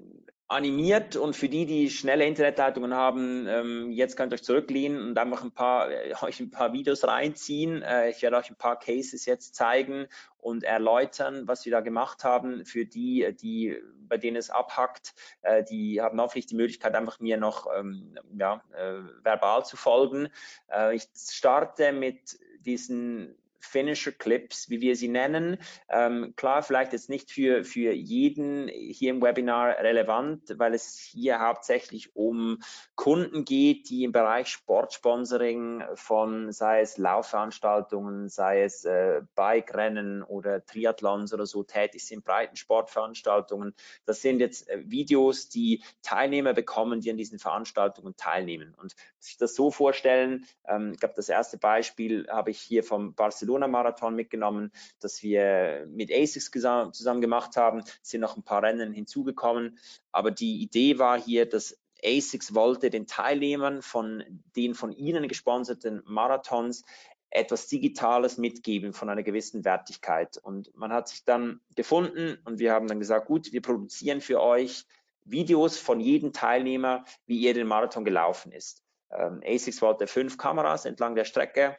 animiert 0.47 1.15
und 1.17 1.35
für 1.35 1.49
die, 1.49 1.65
die 1.65 1.89
schnelle 1.89 2.25
Internetleitungen 2.25 2.93
haben, 2.93 3.47
ähm, 3.47 3.91
jetzt 3.91 4.15
könnt 4.15 4.31
ihr 4.31 4.35
euch 4.35 4.43
zurücklehnen 4.43 5.09
und 5.09 5.17
einfach 5.17 5.43
ein 5.43 5.51
paar, 5.51 5.91
äh, 5.91 6.13
euch 6.21 6.39
ein 6.39 6.51
paar 6.51 6.71
Videos 6.71 7.05
reinziehen. 7.05 7.81
Äh, 7.81 8.11
ich 8.11 8.21
werde 8.21 8.37
euch 8.37 8.49
ein 8.49 8.55
paar 8.55 8.79
Cases 8.79 9.25
jetzt 9.25 9.55
zeigen 9.55 10.07
und 10.39 10.63
erläutern, 10.63 11.47
was 11.47 11.65
wir 11.65 11.71
da 11.71 11.81
gemacht 11.81 12.23
haben. 12.23 12.65
Für 12.65 12.85
die, 12.85 13.35
die 13.39 13.77
bei 14.07 14.17
denen 14.17 14.37
es 14.37 14.49
abhackt, 14.49 15.13
äh, 15.41 15.63
die 15.63 16.01
haben 16.01 16.19
hoffentlich 16.21 16.45
die 16.45 16.55
Möglichkeit, 16.55 16.95
einfach 16.95 17.19
mir 17.19 17.37
noch 17.37 17.67
ähm, 17.75 18.17
ja, 18.37 18.61
äh, 18.73 18.99
verbal 19.23 19.65
zu 19.65 19.75
folgen. 19.75 20.29
Äh, 20.71 20.95
ich 20.95 21.07
starte 21.15 21.91
mit 21.91 22.39
diesen 22.59 23.35
Finisher 23.67 24.11
Clips, 24.11 24.69
wie 24.69 24.81
wir 24.81 24.95
sie 24.95 25.07
nennen. 25.07 25.57
Ähm, 25.89 26.33
klar, 26.35 26.63
vielleicht 26.63 26.93
jetzt 26.93 27.09
nicht 27.09 27.31
für, 27.31 27.63
für 27.63 27.91
jeden 27.91 28.67
hier 28.67 29.11
im 29.11 29.21
Webinar 29.21 29.77
relevant, 29.79 30.55
weil 30.57 30.73
es 30.73 30.97
hier 30.97 31.39
hauptsächlich 31.39 32.15
um 32.15 32.59
Kunden 32.95 33.45
geht, 33.45 33.89
die 33.89 34.03
im 34.03 34.11
Bereich 34.11 34.47
Sportsponsoring 34.47 35.83
von, 35.95 36.51
sei 36.51 36.81
es 36.81 36.97
Laufveranstaltungen, 36.97 38.29
sei 38.29 38.63
es 38.63 38.85
äh, 38.85 39.21
Bike-Rennen 39.35 40.23
oder 40.23 40.65
Triathlons 40.65 41.33
oder 41.33 41.45
so 41.45 41.63
tätig 41.63 42.05
sind, 42.05 42.23
Breitensportveranstaltungen. 42.23 43.73
Das 44.05 44.21
sind 44.21 44.39
jetzt 44.39 44.69
äh, 44.69 44.83
Videos, 44.85 45.49
die 45.49 45.83
Teilnehmer 46.01 46.53
bekommen, 46.53 47.01
die 47.01 47.11
an 47.11 47.17
diesen 47.17 47.39
Veranstaltungen 47.39 48.15
teilnehmen. 48.15 48.75
Und 48.79 48.95
sich 49.19 49.37
das 49.37 49.55
so 49.55 49.71
vorstellen, 49.71 50.45
ähm, 50.67 50.91
ich 50.93 50.99
glaube, 50.99 51.15
das 51.15 51.29
erste 51.29 51.57
Beispiel 51.57 52.27
habe 52.29 52.51
ich 52.51 52.59
hier 52.59 52.83
vom 52.83 53.13
Barcelona 53.13 53.56
Barcelona-Marathon 53.57 54.15
mitgenommen, 54.15 54.71
das 54.99 55.23
wir 55.23 55.87
mit 55.89 56.11
ASICS 56.11 56.51
zusammen 56.51 57.21
gemacht 57.21 57.55
haben. 57.57 57.79
Es 57.79 58.09
sind 58.09 58.21
noch 58.21 58.37
ein 58.37 58.43
paar 58.43 58.63
Rennen 58.63 58.93
hinzugekommen. 58.93 59.77
Aber 60.11 60.31
die 60.31 60.61
Idee 60.61 60.99
war 60.99 61.19
hier, 61.19 61.47
dass 61.47 61.77
ASICS 62.03 62.53
wollte 62.53 62.89
den 62.89 63.07
Teilnehmern 63.07 63.81
von 63.81 64.23
den 64.55 64.75
von 64.75 64.91
ihnen 64.91 65.27
gesponserten 65.27 66.03
Marathons 66.05 66.83
etwas 67.29 67.67
Digitales 67.67 68.37
mitgeben 68.37 68.93
von 68.93 69.09
einer 69.09 69.23
gewissen 69.23 69.65
Wertigkeit. 69.65 70.37
Und 70.37 70.73
man 70.75 70.93
hat 70.93 71.09
sich 71.09 71.25
dann 71.25 71.59
gefunden 71.75 72.37
und 72.45 72.59
wir 72.59 72.71
haben 72.71 72.87
dann 72.87 72.99
gesagt, 72.99 73.27
gut, 73.27 73.51
wir 73.51 73.61
produzieren 73.61 74.21
für 74.21 74.41
euch 74.41 74.85
Videos 75.25 75.77
von 75.77 75.99
jedem 75.99 76.31
Teilnehmer, 76.31 77.03
wie 77.25 77.45
er 77.45 77.53
den 77.53 77.67
Marathon 77.67 78.05
gelaufen 78.05 78.53
ist. 78.53 78.83
Ähm, 79.11 79.41
ASICS 79.45 79.81
wollte 79.81 80.07
fünf 80.07 80.37
Kameras 80.37 80.85
entlang 80.85 81.15
der 81.15 81.25
Strecke 81.25 81.77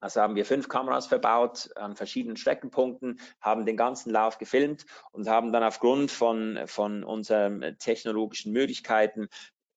also 0.00 0.20
haben 0.20 0.34
wir 0.34 0.44
fünf 0.44 0.68
Kameras 0.68 1.06
verbaut 1.06 1.70
an 1.76 1.94
verschiedenen 1.94 2.36
Streckenpunkten, 2.36 3.20
haben 3.40 3.66
den 3.66 3.76
ganzen 3.76 4.10
Lauf 4.10 4.38
gefilmt 4.38 4.86
und 5.12 5.28
haben 5.28 5.52
dann 5.52 5.62
aufgrund 5.62 6.10
von, 6.10 6.58
von 6.66 7.04
unseren 7.04 7.76
technologischen 7.78 8.52
Möglichkeiten 8.52 9.28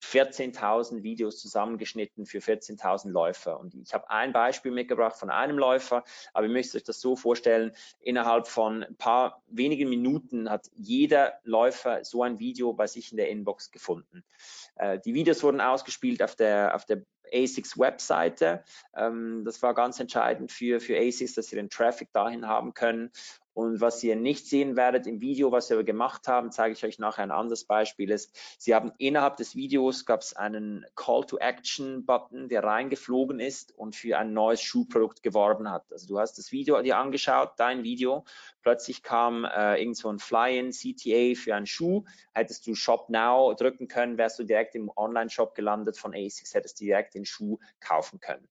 14.000 0.04 1.04
Videos 1.04 1.40
zusammengeschnitten 1.40 2.26
für 2.26 2.40
14.000 2.40 3.10
Läufer. 3.10 3.60
Und 3.60 3.74
ich 3.76 3.94
habe 3.94 4.10
ein 4.10 4.34
Beispiel 4.34 4.72
mitgebracht 4.72 5.16
von 5.16 5.30
einem 5.30 5.58
Läufer, 5.58 6.04
aber 6.34 6.48
ihr 6.48 6.52
müsst 6.52 6.76
euch 6.76 6.84
das 6.84 7.00
so 7.00 7.16
vorstellen, 7.16 7.72
innerhalb 8.00 8.48
von 8.48 8.84
ein 8.84 8.96
paar 8.96 9.42
wenigen 9.48 9.90
Minuten 9.90 10.50
hat 10.50 10.70
jeder 10.74 11.40
Läufer 11.44 12.04
so 12.04 12.24
ein 12.24 12.40
Video 12.40 12.74
bei 12.74 12.88
sich 12.88 13.12
in 13.12 13.18
der 13.18 13.30
Inbox 13.30 13.72
gefunden. 13.72 14.24
Äh, 14.76 15.00
die 15.00 15.14
Videos 15.14 15.44
wurden 15.44 15.62
ausgespielt 15.62 16.22
auf 16.22 16.36
der, 16.36 16.76
auf 16.76 16.86
der 16.86 17.04
ASICS 17.34 17.80
Webseite. 17.80 18.64
Ähm, 18.96 19.44
das 19.46 19.62
war 19.62 19.74
ganz 19.74 20.00
entscheidend 20.00 20.52
für, 20.52 20.80
für 20.80 20.98
ASICS, 20.98 21.34
dass 21.34 21.48
sie 21.48 21.56
den 21.56 21.70
Traffic 21.70 22.12
dahin 22.14 22.48
haben 22.48 22.74
können. 22.74 23.12
Und 23.54 23.82
was 23.82 24.04
ihr 24.04 24.16
nicht 24.16 24.48
sehen 24.48 24.76
werdet 24.76 25.06
im 25.06 25.22
Video, 25.22 25.52
was 25.52 25.70
wir 25.70 25.84
gemacht 25.84 26.28
haben, 26.28 26.52
zeige 26.52 26.74
ich 26.74 26.84
euch 26.84 27.00
nachher 27.00 27.24
ein 27.24 27.32
anderes 27.32 27.66
Beispiel 27.66 28.10
ist. 28.10 28.36
Sie 28.58 28.74
haben 28.74 28.92
innerhalb 28.98 29.38
des 29.38 29.56
Videos 29.56 30.06
gab 30.06 30.22
es 30.22 30.36
einen 30.36 30.86
Call 30.96 31.24
to 31.26 31.38
Action 31.38 32.06
Button, 32.06 32.50
der 32.50 32.64
reingeflogen 32.64 33.40
ist 33.40 33.78
und 33.78 33.96
für 33.96 34.18
ein 34.18 34.34
neues 34.34 34.62
Schuhprodukt 34.62 35.24
geworben 35.24 35.70
hat. 35.70 35.86
Also 35.92 36.08
du 36.08 36.20
hast 36.20 36.38
das 36.38 36.52
Video 36.52 36.82
dir 36.82 36.98
angeschaut, 36.98 37.52
dein 37.58 37.84
Video. 37.84 38.26
Plötzlich 38.62 39.04
kam 39.04 39.46
äh, 39.46 39.80
irgend 39.80 39.98
so 39.98 40.10
ein 40.10 40.20
Fly-in 40.20 40.72
CTA 40.72 41.40
für 41.40 41.56
einen 41.56 41.66
Schuh. 41.66 42.04
Hättest 42.34 42.66
du 42.66 42.76
Shop 42.76 43.10
Now 43.10 43.54
drücken 43.54 43.88
können, 43.88 44.18
wärst 44.18 44.40
du 44.40 44.44
direkt 44.44 44.76
im 44.76 44.92
Online-Shop 44.96 45.54
gelandet 45.56 45.98
von 45.98 46.14
ASICS, 46.14 46.54
hättest 46.54 46.80
direkt 46.80 47.14
den 47.14 47.26
Schuh 47.26 47.60
kaufen 47.80 48.20
können. 48.20 48.48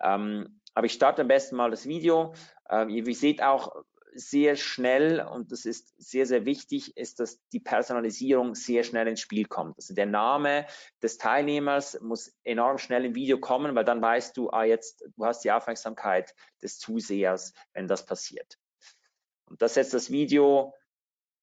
Ähm, 0.00 0.60
aber 0.74 0.86
ich 0.86 0.92
starte 0.92 1.22
am 1.22 1.28
besten 1.28 1.56
mal 1.56 1.70
das 1.70 1.86
Video. 1.86 2.34
Ähm, 2.68 2.90
ihr 2.90 3.14
seht 3.14 3.42
auch, 3.42 3.84
sehr 4.18 4.56
schnell, 4.56 5.20
und 5.20 5.52
das 5.52 5.64
ist 5.64 5.94
sehr, 5.98 6.26
sehr 6.26 6.44
wichtig, 6.44 6.96
ist, 6.96 7.20
dass 7.20 7.40
die 7.50 7.60
Personalisierung 7.60 8.54
sehr 8.54 8.82
schnell 8.82 9.08
ins 9.08 9.20
Spiel 9.20 9.46
kommt. 9.46 9.76
Also 9.78 9.94
der 9.94 10.06
Name 10.06 10.66
des 11.02 11.18
Teilnehmers 11.18 12.00
muss 12.00 12.34
enorm 12.44 12.78
schnell 12.78 13.04
im 13.04 13.14
Video 13.14 13.38
kommen, 13.38 13.74
weil 13.74 13.84
dann 13.84 14.02
weißt 14.02 14.36
du, 14.36 14.50
ah, 14.50 14.64
jetzt, 14.64 15.04
du 15.16 15.24
hast 15.24 15.44
die 15.44 15.52
Aufmerksamkeit 15.52 16.34
des 16.62 16.78
Zusehers, 16.78 17.52
wenn 17.72 17.88
das 17.88 18.06
passiert. 18.06 18.58
Und 19.46 19.62
das 19.62 19.72
ist 19.72 19.76
jetzt 19.76 19.94
das 19.94 20.10
Video 20.10 20.74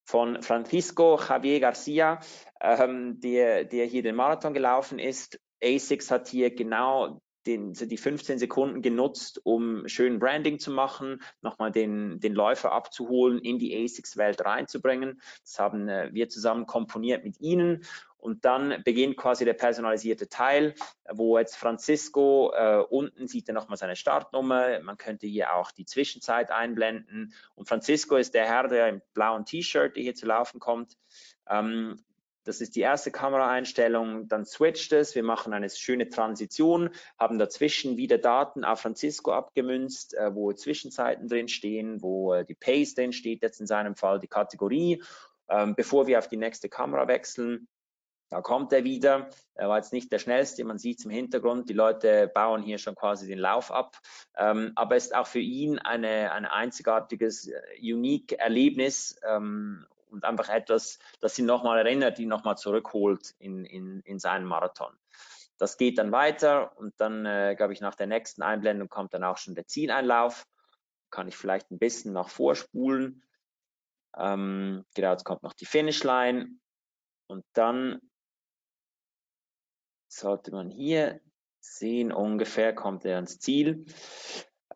von 0.04 0.42
Francisco 0.42 1.18
Javier 1.18 1.60
Garcia, 1.60 2.20
ähm, 2.60 3.20
der, 3.20 3.64
der 3.64 3.86
hier 3.86 4.02
den 4.02 4.16
Marathon 4.16 4.52
gelaufen 4.52 4.98
ist. 4.98 5.40
ASICS 5.62 6.10
hat 6.10 6.28
hier 6.28 6.54
genau 6.54 7.22
den, 7.46 7.72
die 7.74 7.96
15 7.96 8.38
Sekunden 8.38 8.82
genutzt, 8.82 9.40
um 9.44 9.86
schön 9.88 10.18
Branding 10.18 10.58
zu 10.58 10.70
machen, 10.70 11.22
nochmal 11.42 11.70
den, 11.70 12.20
den 12.20 12.34
Läufer 12.34 12.72
abzuholen, 12.72 13.38
in 13.38 13.58
die 13.58 13.84
ASICS-Welt 13.84 14.44
reinzubringen. 14.44 15.20
Das 15.42 15.58
haben 15.58 15.88
äh, 15.88 16.10
wir 16.12 16.28
zusammen 16.28 16.66
komponiert 16.66 17.24
mit 17.24 17.40
Ihnen. 17.40 17.84
Und 18.24 18.46
dann 18.46 18.82
beginnt 18.84 19.18
quasi 19.18 19.44
der 19.44 19.52
personalisierte 19.52 20.30
Teil, 20.30 20.74
wo 21.12 21.36
jetzt 21.36 21.56
Francisco 21.56 22.54
äh, 22.56 22.78
unten 22.88 23.28
sieht 23.28 23.48
er 23.48 23.54
nochmal 23.54 23.76
seine 23.76 23.96
Startnummer. 23.96 24.80
Man 24.80 24.96
könnte 24.96 25.26
hier 25.26 25.54
auch 25.54 25.70
die 25.70 25.84
Zwischenzeit 25.84 26.50
einblenden. 26.50 27.34
Und 27.54 27.68
Francisco 27.68 28.16
ist 28.16 28.32
der 28.32 28.46
Herr, 28.46 28.68
der 28.68 28.88
im 28.88 29.02
blauen 29.12 29.44
T-Shirt, 29.44 29.92
hier 29.94 30.14
zu 30.14 30.24
laufen 30.24 30.58
kommt. 30.58 30.96
Ähm, 31.50 32.02
das 32.44 32.60
ist 32.60 32.76
die 32.76 32.80
erste 32.80 33.10
Kameraeinstellung. 33.10 34.28
Dann 34.28 34.44
switcht 34.44 34.92
es. 34.92 35.14
Wir 35.14 35.22
machen 35.22 35.52
eine 35.52 35.68
schöne 35.70 36.08
Transition, 36.08 36.90
haben 37.18 37.38
dazwischen 37.38 37.96
wieder 37.96 38.18
Daten 38.18 38.64
auf 38.64 38.80
Francisco 38.80 39.32
abgemünzt, 39.32 40.14
äh, 40.14 40.34
wo 40.34 40.52
Zwischenzeiten 40.52 41.28
drin 41.28 41.48
stehen, 41.48 42.02
wo 42.02 42.34
äh, 42.34 42.44
die 42.44 42.54
Pace 42.54 42.94
drin 42.94 43.12
steht, 43.12 43.42
jetzt 43.42 43.60
in 43.60 43.66
seinem 43.66 43.96
Fall 43.96 44.20
die 44.20 44.28
Kategorie. 44.28 45.02
Ähm, 45.48 45.74
bevor 45.74 46.06
wir 46.06 46.18
auf 46.18 46.28
die 46.28 46.36
nächste 46.36 46.68
Kamera 46.68 47.08
wechseln, 47.08 47.68
da 48.30 48.40
kommt 48.40 48.72
er 48.72 48.84
wieder. 48.84 49.30
Er 49.54 49.68
war 49.68 49.76
jetzt 49.76 49.92
nicht 49.92 50.10
der 50.10 50.18
schnellste, 50.18 50.64
man 50.64 50.78
sieht 50.78 50.98
es 50.98 51.04
im 51.04 51.10
Hintergrund. 51.10 51.68
Die 51.68 51.74
Leute 51.74 52.26
bauen 52.34 52.62
hier 52.62 52.78
schon 52.78 52.94
quasi 52.94 53.26
den 53.26 53.38
Lauf 53.38 53.70
ab. 53.70 53.96
Ähm, 54.36 54.72
aber 54.74 54.96
es 54.96 55.04
ist 55.06 55.14
auch 55.14 55.26
für 55.26 55.38
ihn 55.38 55.78
eine, 55.78 56.32
ein 56.32 56.44
einzigartiges, 56.44 57.46
äh, 57.46 57.60
unique 57.80 58.32
Erlebnis. 58.32 59.20
Ähm, 59.24 59.86
und 60.14 60.24
einfach 60.24 60.48
etwas, 60.48 60.98
das 61.20 61.38
ihn 61.38 61.46
nochmal 61.46 61.78
erinnert, 61.78 62.18
ihn 62.18 62.28
nochmal 62.28 62.56
zurückholt 62.56 63.34
in, 63.38 63.64
in, 63.64 64.00
in 64.00 64.18
seinen 64.18 64.46
Marathon. 64.46 64.96
Das 65.58 65.76
geht 65.76 65.98
dann 65.98 66.12
weiter 66.12 66.76
und 66.78 66.94
dann, 66.98 67.26
äh, 67.26 67.54
glaube 67.56 67.72
ich, 67.72 67.80
nach 67.80 67.94
der 67.94 68.06
nächsten 68.06 68.42
Einblendung 68.42 68.88
kommt 68.88 69.14
dann 69.14 69.24
auch 69.24 69.38
schon 69.38 69.54
der 69.54 69.66
Zieleinlauf. 69.66 70.46
Kann 71.10 71.28
ich 71.28 71.36
vielleicht 71.36 71.70
ein 71.70 71.78
bisschen 71.78 72.12
nach 72.12 72.28
vorspulen. 72.28 73.22
Ähm, 74.16 74.84
genau, 74.94 75.10
jetzt 75.10 75.24
kommt 75.24 75.42
noch 75.42 75.52
die 75.52 75.66
Finishline 75.66 76.58
und 77.26 77.44
dann 77.52 78.00
sollte 80.08 80.52
man 80.52 80.70
hier 80.70 81.20
sehen, 81.60 82.12
ungefähr 82.12 82.74
kommt 82.74 83.04
er 83.04 83.16
ans 83.16 83.38
Ziel. 83.40 83.84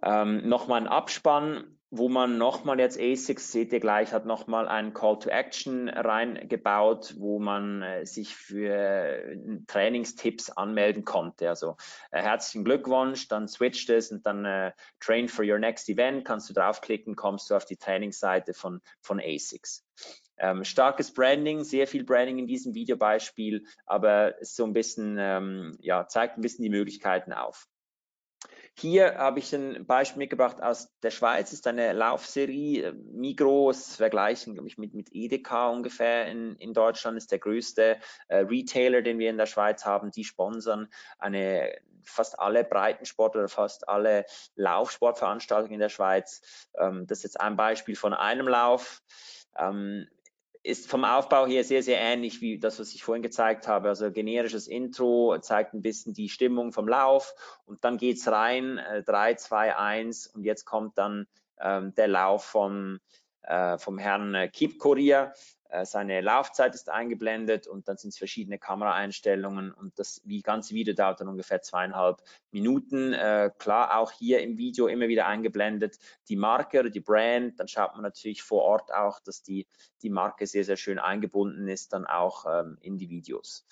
Ähm, 0.03 0.49
nochmal 0.49 0.81
ein 0.81 0.89
Abspann, 0.89 1.78
wo 1.91 2.09
man 2.09 2.37
nochmal 2.37 2.79
jetzt 2.79 3.01
ASICS, 3.01 3.51
seht 3.51 3.73
ihr 3.73 3.81
gleich, 3.81 4.13
hat 4.13 4.27
nochmal 4.27 4.69
einen 4.69 4.93
Call 4.93 5.19
to 5.19 5.31
Action 5.31 5.89
reingebaut, 5.89 7.15
wo 7.19 7.39
man 7.39 7.83
äh, 7.83 8.05
sich 8.05 8.37
für 8.37 8.75
äh, 8.75 9.39
Trainingstipps 9.67 10.51
anmelden 10.51 11.05
konnte. 11.05 11.49
Also 11.49 11.77
äh, 12.11 12.21
herzlichen 12.21 12.65
Glückwunsch, 12.65 13.29
dann 13.29 13.49
switcht 13.49 13.89
es 13.89 14.13
und 14.13 14.27
dann 14.27 14.45
äh, 14.45 14.73
Train 15.01 15.29
for 15.29 15.45
your 15.45 15.59
next 15.59 15.89
event, 15.89 16.27
kannst 16.27 16.51
du 16.51 16.55
draufklicken, 16.55 17.17
kommst 17.17 17.51
du 17.51 17.55
auf 17.55 17.65
die 17.65 17.77
Trainingsseite 17.77 18.53
von, 18.53 18.83
von 19.01 19.19
ASICS. 19.19 19.87
Ähm, 20.37 20.65
starkes 20.65 21.13
Branding, 21.13 21.65
sehr 21.65 21.87
viel 21.87 22.05
Branding 22.05 22.39
in 22.39 22.47
diesem 22.47 22.75
Videobeispiel, 22.75 23.65
aber 23.87 24.35
so 24.43 24.65
ein 24.65 24.73
bisschen, 24.73 25.17
ähm, 25.19 25.77
ja, 25.81 26.07
zeigt 26.07 26.37
ein 26.37 26.43
bisschen 26.43 26.63
die 26.63 26.71
Möglichkeiten 26.71 27.33
auf. 27.33 27.67
Hier 28.81 29.17
habe 29.17 29.41
ich 29.41 29.53
ein 29.53 29.87
Beispiel 29.87 30.19
mitgebracht 30.19 30.63
aus 30.63 30.89
der 31.03 31.11
Schweiz. 31.11 31.51
Das 31.51 31.55
ist 31.55 31.67
eine 31.67 31.93
Laufserie. 31.93 32.93
Migros 32.93 33.97
vergleichen, 33.97 34.55
glaube 34.55 34.69
ich, 34.69 34.79
mit, 34.79 34.95
mit 34.95 35.09
Edeka 35.13 35.69
ungefähr 35.69 36.27
in, 36.27 36.55
in 36.57 36.75
Deutschland 36.75 37.17
ist 37.17 37.33
der 37.33 37.41
größte 37.41 37.99
äh, 38.29 38.37
Retailer, 38.37 39.03
den 39.03 39.19
wir 39.19 39.31
in 39.31 39.37
der 39.37 39.47
Schweiz 39.47 39.85
haben. 39.85 40.13
Die 40.13 40.23
sponsern 40.23 40.89
eine 41.19 41.73
fast 42.05 42.39
alle 42.39 42.63
Breitensport 42.63 43.35
oder 43.35 43.49
fast 43.49 43.89
alle 43.89 44.25
Laufsportveranstaltungen 44.55 45.75
in 45.75 45.81
der 45.81 45.89
Schweiz. 45.89 46.69
Ähm, 46.79 47.07
das 47.09 47.19
ist 47.19 47.25
jetzt 47.25 47.41
ein 47.41 47.57
Beispiel 47.57 47.97
von 47.97 48.15
einem 48.15 48.47
Lauf. 48.47 49.03
Ähm, 49.59 50.07
ist 50.69 50.91
vom 50.91 51.05
Aufbau 51.05 51.47
her 51.47 51.65
sehr, 51.65 51.83
sehr 51.83 51.99
ähnlich 51.99 52.43
wie 52.43 52.59
das, 52.59 52.79
was 52.79 52.95
ich 52.95 53.03
vorhin 53.03 53.23
gezeigt 53.23 53.67
habe. 53.67 53.89
Also 53.89 54.11
generisches 54.13 54.69
Intro 54.69 55.39
zeigt 55.41 55.73
ein 55.73 55.81
bisschen 55.81 56.13
die 56.13 56.29
Stimmung 56.29 56.73
vom 56.73 56.87
Lauf 56.87 57.35
und 57.65 57.83
dann 57.85 57.97
geht 57.97 58.19
es 58.19 58.29
rein, 58.29 58.77
äh, 58.77 59.03
3, 59.03 59.35
2, 59.35 59.77
1 59.77 60.27
und 60.29 60.45
jetzt 60.45 60.67
kommt 60.67 60.99
dann 60.99 61.27
ähm, 61.59 61.95
der 61.95 62.09
Lauf 62.09 62.45
vom, 62.45 63.01
äh, 63.43 63.79
vom 63.79 63.97
Herrn 63.97 64.35
äh, 64.35 64.49
Kip 64.49 64.79
Korea. 64.79 65.33
Äh, 65.69 65.85
seine 65.85 66.21
Laufzeit 66.23 66.75
ist 66.75 66.89
eingeblendet 66.89 67.67
und 67.67 67.89
dann 67.89 67.99
sind 67.99 68.11
es 68.11 68.19
verschiedene 68.19 68.59
Kameraeinstellungen 68.59 69.73
und 69.73 69.99
das 69.99 70.23
die 70.25 70.43
ganze 70.43 70.75
Video 70.75 70.95
dauert 70.95 71.21
dann 71.21 71.29
ungefähr 71.29 71.61
zweieinhalb 71.61 72.23
Minuten. 72.51 73.13
Äh, 73.13 73.51
klar, 73.59 73.99
auch 73.99 74.11
hier 74.11 74.41
im 74.41 74.57
Video 74.57 74.87
immer 74.87 75.09
wieder 75.09 75.27
eingeblendet 75.27 75.99
die 76.29 76.37
Marke 76.37 76.81
oder 76.81 76.91
die 76.91 77.01
Brand. 77.01 77.61
Dann 77.61 77.69
schaut 77.69 77.95
man 77.95 78.03
natürlich 78.03 78.43
vor 78.43 78.63
Ort 78.63 78.93
auch, 78.93 79.21
dass 79.21 79.43
die, 79.43 79.67
die 80.03 80.11
Marke 80.11 80.47
sehr, 80.47 80.65
sehr 80.65 80.77
schön 80.77 80.99
eingebunden 80.99 81.69
ist, 81.69 81.93
dann 81.93 82.07
auch 82.07 82.47
ähm, 82.49 82.79
in 82.81 82.97
die 82.97 83.11
Videos. 83.11 83.67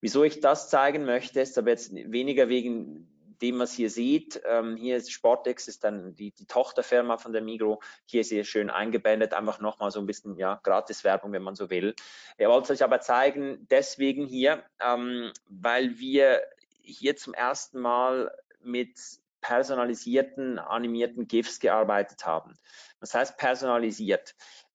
Wieso 0.00 0.24
ich 0.24 0.40
das 0.40 0.68
zeigen 0.68 1.04
möchte, 1.04 1.40
ist 1.40 1.56
aber 1.56 1.70
jetzt 1.70 1.94
weniger 1.94 2.48
wegen 2.48 3.13
dem, 3.42 3.58
was 3.58 3.78
ihr 3.78 3.90
seht, 3.90 4.40
ähm, 4.46 4.76
hier 4.76 4.96
ist 4.96 5.12
Sportex, 5.12 5.68
ist 5.68 5.84
dann 5.84 6.14
die, 6.14 6.32
die 6.32 6.46
Tochterfirma 6.46 7.18
von 7.18 7.32
der 7.32 7.42
Migro, 7.42 7.80
hier 8.04 8.24
sehr 8.24 8.44
schön 8.44 8.70
eingeblendet, 8.70 9.34
einfach 9.34 9.60
nochmal 9.60 9.90
so 9.90 10.00
ein 10.00 10.06
bisschen, 10.06 10.36
ja, 10.36 10.60
Gratiswerbung, 10.62 11.32
wenn 11.32 11.42
man 11.42 11.54
so 11.54 11.70
will. 11.70 11.94
Ich 12.38 12.46
wollte 12.46 12.72
euch 12.72 12.84
aber 12.84 13.00
zeigen, 13.00 13.66
deswegen 13.70 14.26
hier, 14.26 14.64
ähm, 14.80 15.32
weil 15.46 15.98
wir 15.98 16.42
hier 16.82 17.16
zum 17.16 17.34
ersten 17.34 17.80
Mal 17.80 18.30
mit 18.60 18.98
personalisierten, 19.40 20.58
animierten 20.58 21.28
GIFs 21.28 21.60
gearbeitet 21.60 22.24
haben. 22.24 22.54
Das 23.00 23.12
heißt 23.12 23.36
personalisiert. 23.36 24.34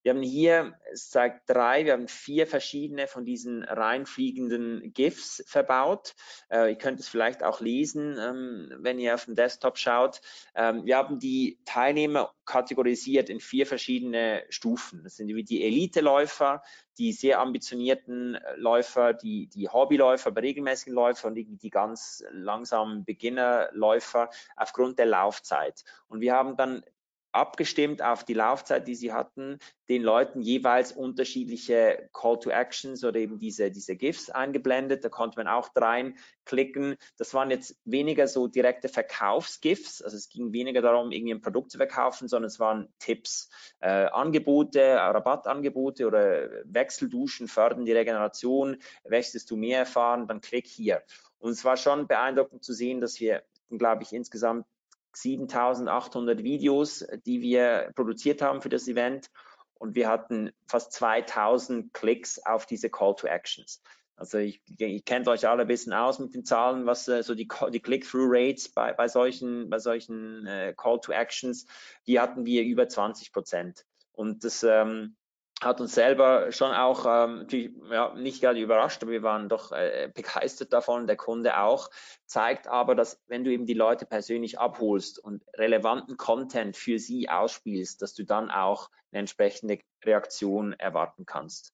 Wir 0.10 0.16
haben 0.16 0.24
hier, 0.24 0.74
es 0.92 1.12
zeigt 1.12 1.48
drei, 1.48 1.86
wir 1.86 1.94
haben 1.94 2.08
vier 2.08 2.48
verschiedene 2.48 3.06
von 3.06 3.26
diesen 3.26 3.64
reinfliegenden 3.64 4.92
GIFs 4.92 5.44
verbaut. 5.46 6.16
Äh, 6.50 6.72
ihr 6.72 6.78
könnt 6.80 7.00
es 7.00 7.08
vielleicht 7.08 7.44
auch 7.44 7.62
lesen, 7.62 8.18
ähm, 8.20 8.74
wenn 8.80 8.98
ihr 8.98 9.14
auf 9.14 9.26
dem 9.26 9.36
Desktop 9.36 9.78
schaut. 9.78 10.22
Ähm, 10.56 10.84
wir 10.84 10.98
haben 10.98 11.20
die 11.20 11.60
Teilnehmer 11.64 12.34
kategorisiert 12.44 13.30
in 13.30 13.40
vier 13.40 13.68
verschiedene 13.68 14.44
Stufen. 14.50 15.04
Das 15.04 15.16
sind 15.16 15.28
die 15.28 15.64
Elite-Läufer, 15.64 16.64
die 16.98 17.14
sehr 17.14 17.40
ambitionierten 17.40 18.40
Läufer, 18.56 19.14
die, 19.14 19.46
die 19.46 19.70
Hobbyläufer, 19.70 20.32
bei 20.32 20.42
regelmäßigen 20.42 20.92
Läufer 20.96 21.28
und 21.28 21.36
die 21.36 21.70
ganz 21.70 22.24
langsamen 22.32 23.06
Beginnerläufer 23.06 24.32
aufgrund 24.56 24.98
der 24.98 25.06
Laufzeit. 25.06 25.84
Und 26.08 26.20
wir 26.22 26.34
haben 26.34 26.58
dann 26.58 26.84
abgestimmt 27.32 28.02
auf 28.02 28.24
die 28.24 28.34
Laufzeit, 28.34 28.88
die 28.88 28.96
sie 28.96 29.14
hatten, 29.14 29.60
den 29.88 30.04
Leuten 30.04 30.42
jeweils 30.42 30.92
unterschiedliche 30.92 32.10
Call 32.14 32.40
to 32.40 32.50
Actions 32.50 33.04
oder 33.04 33.20
eben 33.20 33.40
diese, 33.40 33.72
diese 33.72 33.96
GIFs 33.96 34.30
eingeblendet. 34.30 35.04
Da 35.04 35.10
konnte 35.10 35.38
man 35.38 35.48
auch 35.48 35.70
reinklicken. 35.76 36.96
Das 37.18 37.34
waren 37.34 37.52
jetzt 37.52 37.76
weniger 37.86 38.28
so 38.28 38.48
direkte 38.48 38.90
Verkaufs-GIFs. 38.90 40.02
Also 40.02 40.18
es 40.18 40.30
ging 40.30 40.54
weniger 40.54 40.82
darum, 40.82 41.12
irgendwie 41.12 41.34
ein 41.34 41.42
Produkt 41.42 41.72
zu 41.72 41.78
verkaufen, 41.78 42.28
sondern 42.28 42.48
es 42.48 42.60
waren 42.60 42.94
Tipps, 43.00 43.50
äh, 43.80 43.88
Angebote, 43.90 44.96
Rabattangebote 44.96 46.08
oder 46.08 46.50
Wechselduschen 46.66 47.48
fördern 47.48 47.86
die 47.86 47.94
Regeneration. 47.94 48.78
Möchtest 49.08 49.50
du 49.52 49.56
mehr 49.56 49.80
erfahren, 49.80 50.28
dann 50.28 50.42
klick 50.42 50.68
hier. 50.68 51.04
Und 51.40 51.52
es 51.52 51.64
war 51.66 51.78
schon 51.78 52.08
beeindruckend 52.08 52.64
zu 52.64 52.74
sehen, 52.74 53.02
dass 53.02 53.20
wir, 53.20 53.44
glaube 53.70 54.04
ich, 54.04 54.14
insgesamt 54.14 54.66
7800 55.14 56.44
Videos, 56.44 57.06
die 57.26 57.42
wir 57.42 57.92
produziert 57.96 58.42
haben 58.42 58.62
für 58.62 58.70
das 58.70 58.88
Event 58.88 59.30
und 59.76 59.96
wir 59.96 60.08
hatten 60.10 60.52
fast 60.68 60.92
2000 60.94 61.94
Klicks 61.94 62.40
auf 62.46 62.66
diese 62.66 62.90
Call 62.90 63.16
to 63.16 63.28
Actions. 63.28 63.82
Also 64.20 64.38
ich, 64.38 64.62
ich 64.78 65.06
kennt 65.06 65.30
euch 65.30 65.48
alle 65.48 65.62
ein 65.62 65.68
bisschen 65.68 65.94
aus 65.94 66.20
mit 66.20 66.36
den 66.36 66.44
Zahlen, 66.44 66.86
was 66.86 67.08
äh, 67.08 67.24
so 67.24 67.36
die, 67.36 67.48
die 67.72 67.80
Click-Through-Rates 67.80 68.70
bei, 68.74 68.92
bei 68.92 69.08
solchen, 69.08 69.70
bei 69.70 69.80
solchen 69.80 70.46
äh, 70.46 70.74
Call 70.76 71.00
to 71.00 71.14
Actions, 71.14 71.66
die 72.06 72.20
hatten 72.20 72.46
wir 72.46 72.64
über 72.64 72.90
20 72.90 73.32
Prozent. 73.32 73.86
Und 74.12 74.44
das 74.44 74.62
ähm, 74.64 75.16
hat 75.62 75.82
uns 75.82 75.94
selber 75.94 76.52
schon 76.52 76.72
auch 76.72 77.06
ähm, 77.06 77.48
ja, 77.92 78.14
nicht 78.16 78.42
gerade 78.42 78.60
überrascht, 78.60 79.02
aber 79.04 79.12
wir 79.12 79.24
waren 79.24 79.50
doch 79.50 79.72
äh, 79.72 80.10
begeistert 80.14 80.72
davon, 80.72 81.08
der 81.08 81.18
Kunde 81.18 81.60
auch, 81.60 81.90
zeigt 82.26 82.68
aber, 82.68 82.96
dass 82.96 83.22
wenn 83.28 83.44
du 83.44 83.52
eben 83.52 83.66
die 83.66 83.74
Leute 83.74 84.06
persönlich 84.06 84.60
abholst 84.60 85.20
und 85.20 85.44
relevanten 85.56 86.18
Content 86.18 86.78
für 86.78 87.00
sie 87.00 87.30
ausspielst, 87.30 88.02
dass 88.02 88.14
du 88.14 88.24
dann 88.24 88.52
auch 88.52 88.90
eine 89.12 89.20
entsprechende 89.20 89.80
Reaktion 90.04 90.74
erwarten 90.74 91.26
kannst. 91.26 91.74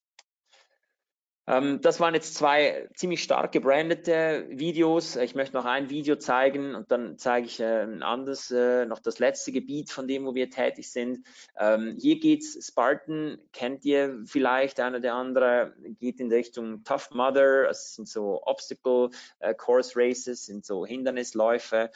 Ähm, 1.48 1.80
das 1.80 2.00
waren 2.00 2.14
jetzt 2.14 2.34
zwei 2.34 2.88
ziemlich 2.94 3.22
stark 3.22 3.52
gebrandete 3.52 4.46
Videos. 4.50 5.16
Ich 5.16 5.34
möchte 5.34 5.54
noch 5.54 5.64
ein 5.64 5.90
Video 5.90 6.16
zeigen 6.16 6.74
und 6.74 6.90
dann 6.90 7.18
zeige 7.18 7.46
ich 7.46 7.60
äh, 7.60 7.82
ein 7.82 8.02
anderes, 8.02 8.50
äh, 8.50 8.84
noch 8.86 8.98
das 8.98 9.20
letzte 9.20 9.52
Gebiet 9.52 9.90
von 9.90 10.08
dem, 10.08 10.26
wo 10.26 10.34
wir 10.34 10.50
tätig 10.50 10.90
sind. 10.90 11.24
Ähm, 11.56 11.96
hier 12.00 12.18
geht's 12.18 12.66
Spartan, 12.66 13.38
kennt 13.52 13.84
ihr 13.84 14.22
vielleicht, 14.26 14.80
einer 14.80 14.98
der 14.98 15.14
andere, 15.14 15.74
geht 16.00 16.18
in 16.18 16.32
Richtung 16.32 16.82
Tough 16.82 17.10
Mother, 17.12 17.70
es 17.70 17.94
sind 17.94 18.08
so 18.08 18.42
Obstacle 18.44 19.10
äh, 19.38 19.54
Course 19.54 19.92
Races, 19.94 20.46
sind 20.46 20.64
so 20.64 20.84
Hindernisläufe, 20.84 21.90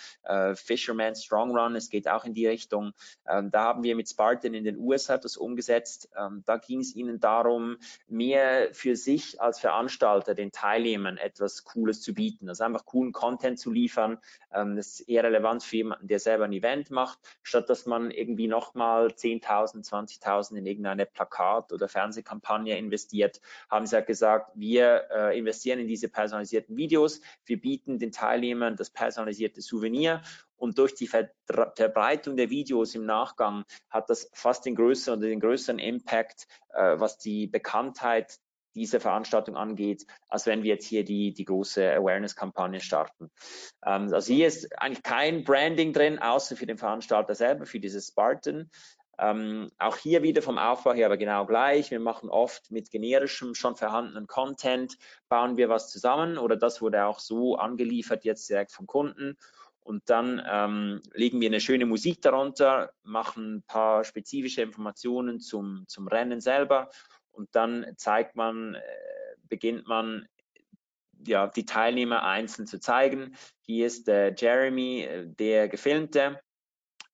Fisherman 0.54 1.14
Strong 1.14 1.56
Run, 1.56 1.76
es 1.76 1.88
geht 1.88 2.08
auch 2.08 2.24
in 2.24 2.34
die 2.34 2.46
Richtung. 2.46 2.92
Ähm, 3.28 3.50
da 3.50 3.64
haben 3.64 3.82
wir 3.82 3.96
mit 3.96 4.08
Spartan 4.08 4.54
in 4.54 4.64
den 4.64 4.76
USA 4.76 5.18
das 5.18 5.36
umgesetzt. 5.36 6.08
Da 6.46 6.56
ging 6.58 6.80
es 6.80 6.94
ihnen 6.94 7.20
darum, 7.20 7.78
mehr 8.06 8.68
für 8.72 8.96
sich 8.96 9.39
als 9.40 9.58
Veranstalter 9.60 10.34
den 10.34 10.52
Teilnehmern 10.52 11.16
etwas 11.16 11.64
Cooles 11.64 12.02
zu 12.02 12.14
bieten. 12.14 12.48
Also 12.48 12.64
einfach 12.64 12.84
coolen 12.84 13.12
Content 13.12 13.58
zu 13.58 13.70
liefern. 13.70 14.18
Ähm, 14.52 14.76
das 14.76 15.00
ist 15.00 15.08
eher 15.08 15.24
relevant 15.24 15.62
für 15.62 15.76
jemanden, 15.76 16.08
der 16.08 16.18
selber 16.18 16.44
ein 16.44 16.52
Event 16.52 16.90
macht, 16.90 17.18
statt 17.42 17.70
dass 17.70 17.86
man 17.86 18.10
irgendwie 18.10 18.48
nochmal 18.48 19.08
10.000, 19.08 19.88
20.000 19.88 20.56
in 20.56 20.66
irgendeine 20.66 21.06
Plakat- 21.06 21.72
oder 21.72 21.88
Fernsehkampagne 21.88 22.76
investiert, 22.76 23.40
haben 23.70 23.86
sie 23.86 23.96
ja 23.96 24.02
gesagt, 24.02 24.52
wir 24.54 25.06
äh, 25.10 25.38
investieren 25.38 25.80
in 25.80 25.88
diese 25.88 26.08
personalisierten 26.08 26.76
Videos. 26.76 27.20
Wir 27.44 27.60
bieten 27.60 27.98
den 27.98 28.12
Teilnehmern 28.12 28.76
das 28.76 28.90
personalisierte 28.90 29.62
Souvenir 29.62 30.22
und 30.60 30.76
durch 30.76 30.94
die 30.94 31.06
Verbreitung 31.06 32.36
der 32.36 32.50
Videos 32.50 32.94
im 32.94 33.06
Nachgang 33.06 33.64
hat 33.88 34.10
das 34.10 34.30
fast 34.34 34.66
den 34.66 34.74
größeren 34.74 35.18
oder 35.18 35.28
den 35.28 35.40
größeren 35.40 35.78
Impact, 35.78 36.46
äh, 36.74 36.98
was 36.98 37.16
die 37.16 37.46
Bekanntheit 37.46 38.38
diese 38.74 39.00
Veranstaltung 39.00 39.56
angeht, 39.56 40.06
als 40.28 40.46
wenn 40.46 40.62
wir 40.62 40.74
jetzt 40.74 40.86
hier 40.86 41.04
die, 41.04 41.32
die 41.32 41.44
große 41.44 41.92
Awareness-Kampagne 41.92 42.80
starten. 42.80 43.30
Ähm, 43.84 44.12
also 44.12 44.32
hier 44.32 44.46
ist 44.46 44.78
eigentlich 44.80 45.02
kein 45.02 45.44
Branding 45.44 45.92
drin, 45.92 46.18
außer 46.18 46.56
für 46.56 46.66
den 46.66 46.78
Veranstalter 46.78 47.34
selber, 47.34 47.66
für 47.66 47.80
dieses 47.80 48.08
Spartan. 48.08 48.70
Ähm, 49.18 49.70
auch 49.78 49.98
hier 49.98 50.22
wieder 50.22 50.40
vom 50.40 50.56
Aufbau 50.56 50.94
her 50.94 51.06
aber 51.06 51.18
genau 51.18 51.44
gleich. 51.44 51.90
Wir 51.90 52.00
machen 52.00 52.30
oft 52.30 52.70
mit 52.70 52.90
generischem, 52.90 53.54
schon 53.54 53.76
vorhandenen 53.76 54.26
Content, 54.26 54.96
bauen 55.28 55.58
wir 55.58 55.68
was 55.68 55.90
zusammen 55.90 56.38
oder 56.38 56.56
das 56.56 56.80
wurde 56.80 57.04
auch 57.04 57.18
so 57.18 57.56
angeliefert 57.56 58.24
jetzt 58.24 58.48
direkt 58.48 58.72
vom 58.72 58.86
Kunden. 58.86 59.36
Und 59.82 60.08
dann 60.08 60.40
ähm, 60.48 61.02
legen 61.12 61.40
wir 61.40 61.48
eine 61.48 61.60
schöne 61.60 61.84
Musik 61.84 62.22
darunter, 62.22 62.92
machen 63.02 63.56
ein 63.56 63.62
paar 63.62 64.04
spezifische 64.04 64.62
Informationen 64.62 65.40
zum, 65.40 65.84
zum 65.86 66.08
Rennen 66.08 66.40
selber 66.40 66.90
und 67.32 67.48
dann 67.52 67.86
zeigt 67.96 68.36
man, 68.36 68.74
äh, 68.74 68.80
beginnt 69.48 69.86
man 69.86 70.26
ja, 71.26 71.48
die 71.48 71.66
Teilnehmer 71.66 72.22
einzeln 72.22 72.66
zu 72.66 72.80
zeigen. 72.80 73.36
Hier 73.62 73.86
ist 73.86 74.08
der 74.08 74.34
Jeremy, 74.34 75.02
äh, 75.02 75.26
der 75.26 75.68
Gefilmte, 75.68 76.40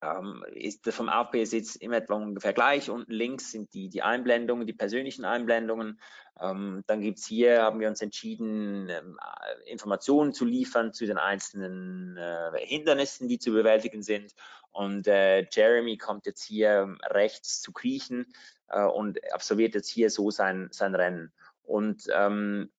ähm, 0.03 0.45
ist 0.53 0.89
vom 0.93 1.09
Aufbauersitz 1.09 1.77
im 1.77 1.93
etwa 1.93 2.15
ungefähr 2.15 2.53
gleich. 2.53 2.91
Unten 2.91 3.13
links 3.13 3.51
sind 3.51 3.73
die, 3.75 3.89
die 3.89 4.03
Einblendungen, 4.03 4.67
die 4.67 4.73
persönlichen 4.73 5.25
Einblendungen. 5.25 6.01
Ähm, 6.41 6.83
dann 6.87 7.01
gibt 7.01 7.19
es 7.19 7.27
hier, 7.27 7.63
haben 7.63 7.81
wir 7.81 7.89
uns 7.89 8.03
entschieden, 8.03 8.89
ähm, 8.91 9.19
Informationen 9.65 10.33
zu 10.35 10.45
liefern 10.45 10.93
zu 10.93 11.07
den 11.07 11.19
einzelnen 11.19 12.17
äh, 12.17 12.51
Hindernissen, 12.59 13.29
die 13.29 13.39
zu 13.39 13.53
bewältigen 13.53 14.03
sind. 14.03 14.35
Und 14.73 15.07
äh, 15.07 15.47
Jeremy 15.51 15.97
kommt 15.97 16.27
jetzt 16.27 16.43
hier 16.43 16.97
rechts 17.05 17.63
zu 17.63 17.73
kriechen 17.73 18.27
äh, 18.69 18.85
und 18.85 19.19
absolviert 19.33 19.75
jetzt 19.75 19.89
hier 19.89 20.11
so 20.11 20.31
sein, 20.31 20.69
sein 20.71 20.95
Rennen. 20.95 21.33
Und 21.63 22.05
ähm, 22.13 22.71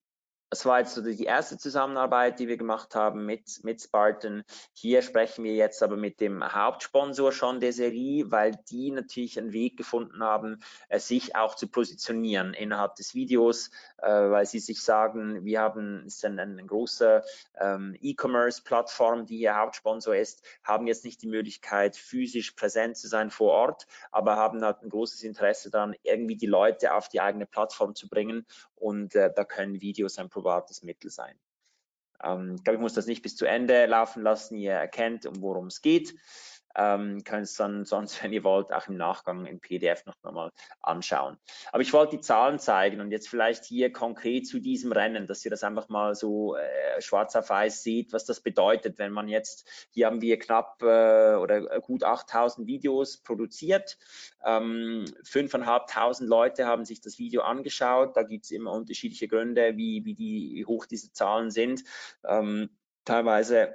das 0.50 0.64
war 0.64 0.80
jetzt 0.80 0.94
so 0.94 1.02
die 1.02 1.24
erste 1.24 1.58
Zusammenarbeit, 1.58 2.38
die 2.38 2.48
wir 2.48 2.56
gemacht 2.56 2.94
haben 2.94 3.26
mit, 3.26 3.62
mit 3.64 3.82
Spartan. 3.82 4.44
Hier 4.72 5.02
sprechen 5.02 5.44
wir 5.44 5.54
jetzt 5.54 5.82
aber 5.82 5.96
mit 5.96 6.20
dem 6.20 6.42
Hauptsponsor 6.42 7.32
schon 7.32 7.60
der 7.60 7.74
Serie, 7.74 8.30
weil 8.30 8.52
die 8.70 8.90
natürlich 8.90 9.38
einen 9.38 9.52
Weg 9.52 9.76
gefunden 9.76 10.22
haben, 10.22 10.60
äh, 10.88 10.98
sich 10.98 11.36
auch 11.36 11.54
zu 11.54 11.68
positionieren 11.68 12.54
innerhalb 12.54 12.94
des 12.94 13.14
Videos, 13.14 13.70
äh, 13.98 14.08
weil 14.08 14.46
sie 14.46 14.60
sich 14.60 14.82
sagen, 14.82 15.44
wir 15.44 15.60
haben, 15.60 16.06
ist 16.06 16.24
ein, 16.24 16.38
ein 16.38 16.66
großer 16.66 17.22
ähm, 17.60 17.94
E-Commerce-Plattform, 18.00 19.26
die 19.26 19.36
hier 19.36 19.56
Hauptsponsor 19.56 20.16
ist, 20.16 20.42
haben 20.64 20.86
jetzt 20.86 21.04
nicht 21.04 21.20
die 21.20 21.28
Möglichkeit, 21.28 21.94
physisch 21.94 22.52
präsent 22.52 22.96
zu 22.96 23.06
sein 23.06 23.30
vor 23.30 23.52
Ort, 23.52 23.86
aber 24.12 24.36
haben 24.36 24.64
halt 24.64 24.82
ein 24.82 24.88
großes 24.88 25.22
Interesse 25.24 25.70
daran, 25.70 25.94
irgendwie 26.04 26.36
die 26.36 26.46
Leute 26.46 26.94
auf 26.94 27.10
die 27.10 27.20
eigene 27.20 27.44
Plattform 27.44 27.94
zu 27.94 28.08
bringen 28.08 28.46
und 28.80 29.14
äh, 29.14 29.32
da 29.34 29.44
können 29.44 29.80
Videos 29.80 30.18
ein 30.18 30.28
probates 30.28 30.82
Mittel 30.82 31.10
sein. 31.10 31.38
Ähm, 32.22 32.54
ich 32.56 32.64
glaube, 32.64 32.76
ich 32.76 32.82
muss 32.82 32.94
das 32.94 33.06
nicht 33.06 33.22
bis 33.22 33.36
zu 33.36 33.46
Ende 33.46 33.86
laufen 33.86 34.22
lassen. 34.22 34.56
Ihr 34.56 34.72
erkennt, 34.72 35.26
um 35.26 35.40
worum 35.40 35.66
es 35.66 35.82
geht. 35.82 36.14
Ähm, 36.80 37.24
könnt 37.24 37.42
es 37.42 37.54
dann 37.54 37.84
sonst, 37.84 38.22
wenn 38.22 38.32
ihr 38.32 38.44
wollt, 38.44 38.72
auch 38.72 38.86
im 38.86 38.96
Nachgang 38.96 39.44
im 39.46 39.58
PDF 39.58 40.06
noch 40.06 40.14
einmal 40.22 40.52
anschauen. 40.80 41.36
Aber 41.72 41.82
ich 41.82 41.92
wollte 41.92 42.16
die 42.16 42.22
Zahlen 42.22 42.60
zeigen 42.60 43.00
und 43.00 43.10
jetzt 43.10 43.28
vielleicht 43.28 43.64
hier 43.64 43.92
konkret 43.92 44.46
zu 44.46 44.60
diesem 44.60 44.92
Rennen, 44.92 45.26
dass 45.26 45.44
ihr 45.44 45.50
das 45.50 45.64
einfach 45.64 45.88
mal 45.88 46.14
so 46.14 46.56
äh, 46.56 47.00
schwarz 47.00 47.34
auf 47.34 47.50
weiß 47.50 47.82
seht, 47.82 48.12
was 48.12 48.24
das 48.24 48.40
bedeutet, 48.40 48.98
wenn 48.98 49.12
man 49.12 49.28
jetzt, 49.28 49.68
hier 49.90 50.06
haben 50.06 50.20
wir 50.20 50.38
knapp 50.38 50.80
äh, 50.82 51.34
oder 51.34 51.80
gut 51.80 52.04
8000 52.04 52.68
Videos 52.68 53.18
produziert, 53.18 53.98
ähm, 54.44 55.04
5.500 55.24 56.24
Leute 56.24 56.66
haben 56.66 56.84
sich 56.84 57.00
das 57.00 57.18
Video 57.18 57.42
angeschaut, 57.42 58.16
da 58.16 58.22
gibt 58.22 58.44
es 58.44 58.52
immer 58.52 58.72
unterschiedliche 58.72 59.26
Gründe, 59.26 59.76
wie, 59.76 60.04
wie, 60.04 60.14
die, 60.14 60.52
wie 60.54 60.64
hoch 60.64 60.86
diese 60.86 61.12
Zahlen 61.12 61.50
sind. 61.50 61.82
Ähm, 62.24 62.70
teilweise 63.04 63.74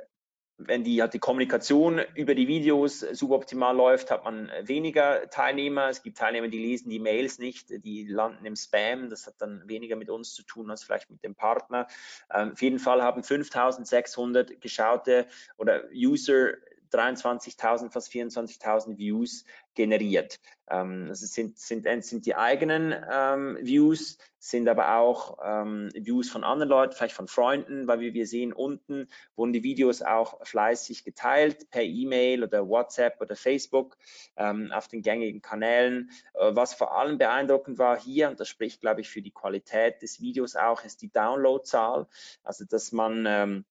wenn 0.58 0.84
die, 0.84 1.02
halt 1.02 1.14
die 1.14 1.20
Kommunikation 1.20 2.02
über 2.16 2.36
die 2.36 2.48
Videos 2.48 3.00
suboptimal 3.00 3.76
läuft, 3.76 4.12
hat 4.12 4.24
man 4.24 4.52
weniger 4.62 5.30
Teilnehmer. 5.30 5.90
Es 5.90 6.04
gibt 6.04 6.18
Teilnehmer, 6.18 6.48
die 6.48 6.60
lesen 6.60 6.90
die 6.90 7.00
Mails 7.00 7.40
nicht, 7.40 7.70
die 7.70 8.06
landen 8.06 8.46
im 8.46 8.56
Spam. 8.56 9.10
Das 9.10 9.26
hat 9.26 9.36
dann 9.40 9.68
weniger 9.68 9.96
mit 9.96 10.10
uns 10.10 10.34
zu 10.34 10.44
tun 10.44 10.70
als 10.70 10.84
vielleicht 10.84 11.10
mit 11.10 11.24
dem 11.24 11.36
Partner. 11.36 11.88
Ähm, 12.32 12.52
auf 12.54 12.62
jeden 12.62 12.80
Fall 12.80 13.02
haben 13.02 13.24
5600 13.24 14.62
geschaute 14.62 15.28
oder 15.58 15.84
User 15.94 16.54
23.000, 16.94 17.92
fast 17.92 18.12
24.000 18.12 18.98
Views 18.98 19.46
generiert. 19.76 20.40
Ähm, 20.70 21.08
also 21.10 21.26
sind, 21.26 21.58
sind, 21.58 21.86
sind 22.04 22.26
die 22.26 22.36
eigenen 22.36 22.96
ähm, 23.12 23.58
Views, 23.62 24.18
sind 24.40 24.68
aber 24.68 24.98
auch 24.98 25.38
ähm, 25.44 25.90
Views 25.94 26.30
von 26.30 26.44
anderen 26.44 26.70
Leuten, 26.70 26.94
vielleicht 26.94 27.16
von 27.16 27.28
Freunden, 27.28 27.88
weil 27.88 28.00
wir, 28.00 28.14
wir 28.14 28.28
sehen 28.28 28.54
unten 28.54 29.08
wurden 29.36 29.54
die 29.54 29.64
Videos 29.64 30.02
auch 30.02 30.46
fleißig 30.46 31.04
geteilt 31.04 31.70
per 31.70 31.84
E-Mail 31.84 32.44
oder 32.44 32.68
WhatsApp 32.68 33.22
oder 33.22 33.36
Facebook 33.36 33.98
ähm, 34.36 34.72
auf 34.72 34.88
den 34.88 35.02
gängigen 35.02 35.42
Kanälen. 35.42 36.12
Äh, 36.34 36.56
was 36.56 36.74
vor 36.74 36.98
allem 36.98 37.18
beeindruckend 37.18 37.78
war 37.78 38.00
hier, 38.00 38.30
und 38.30 38.40
das 38.40 38.50
spricht, 38.50 38.82
glaube 38.82 39.02
ich, 39.02 39.10
für 39.10 39.22
die 39.22 39.32
Qualität 39.32 40.02
des 40.02 40.22
Videos 40.22 40.56
auch, 40.56 40.84
ist 40.84 41.02
die 41.02 41.12
Downloadzahl. 41.12 42.08
Also, 42.44 42.66
dass 42.66 42.92
man 42.92 43.26
ähm, 43.28 43.66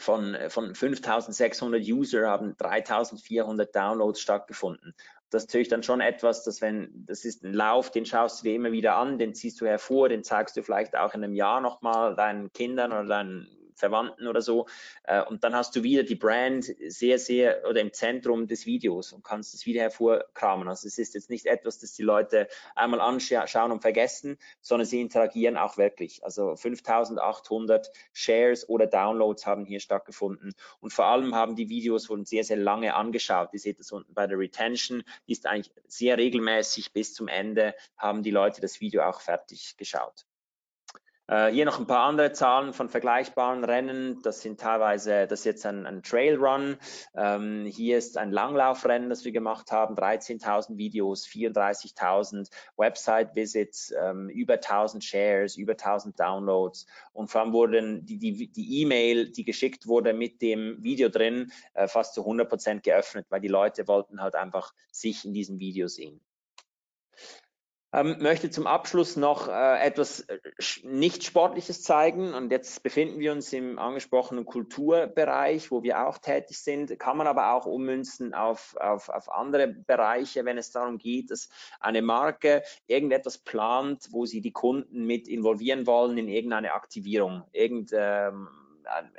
von, 0.00 0.36
von 0.48 0.74
5600 0.74 1.82
User 1.82 2.28
haben 2.28 2.56
3400 2.56 3.74
Downloads 3.74 4.20
stattgefunden. 4.20 4.94
Das 5.30 5.44
ist 5.44 5.48
natürlich 5.48 5.68
dann 5.68 5.82
schon 5.82 6.00
etwas, 6.00 6.42
dass 6.42 6.60
wenn, 6.60 6.90
das 7.06 7.24
ist 7.24 7.44
ein 7.44 7.54
Lauf, 7.54 7.90
den 7.90 8.04
schaust 8.04 8.40
du 8.40 8.48
dir 8.48 8.54
immer 8.56 8.72
wieder 8.72 8.96
an, 8.96 9.18
den 9.18 9.34
ziehst 9.34 9.60
du 9.60 9.66
hervor, 9.66 10.08
den 10.08 10.24
zeigst 10.24 10.56
du 10.56 10.62
vielleicht 10.62 10.96
auch 10.96 11.14
in 11.14 11.22
einem 11.22 11.34
Jahr 11.34 11.60
nochmal 11.60 12.16
deinen 12.16 12.52
Kindern 12.52 12.90
oder 12.92 13.04
deinen 13.04 13.46
Verwandten 13.80 14.28
oder 14.28 14.42
so. 14.42 14.66
Äh, 15.04 15.22
und 15.24 15.42
dann 15.42 15.54
hast 15.54 15.74
du 15.74 15.82
wieder 15.82 16.04
die 16.04 16.14
Brand 16.14 16.64
sehr, 16.88 17.18
sehr 17.18 17.68
oder 17.68 17.80
im 17.80 17.92
Zentrum 17.92 18.46
des 18.46 18.66
Videos 18.66 19.12
und 19.12 19.24
kannst 19.24 19.54
es 19.54 19.66
wieder 19.66 19.82
hervorkramen. 19.82 20.68
Also 20.68 20.86
es 20.86 20.98
ist 20.98 21.14
jetzt 21.14 21.30
nicht 21.30 21.46
etwas, 21.46 21.80
das 21.80 21.92
die 21.92 22.02
Leute 22.02 22.46
einmal 22.76 23.00
anschauen 23.00 23.72
und 23.72 23.80
vergessen, 23.80 24.38
sondern 24.60 24.86
sie 24.86 25.00
interagieren 25.00 25.56
auch 25.56 25.76
wirklich. 25.76 26.22
Also 26.24 26.54
5800 26.54 27.90
Shares 28.12 28.68
oder 28.68 28.86
Downloads 28.86 29.46
haben 29.46 29.64
hier 29.64 29.80
stattgefunden. 29.80 30.54
Und 30.80 30.92
vor 30.92 31.06
allem 31.06 31.34
haben 31.34 31.56
die 31.56 31.68
Videos 31.68 32.08
wurden 32.08 32.24
sehr, 32.24 32.44
sehr 32.44 32.56
lange 32.56 32.94
angeschaut. 32.94 33.50
Ihr 33.52 33.58
seht 33.58 33.80
das 33.80 33.90
unten 33.92 34.14
bei 34.14 34.26
der 34.26 34.38
Retention, 34.38 35.02
die 35.26 35.32
ist 35.32 35.46
eigentlich 35.46 35.72
sehr 35.86 36.18
regelmäßig 36.18 36.92
bis 36.92 37.14
zum 37.14 37.28
Ende 37.28 37.74
haben 37.96 38.22
die 38.22 38.30
Leute 38.30 38.60
das 38.60 38.80
Video 38.80 39.02
auch 39.02 39.20
fertig 39.20 39.76
geschaut. 39.76 40.26
Äh, 41.30 41.52
hier 41.52 41.64
noch 41.64 41.78
ein 41.78 41.86
paar 41.86 42.08
andere 42.08 42.32
Zahlen 42.32 42.72
von 42.72 42.88
vergleichbaren 42.88 43.62
Rennen. 43.62 44.20
Das 44.22 44.40
sind 44.40 44.58
teilweise, 44.58 45.28
das 45.28 45.40
ist 45.40 45.44
jetzt 45.44 45.64
ein, 45.64 45.86
ein 45.86 46.02
Trailrun. 46.02 46.76
Ähm, 47.14 47.66
hier 47.66 47.98
ist 47.98 48.18
ein 48.18 48.32
Langlaufrennen, 48.32 49.08
das 49.08 49.24
wir 49.24 49.30
gemacht 49.30 49.70
haben. 49.70 49.94
13.000 49.94 50.76
Videos, 50.76 51.26
34.000 51.26 52.50
Website-Visits, 52.76 53.94
ähm, 53.96 54.28
über 54.28 54.54
1.000 54.54 55.02
Shares, 55.02 55.56
über 55.56 55.74
1.000 55.74 56.16
Downloads. 56.16 56.86
Und 57.12 57.30
vor 57.30 57.42
allem 57.42 57.52
wurden 57.52 58.04
die, 58.04 58.18
die, 58.18 58.48
die 58.50 58.80
E-Mail, 58.80 59.30
die 59.30 59.44
geschickt 59.44 59.86
wurde 59.86 60.12
mit 60.12 60.42
dem 60.42 60.82
Video 60.82 61.08
drin, 61.10 61.52
äh, 61.74 61.86
fast 61.86 62.14
zu 62.14 62.22
100 62.22 62.48
Prozent 62.48 62.82
geöffnet, 62.82 63.26
weil 63.28 63.40
die 63.40 63.46
Leute 63.46 63.86
wollten 63.86 64.20
halt 64.20 64.34
einfach 64.34 64.74
sich 64.90 65.24
in 65.24 65.32
diesem 65.32 65.60
Video 65.60 65.86
sehen. 65.86 66.20
Ähm, 67.92 68.18
möchte 68.20 68.50
zum 68.50 68.68
Abschluss 68.68 69.16
noch 69.16 69.48
äh, 69.48 69.80
etwas 69.80 70.20
äh, 70.20 70.38
nicht 70.84 71.24
Sportliches 71.24 71.82
zeigen. 71.82 72.34
Und 72.34 72.52
jetzt 72.52 72.84
befinden 72.84 73.18
wir 73.18 73.32
uns 73.32 73.52
im 73.52 73.80
angesprochenen 73.80 74.44
Kulturbereich, 74.44 75.72
wo 75.72 75.82
wir 75.82 76.06
auch 76.06 76.18
tätig 76.18 76.58
sind. 76.58 76.96
Kann 77.00 77.16
man 77.16 77.26
aber 77.26 77.52
auch 77.52 77.66
ummünzen 77.66 78.32
auf, 78.32 78.76
auf, 78.78 79.08
auf 79.08 79.28
andere 79.28 79.66
Bereiche, 79.66 80.44
wenn 80.44 80.56
es 80.56 80.70
darum 80.70 80.98
geht, 80.98 81.32
dass 81.32 81.48
eine 81.80 82.00
Marke 82.00 82.62
irgendetwas 82.86 83.38
plant, 83.38 84.06
wo 84.12 84.24
sie 84.24 84.40
die 84.40 84.52
Kunden 84.52 85.04
mit 85.04 85.26
involvieren 85.26 85.84
wollen 85.86 86.16
in 86.16 86.28
irgendeine 86.28 86.74
Aktivierung. 86.74 87.42
Irgend, 87.52 87.90
ähm, 87.92 88.48
ähm, 88.84 89.10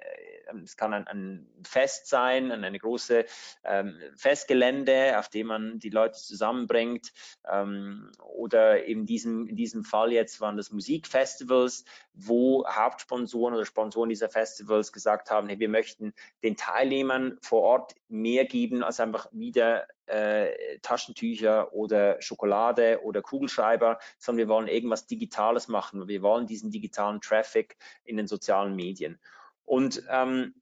es 0.63 0.77
kann 0.77 0.93
ein, 0.93 1.07
ein 1.07 1.47
Fest 1.63 2.07
sein, 2.07 2.51
eine 2.51 2.79
große 2.79 3.25
ähm, 3.63 3.97
Festgelände, 4.15 5.17
auf 5.17 5.29
dem 5.29 5.47
man 5.47 5.79
die 5.79 5.89
Leute 5.89 6.19
zusammenbringt. 6.19 7.11
Ähm, 7.49 8.11
oder 8.19 8.83
in 8.83 9.05
diesem, 9.05 9.47
in 9.47 9.55
diesem 9.55 9.83
Fall 9.83 10.11
jetzt 10.11 10.41
waren 10.41 10.57
das 10.57 10.71
Musikfestivals, 10.71 11.85
wo 12.13 12.65
Hauptsponsoren 12.67 13.55
oder 13.55 13.65
Sponsoren 13.65 14.09
dieser 14.09 14.29
Festivals 14.29 14.91
gesagt 14.91 15.31
haben, 15.31 15.47
hey, 15.47 15.59
wir 15.59 15.69
möchten 15.69 16.13
den 16.43 16.57
Teilnehmern 16.57 17.37
vor 17.41 17.61
Ort 17.61 17.95
mehr 18.09 18.45
geben 18.45 18.83
als 18.83 18.99
einfach 18.99 19.27
wieder 19.31 19.87
äh, 20.11 20.79
Taschentücher 20.79 21.73
oder 21.73 22.21
Schokolade 22.21 23.01
oder 23.03 23.21
Kugelschreiber, 23.21 23.99
sondern 24.17 24.47
wir 24.47 24.53
wollen 24.53 24.67
irgendwas 24.67 25.07
Digitales 25.07 25.67
machen. 25.67 26.07
Wir 26.07 26.21
wollen 26.21 26.47
diesen 26.47 26.71
digitalen 26.71 27.21
Traffic 27.21 27.77
in 28.03 28.17
den 28.17 28.27
sozialen 28.27 28.75
Medien. 28.75 29.19
Und 29.65 30.03
ähm, 30.09 30.53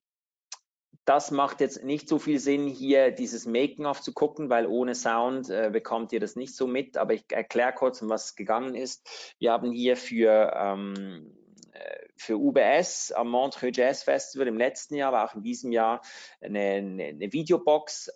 das 1.10 1.32
macht 1.32 1.60
jetzt 1.60 1.84
nicht 1.84 2.08
so 2.08 2.20
viel 2.20 2.38
Sinn, 2.38 2.68
hier 2.68 3.10
dieses 3.10 3.48
Making-of 3.48 4.00
zu 4.00 4.14
gucken, 4.14 4.52
weil 4.52 4.68
ohne 4.68 4.94
Sound 4.94 5.50
äh, 5.50 5.72
bekommt 5.74 6.14
ihr 6.14 6.20
das 6.20 6.36
nicht 6.36 6.56
so 6.56 6.68
mit. 6.68 6.98
Aber 6.98 7.16
ich 7.16 7.24
erkläre 7.32 7.74
kurz, 7.74 8.00
um 8.04 8.10
was 8.10 8.36
gegangen 8.36 8.76
ist. 8.76 9.36
Wir 9.40 9.52
haben 9.52 9.72
hier 9.72 9.98
für, 9.98 10.54
ähm, 10.56 11.36
äh, 11.72 12.06
für 12.16 12.38
UBS 12.38 13.12
am 13.12 13.30
Montreux 13.30 13.76
Jazz 13.76 14.04
Festival 14.04 14.48
im 14.48 14.58
letzten 14.58 14.94
Jahr, 14.94 15.12
aber 15.12 15.26
auch 15.26 15.36
in 15.36 15.42
diesem 15.42 15.72
Jahr 15.72 16.02
eine, 16.42 16.60
eine, 16.60 17.06
eine 17.06 17.34
Videobox 17.34 18.10
äh, 18.10 18.12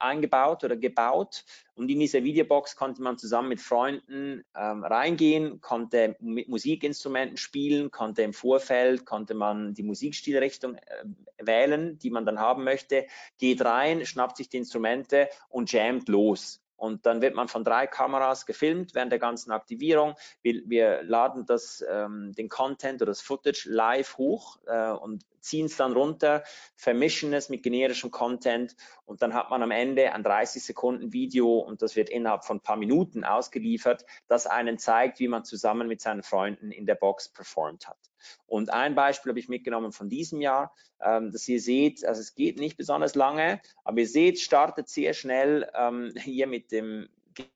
eingebaut 0.00 0.64
oder 0.64 0.76
gebaut. 0.76 1.44
Und 1.74 1.90
in 1.90 1.98
dieser 1.98 2.24
Videobox 2.24 2.76
konnte 2.76 3.02
man 3.02 3.18
zusammen 3.18 3.48
mit 3.48 3.60
Freunden 3.60 4.44
ähm, 4.56 4.84
reingehen, 4.84 5.60
konnte 5.60 6.16
mit 6.20 6.48
Musikinstrumenten 6.48 7.36
spielen, 7.36 7.90
konnte 7.90 8.22
im 8.22 8.32
Vorfeld, 8.32 9.04
konnte 9.04 9.34
man 9.34 9.74
die 9.74 9.82
Musikstilrichtung 9.82 10.76
äh, 10.76 11.04
wählen, 11.38 11.98
die 11.98 12.10
man 12.10 12.26
dann 12.26 12.38
haben 12.38 12.64
möchte, 12.64 13.06
geht 13.38 13.64
rein, 13.64 14.06
schnappt 14.06 14.36
sich 14.36 14.48
die 14.48 14.58
Instrumente 14.58 15.28
und 15.48 15.72
jammt 15.72 16.08
los. 16.08 16.63
Und 16.76 17.06
dann 17.06 17.22
wird 17.22 17.34
man 17.34 17.48
von 17.48 17.64
drei 17.64 17.86
Kameras 17.86 18.46
gefilmt 18.46 18.94
während 18.94 19.12
der 19.12 19.18
ganzen 19.18 19.50
Aktivierung. 19.52 20.14
Wir, 20.42 20.62
wir 20.66 21.02
laden 21.02 21.46
das, 21.46 21.84
ähm, 21.88 22.32
den 22.32 22.48
Content 22.48 23.02
oder 23.02 23.10
das 23.10 23.20
Footage 23.20 23.68
live 23.68 24.18
hoch 24.18 24.58
äh, 24.66 24.90
und 24.90 25.24
ziehen 25.40 25.66
es 25.66 25.76
dann 25.76 25.92
runter, 25.92 26.42
vermischen 26.74 27.32
es 27.34 27.48
mit 27.48 27.62
generischem 27.62 28.10
Content 28.10 28.74
und 29.04 29.22
dann 29.22 29.34
hat 29.34 29.50
man 29.50 29.62
am 29.62 29.70
Ende 29.70 30.12
ein 30.12 30.22
30 30.22 30.64
Sekunden 30.64 31.12
Video 31.12 31.58
und 31.58 31.82
das 31.82 31.96
wird 31.96 32.08
innerhalb 32.08 32.44
von 32.44 32.56
ein 32.56 32.62
paar 32.62 32.76
Minuten 32.76 33.24
ausgeliefert, 33.24 34.06
das 34.26 34.46
einen 34.46 34.78
zeigt, 34.78 35.20
wie 35.20 35.28
man 35.28 35.44
zusammen 35.44 35.86
mit 35.86 36.00
seinen 36.00 36.22
Freunden 36.22 36.70
in 36.70 36.86
der 36.86 36.94
Box 36.94 37.28
performt 37.28 37.86
hat. 37.86 37.98
Und 38.46 38.72
ein 38.72 38.94
Beispiel 38.94 39.30
habe 39.30 39.38
ich 39.38 39.48
mitgenommen 39.48 39.92
von 39.92 40.08
diesem 40.08 40.40
Jahr, 40.40 40.74
ähm, 41.02 41.32
dass 41.32 41.48
ihr 41.48 41.60
seht, 41.60 42.04
also 42.04 42.20
es 42.20 42.34
geht 42.34 42.58
nicht 42.58 42.76
besonders 42.76 43.14
lange, 43.14 43.60
aber 43.84 44.00
ihr 44.00 44.08
seht, 44.08 44.40
startet 44.40 44.88
sehr 44.88 45.14
schnell 45.14 45.70
ähm, 45.74 46.12
hier 46.16 46.46
mit 46.46 46.72
dem 46.72 47.08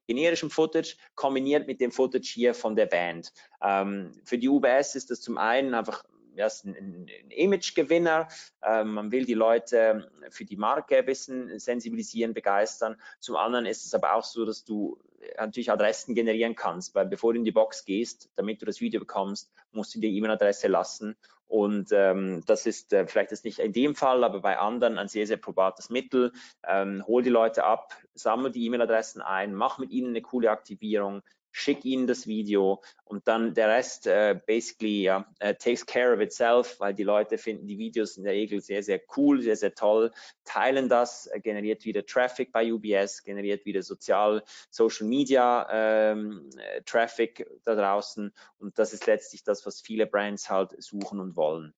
generischen 0.07 0.49
Footage 0.49 0.97
kombiniert 1.15 1.67
mit 1.67 1.79
dem 1.79 1.91
Footage 1.91 2.27
hier 2.27 2.53
von 2.53 2.75
der 2.75 2.85
Band. 2.85 3.31
Ähm, 3.61 4.11
für 4.23 4.37
die 4.37 4.49
UBS 4.49 4.95
ist 4.95 5.09
das 5.09 5.21
zum 5.21 5.37
einen 5.37 5.73
einfach 5.73 6.03
ja, 6.35 6.47
ein, 6.63 6.75
ein 6.75 7.31
Imagegewinner. 7.31 8.27
Ähm, 8.63 8.93
man 8.93 9.11
will 9.11 9.25
die 9.25 9.33
Leute 9.33 10.11
für 10.29 10.45
die 10.45 10.57
Marke 10.57 10.97
ein 10.97 11.05
bisschen 11.05 11.59
sensibilisieren, 11.59 12.33
begeistern. 12.33 12.95
Zum 13.19 13.35
anderen 13.35 13.65
ist 13.65 13.85
es 13.85 13.93
aber 13.93 14.13
auch 14.13 14.23
so, 14.23 14.45
dass 14.45 14.63
du 14.63 14.97
natürlich 15.37 15.71
Adressen 15.71 16.15
generieren 16.15 16.55
kannst, 16.55 16.95
weil 16.95 17.05
bevor 17.05 17.33
du 17.33 17.39
in 17.39 17.45
die 17.45 17.51
Box 17.51 17.85
gehst, 17.85 18.29
damit 18.35 18.61
du 18.61 18.65
das 18.65 18.81
Video 18.81 18.99
bekommst, 18.99 19.51
musst 19.71 19.95
du 19.95 19.99
dir 19.99 20.09
E-Mail-Adresse 20.09 20.67
lassen. 20.67 21.15
Und 21.47 21.89
ähm, 21.91 22.43
das 22.45 22.67
ist 22.67 22.93
äh, 22.93 23.07
vielleicht 23.07 23.31
ist 23.31 23.43
nicht 23.43 23.57
in 23.57 23.73
dem 23.73 23.95
Fall, 23.95 24.23
aber 24.23 24.39
bei 24.39 24.59
anderen 24.59 24.99
ein 24.99 25.07
sehr, 25.07 25.25
sehr 25.25 25.37
probates 25.37 25.89
Mittel. 25.89 26.31
Ähm, 26.67 27.03
hol 27.07 27.23
die 27.23 27.31
Leute 27.31 27.63
ab, 27.63 27.95
sammle 28.13 28.51
die 28.51 28.65
E-Mail-Adressen 28.65 29.21
ein, 29.21 29.55
mach 29.55 29.79
mit 29.79 29.89
ihnen 29.89 30.09
eine 30.09 30.21
coole 30.21 30.51
Aktivierung, 30.51 31.23
schick 31.59 31.85
ihnen 31.85 32.07
das 32.07 32.25
Video 32.25 32.81
und 33.03 33.27
dann 33.27 33.53
der 33.53 33.67
Rest 33.67 34.07
äh, 34.07 34.39
basically 34.45 35.03
ja, 35.03 35.19
uh, 35.43 35.53
takes 35.53 35.85
care 35.85 36.13
of 36.13 36.21
itself, 36.21 36.79
weil 36.79 36.93
die 36.93 37.03
Leute 37.03 37.37
finden 37.37 37.67
die 37.67 37.77
Videos 37.77 38.17
in 38.17 38.23
der 38.23 38.33
Regel 38.33 38.61
sehr, 38.61 38.81
sehr 38.81 39.01
cool, 39.17 39.41
sehr, 39.41 39.55
sehr 39.55 39.75
toll, 39.75 40.11
teilen 40.45 40.89
das, 40.89 41.27
äh, 41.27 41.39
generiert 41.39 41.85
wieder 41.85 42.05
Traffic 42.05 42.51
bei 42.51 42.71
UBS, 42.71 43.23
generiert 43.23 43.65
wieder 43.65 43.81
sozial, 43.81 44.43
Social 44.69 45.07
Media 45.07 45.67
ähm, 45.71 46.49
äh, 46.57 46.81
Traffic 46.83 47.45
da 47.65 47.75
draußen 47.75 48.33
und 48.59 48.79
das 48.79 48.93
ist 48.93 49.05
letztlich 49.05 49.43
das, 49.43 49.65
was 49.65 49.81
viele 49.81 50.07
Brands 50.07 50.49
halt 50.49 50.81
suchen 50.81 51.19
und 51.19 51.35
wollen. 51.35 51.73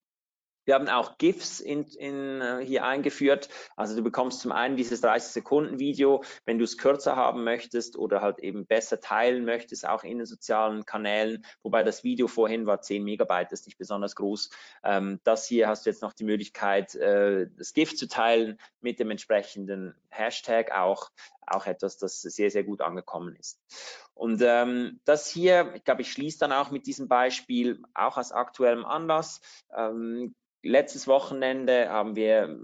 Wir 0.65 0.75
haben 0.75 0.87
auch 0.89 1.17
GIFs 1.17 1.59
in, 1.59 1.85
in, 1.85 2.41
äh, 2.41 2.63
hier 2.63 2.85
eingeführt. 2.85 3.49
Also 3.75 3.95
du 3.95 4.03
bekommst 4.03 4.41
zum 4.41 4.51
einen 4.51 4.75
dieses 4.75 5.01
30 5.01 5.31
Sekunden 5.31 5.79
Video, 5.79 6.23
wenn 6.45 6.59
du 6.59 6.63
es 6.63 6.77
kürzer 6.77 7.15
haben 7.15 7.43
möchtest 7.43 7.97
oder 7.97 8.21
halt 8.21 8.39
eben 8.39 8.65
besser 8.65 8.99
teilen 8.99 9.43
möchtest, 9.45 9.87
auch 9.87 10.03
in 10.03 10.19
den 10.19 10.27
sozialen 10.27 10.85
Kanälen. 10.85 11.45
Wobei 11.63 11.83
das 11.83 12.03
Video 12.03 12.27
vorhin 12.27 12.65
war 12.65 12.81
10 12.81 13.03
Megabyte, 13.03 13.51
ist 13.51 13.65
nicht 13.65 13.77
besonders 13.77 14.15
groß. 14.15 14.51
Ähm, 14.83 15.19
das 15.23 15.47
hier 15.47 15.67
hast 15.67 15.85
du 15.85 15.89
jetzt 15.89 16.01
noch 16.01 16.13
die 16.13 16.25
Möglichkeit, 16.25 16.95
äh, 16.95 17.47
das 17.57 17.73
GIF 17.73 17.95
zu 17.95 18.07
teilen 18.07 18.59
mit 18.81 18.99
dem 18.99 19.11
entsprechenden 19.11 19.95
Hashtag 20.09 20.71
auch. 20.71 21.11
Auch 21.47 21.65
etwas, 21.65 21.97
das 21.97 22.21
sehr, 22.21 22.49
sehr 22.49 22.63
gut 22.63 22.81
angekommen 22.81 23.35
ist. 23.35 23.59
Und 24.13 24.41
ähm, 24.45 25.01
das 25.03 25.27
hier, 25.27 25.73
ich 25.75 25.83
glaube, 25.83 26.03
ich 26.03 26.11
schließe 26.11 26.39
dann 26.39 26.53
auch 26.53 26.71
mit 26.71 26.85
diesem 26.85 27.07
Beispiel, 27.07 27.81
auch 27.93 28.17
aus 28.17 28.31
aktuellem 28.31 28.85
Anlass. 28.85 29.41
Ähm, 29.75 30.35
letztes 30.63 31.07
Wochenende 31.07 31.89
haben 31.89 32.15
wir 32.15 32.57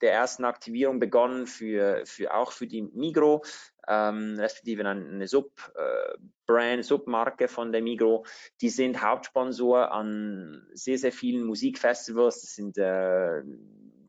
der 0.00 0.12
ersten 0.12 0.44
Aktivierung 0.44 0.98
begonnen 0.98 1.46
für, 1.46 2.02
für 2.06 2.34
auch 2.34 2.52
für 2.52 2.66
die 2.66 2.82
Migro, 2.82 3.44
ähm, 3.86 4.36
respektive 4.38 4.86
eine 4.86 5.26
Sub-Brand, 5.26 6.80
äh, 6.80 6.82
Submarke 6.82 7.48
von 7.48 7.72
der 7.72 7.82
Migro. 7.82 8.24
Die 8.60 8.70
sind 8.70 9.02
Hauptsponsor 9.02 9.92
an 9.92 10.66
sehr, 10.72 10.98
sehr 10.98 11.12
vielen 11.12 11.44
Musikfestivals. 11.44 12.40
Das 12.40 12.54
sind 12.54 12.78
äh, 12.78 13.42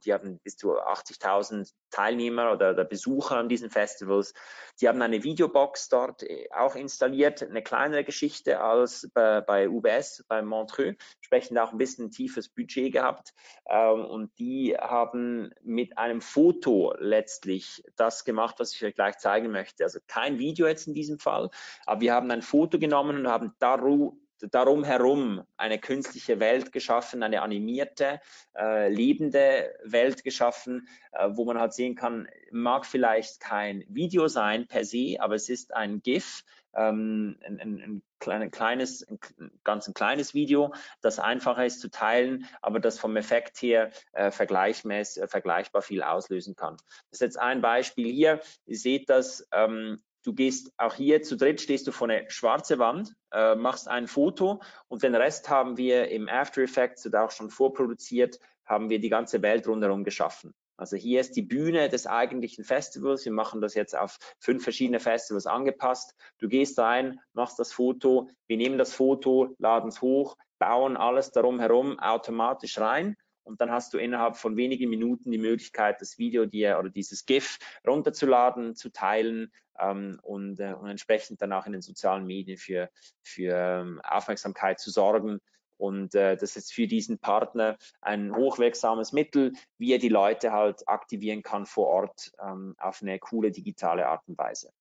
die 0.06 0.14
haben 0.14 0.39
bis 0.39 0.58
zu 0.58 0.74
80.000 0.74 1.72
Teilnehmer 1.89 2.52
oder, 2.54 2.72
oder, 2.72 2.86
Besucher 2.86 3.38
an 3.38 3.49
diesen 3.49 3.70
Festivals. 3.70 4.34
Die 4.80 4.88
haben 4.88 5.02
eine 5.02 5.24
Videobox 5.24 5.89
dort 5.89 6.24
äh, 6.24 6.47
auch 6.52 6.76
installiert, 6.76 7.43
eine 7.43 7.62
kleinere 7.62 8.04
Geschichte 8.04 8.60
als 8.60 9.10
bei, 9.14 9.41
bei 9.41 9.70
UBS, 9.70 10.26
bei 10.28 10.41
Montreux, 10.41 10.95
entsprechend 11.18 11.60
auch 11.60 11.72
ein 11.72 11.78
bisschen 11.78 12.06
ein 12.06 12.12
tiefes 12.12 12.49
Budget 12.49 12.93
gehabt. 12.93 13.34
Ähm, 13.70 14.06
und 14.06 14.38
die 14.39 14.76
haben 14.78 15.54
mit 15.62 15.97
einem 15.97 16.22
Foto 16.22 16.93
letztlich 16.97 17.84
das 17.95 18.26
gemacht, 18.26 18.56
was 18.60 18.74
ich 18.74 18.84
euch 18.84 18.95
gleich 18.95 19.18
zeigen 19.18 19.52
möchte. 19.52 19.84
Also 19.84 19.99
kein 20.08 20.39
Video 20.39 20.68
jetzt 20.68 20.88
in 20.88 20.93
diesem 20.93 21.20
Fall, 21.20 21.49
aber 21.86 22.02
wir 22.02 22.14
haben 22.14 22.32
ein 22.32 22.41
Foto 22.41 22.80
genommen 22.80 23.18
und 23.18 23.28
haben 23.28 23.54
daru 23.60 24.18
darum 24.48 24.84
herum 24.84 25.44
eine 25.58 25.80
künstliche 25.80 26.39
Welt 26.39 26.72
geschaffen, 26.72 27.24
eine 27.24 27.42
animierte, 27.42 28.20
äh, 28.56 28.89
lebende 28.89 29.74
Welt 29.84 30.24
geschaffen, 30.24 30.88
äh, 31.12 31.30
wo 31.32 31.46
man 31.46 31.60
halt 31.60 31.74
sehen 31.74 31.96
kann, 31.96 32.28
mag 32.52 32.86
vielleicht 32.86 33.39
kein 33.39 33.84
Video 33.88 34.28
sein 34.28 34.68
per 34.68 34.86
se, 34.86 35.18
aber 35.20 35.36
es 35.36 35.50
ist 35.50 35.74
ein 35.74 36.02
GIF, 36.02 36.44
ähm, 36.74 37.38
ein, 37.46 37.60
ein, 37.60 38.02
ein, 38.30 38.52
kleines, 38.52 39.06
ein 39.08 39.20
ganz 39.64 39.88
ein 39.88 39.94
kleines 39.94 40.34
Video, 40.34 40.74
das 41.02 41.20
einfacher 41.20 41.66
ist 41.66 41.82
zu 41.82 41.89
teilen, 41.89 42.46
aber 42.62 42.80
das 42.80 43.00
vom 43.00 43.18
Effekt 43.18 43.62
her 43.62 43.92
äh, 44.14 44.32
vergleichmäßig, 44.32 45.24
äh, 45.24 45.28
vergleichbar 45.28 45.82
viel 45.82 46.04
auslösen 46.04 46.56
kann. 46.56 46.78
Das 47.10 47.14
ist 47.14 47.22
jetzt 47.22 47.39
ein 47.39 47.62
Beispiel 47.62 48.12
hier. 48.12 48.39
Ihr 48.66 48.78
seht 48.78 49.10
das, 49.10 49.48
ähm, 49.52 50.02
Du 50.24 50.34
gehst 50.34 50.72
auch 50.78 50.93
hier 50.93 51.24
zu 51.24 51.36
dritt, 51.36 51.61
stehst 51.61 51.88
du 51.88 51.91
vor 51.91 52.09
eine 52.09 52.30
schwarze 52.30 52.78
Wand, 52.78 53.13
äh, 53.32 53.55
machst 53.55 53.88
ein 53.88 54.07
Foto 54.07 54.61
und 54.88 55.01
den 55.01 55.15
Rest 55.15 55.49
haben 55.49 55.78
wir 55.78 56.09
im 56.09 56.30
After 56.30 56.61
Effects 56.61 57.05
oder 57.07 57.24
auch 57.26 57.32
schon 57.32 57.49
vorproduziert, 57.49 58.39
haben 58.65 58.89
wir 58.89 58.99
die 58.99 59.09
ganze 59.09 59.41
Welt 59.41 59.67
rundherum 59.67 60.03
geschaffen. 60.03 60.53
Also 60.78 60.95
hier 60.95 61.22
ist 61.22 61.36
die 61.36 61.41
Bühne 61.41 61.89
des 61.89 62.07
eigentlichen 62.07 62.63
Festivals. 62.63 63.26
Wir 63.26 63.32
machen 63.32 63.61
das 63.61 63.76
jetzt 63.76 63.95
auf 63.95 64.17
fünf 64.39 64.63
verschiedene 64.63 64.99
Festivals 64.99 65.45
angepasst. 65.45 66.15
Du 66.39 66.47
gehst 66.47 66.80
rein, 66.80 67.19
machst 67.34 67.59
das 67.59 67.72
Foto, 67.72 68.30
wir 68.47 68.57
nehmen 68.57 68.78
das 68.78 68.93
Foto, 68.93 69.55
laden 69.59 69.89
es 69.89 70.01
hoch, 70.01 70.38
bauen 70.57 70.97
alles 70.97 71.32
darum 71.32 71.59
herum 71.59 71.99
automatisch 71.99 72.80
rein 72.80 73.15
und 73.44 73.62
dann 73.62 73.72
hast 73.72 73.94
du 73.94 73.98
innerhalb 73.98 74.38
von 74.38 74.58
wenigen 74.58 74.89
Minuten 74.89 75.32
die 75.32 75.38
Möglichkeit, 75.38 76.02
das 76.02 76.18
Video 76.18 76.46
dir 76.46 76.78
oder 76.80 76.89
dieses 76.89 77.26
GIF 77.26 77.58
runterzuladen, 77.88 78.76
zu 78.76 78.89
teilen 78.89 79.52
ähm, 79.80 80.20
und, 80.22 80.60
äh, 80.60 80.74
und 80.74 80.89
entsprechend 80.89 81.42
dann 81.42 81.54
auch 81.54 81.66
in 81.66 81.74
den 81.74 81.82
sozialen 81.82 82.26
Medien 82.26 82.58
für, 82.58 82.89
für 83.24 83.56
ähm, 83.56 84.02
Aufmerksamkeit 84.04 84.80
zu 84.80 84.92
sorgen. 84.92 85.39
Und 85.78 86.14
äh, 86.14 86.38
das 86.38 86.56
ist 86.56 86.72
für 86.72 86.86
diesen 86.86 87.18
Partner 87.18 87.78
ein 88.02 88.36
hochwirksames 88.36 89.14
Mittel, 89.14 89.54
wie 89.80 89.94
er 89.94 89.98
die 89.98 90.10
Leute 90.10 90.52
halt 90.52 90.88
aktivieren 90.88 91.42
kann 91.42 91.66
vor 91.66 91.88
Ort 91.88 92.32
ähm, 92.39 92.76
auf 92.78 93.02
eine 93.02 93.18
coole 93.18 93.52
digitale 93.52 94.08
Art 94.08 94.22
und 94.28 94.38
Weise. 94.38 94.72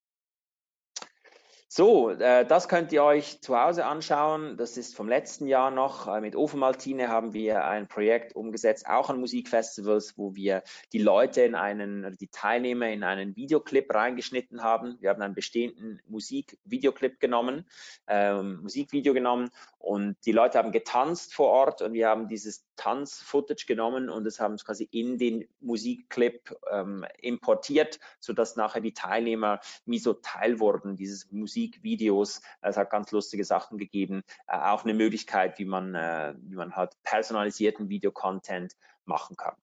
So, 1.72 2.10
äh, 2.10 2.44
das 2.44 2.68
könnt 2.68 2.90
ihr 2.90 3.04
euch 3.04 3.40
zu 3.42 3.56
Hause 3.56 3.86
anschauen. 3.86 4.56
Das 4.56 4.76
ist 4.76 4.96
vom 4.96 5.08
letzten 5.08 5.46
Jahr 5.46 5.70
noch. 5.70 6.08
Äh, 6.08 6.20
mit 6.20 6.34
Ofenmaltine 6.34 7.06
haben 7.06 7.32
wir 7.32 7.64
ein 7.64 7.86
Projekt 7.86 8.34
umgesetzt, 8.34 8.88
auch 8.88 9.08
an 9.08 9.20
Musikfestivals, 9.20 10.18
wo 10.18 10.34
wir 10.34 10.64
die 10.92 10.98
Leute 10.98 11.42
in 11.42 11.54
einen, 11.54 12.16
die 12.18 12.26
Teilnehmer 12.26 12.88
in 12.88 13.04
einen 13.04 13.36
Videoclip 13.36 13.94
reingeschnitten 13.94 14.64
haben. 14.64 14.96
Wir 14.98 15.10
haben 15.10 15.22
einen 15.22 15.36
bestehenden 15.36 16.02
Musikvideoclip 16.08 17.20
genommen, 17.20 17.64
ähm, 18.08 18.62
Musikvideo 18.62 19.14
genommen 19.14 19.50
und 19.78 20.16
die 20.26 20.32
Leute 20.32 20.58
haben 20.58 20.72
getanzt 20.72 21.34
vor 21.34 21.50
Ort 21.50 21.82
und 21.82 21.92
wir 21.92 22.08
haben 22.08 22.26
dieses 22.26 22.66
Tanz-Footage 22.80 23.66
genommen 23.66 24.08
und 24.08 24.26
es 24.26 24.40
haben 24.40 24.54
es 24.54 24.64
quasi 24.64 24.88
in 24.90 25.18
den 25.18 25.46
Musikclip 25.60 26.56
ähm, 26.70 27.04
importiert, 27.18 28.00
sodass 28.20 28.56
nachher 28.56 28.80
die 28.80 28.94
Teilnehmer 28.94 29.60
wie 29.84 29.98
so 29.98 30.14
Teil 30.14 30.60
wurden 30.60 30.96
dieses 30.96 31.30
Musikvideos. 31.30 32.40
Es 32.62 32.78
hat 32.78 32.88
ganz 32.88 33.12
lustige 33.12 33.44
Sachen 33.44 33.76
gegeben. 33.76 34.22
Äh, 34.46 34.56
auch 34.58 34.84
eine 34.84 34.94
Möglichkeit, 34.94 35.58
wie 35.58 35.66
man, 35.66 35.94
äh, 35.94 36.34
wie 36.38 36.56
man 36.56 36.74
halt 36.74 36.96
personalisierten 37.02 37.90
Videocontent 37.90 38.76
machen 39.04 39.36
kann. 39.36 39.56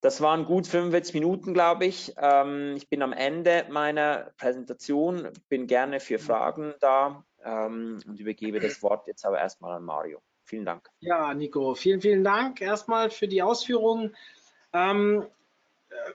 Das 0.00 0.20
waren 0.20 0.46
gut 0.46 0.66
45 0.66 1.14
Minuten, 1.14 1.54
glaube 1.54 1.84
ich. 1.84 2.14
Ähm, 2.16 2.74
ich 2.76 2.88
bin 2.88 3.02
am 3.02 3.12
Ende 3.12 3.66
meiner 3.70 4.32
Präsentation, 4.36 5.28
bin 5.48 5.68
gerne 5.68 6.00
für 6.00 6.18
Fragen 6.18 6.74
da 6.80 7.24
ähm, 7.44 8.00
und 8.04 8.18
übergebe 8.18 8.58
das 8.58 8.82
Wort 8.82 9.06
jetzt 9.06 9.24
aber 9.24 9.38
erstmal 9.38 9.76
an 9.76 9.84
Mario. 9.84 10.20
Vielen 10.50 10.64
Dank. 10.64 10.90
Ja, 10.98 11.32
Nico, 11.32 11.76
vielen, 11.76 12.00
vielen 12.00 12.24
Dank 12.24 12.60
erstmal 12.60 13.10
für 13.10 13.28
die 13.28 13.40
Ausführungen. 13.40 14.16
Ähm, 14.72 15.24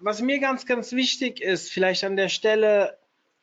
was 0.01 0.21
mir 0.21 0.39
ganz, 0.39 0.65
ganz 0.65 0.91
wichtig 0.91 1.39
ist, 1.39 1.71
vielleicht 1.71 2.03
an 2.03 2.17
der 2.17 2.27
Stelle, 2.27 2.97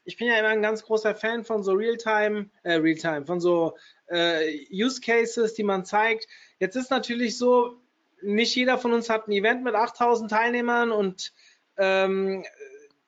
ich 0.05 0.18
bin 0.18 0.26
ja 0.26 0.36
immer 0.36 0.49
ein 0.49 0.61
ganz 0.61 0.82
großer 0.82 1.14
Fan 1.14 1.45
von 1.45 1.62
so 1.62 1.72
Realtime, 1.72 2.51
äh, 2.62 2.74
Realtime, 2.74 3.24
von 3.24 3.40
so 3.40 3.74
äh, 4.09 4.66
Use 4.70 5.01
Cases, 5.01 5.55
die 5.55 5.62
man 5.62 5.86
zeigt. 5.86 6.28
Jetzt 6.59 6.76
ist 6.76 6.90
natürlich 6.90 7.38
so, 7.38 7.80
nicht 8.20 8.55
jeder 8.55 8.76
von 8.76 8.93
uns 8.93 9.09
hat 9.09 9.28
ein 9.28 9.32
Event 9.32 9.64
mit 9.64 9.74
8000 9.74 10.30
Teilnehmern 10.30 10.93
und 10.93 11.32
ähm, 11.78 12.45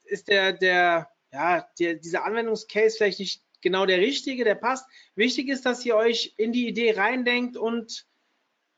ist 0.04 0.28
der, 0.28 0.54
der 0.54 1.10
ja, 1.30 1.68
der, 1.78 1.96
dieser 1.96 2.24
Anwendungscase 2.24 2.96
vielleicht 2.96 3.18
nicht 3.18 3.42
genau 3.64 3.86
der 3.86 3.98
richtige, 3.98 4.44
der 4.44 4.54
passt. 4.54 4.86
Wichtig 5.16 5.48
ist, 5.48 5.66
dass 5.66 5.84
ihr 5.84 5.96
euch 5.96 6.34
in 6.36 6.52
die 6.52 6.68
Idee 6.68 6.92
reindenkt 6.92 7.56
und 7.56 8.06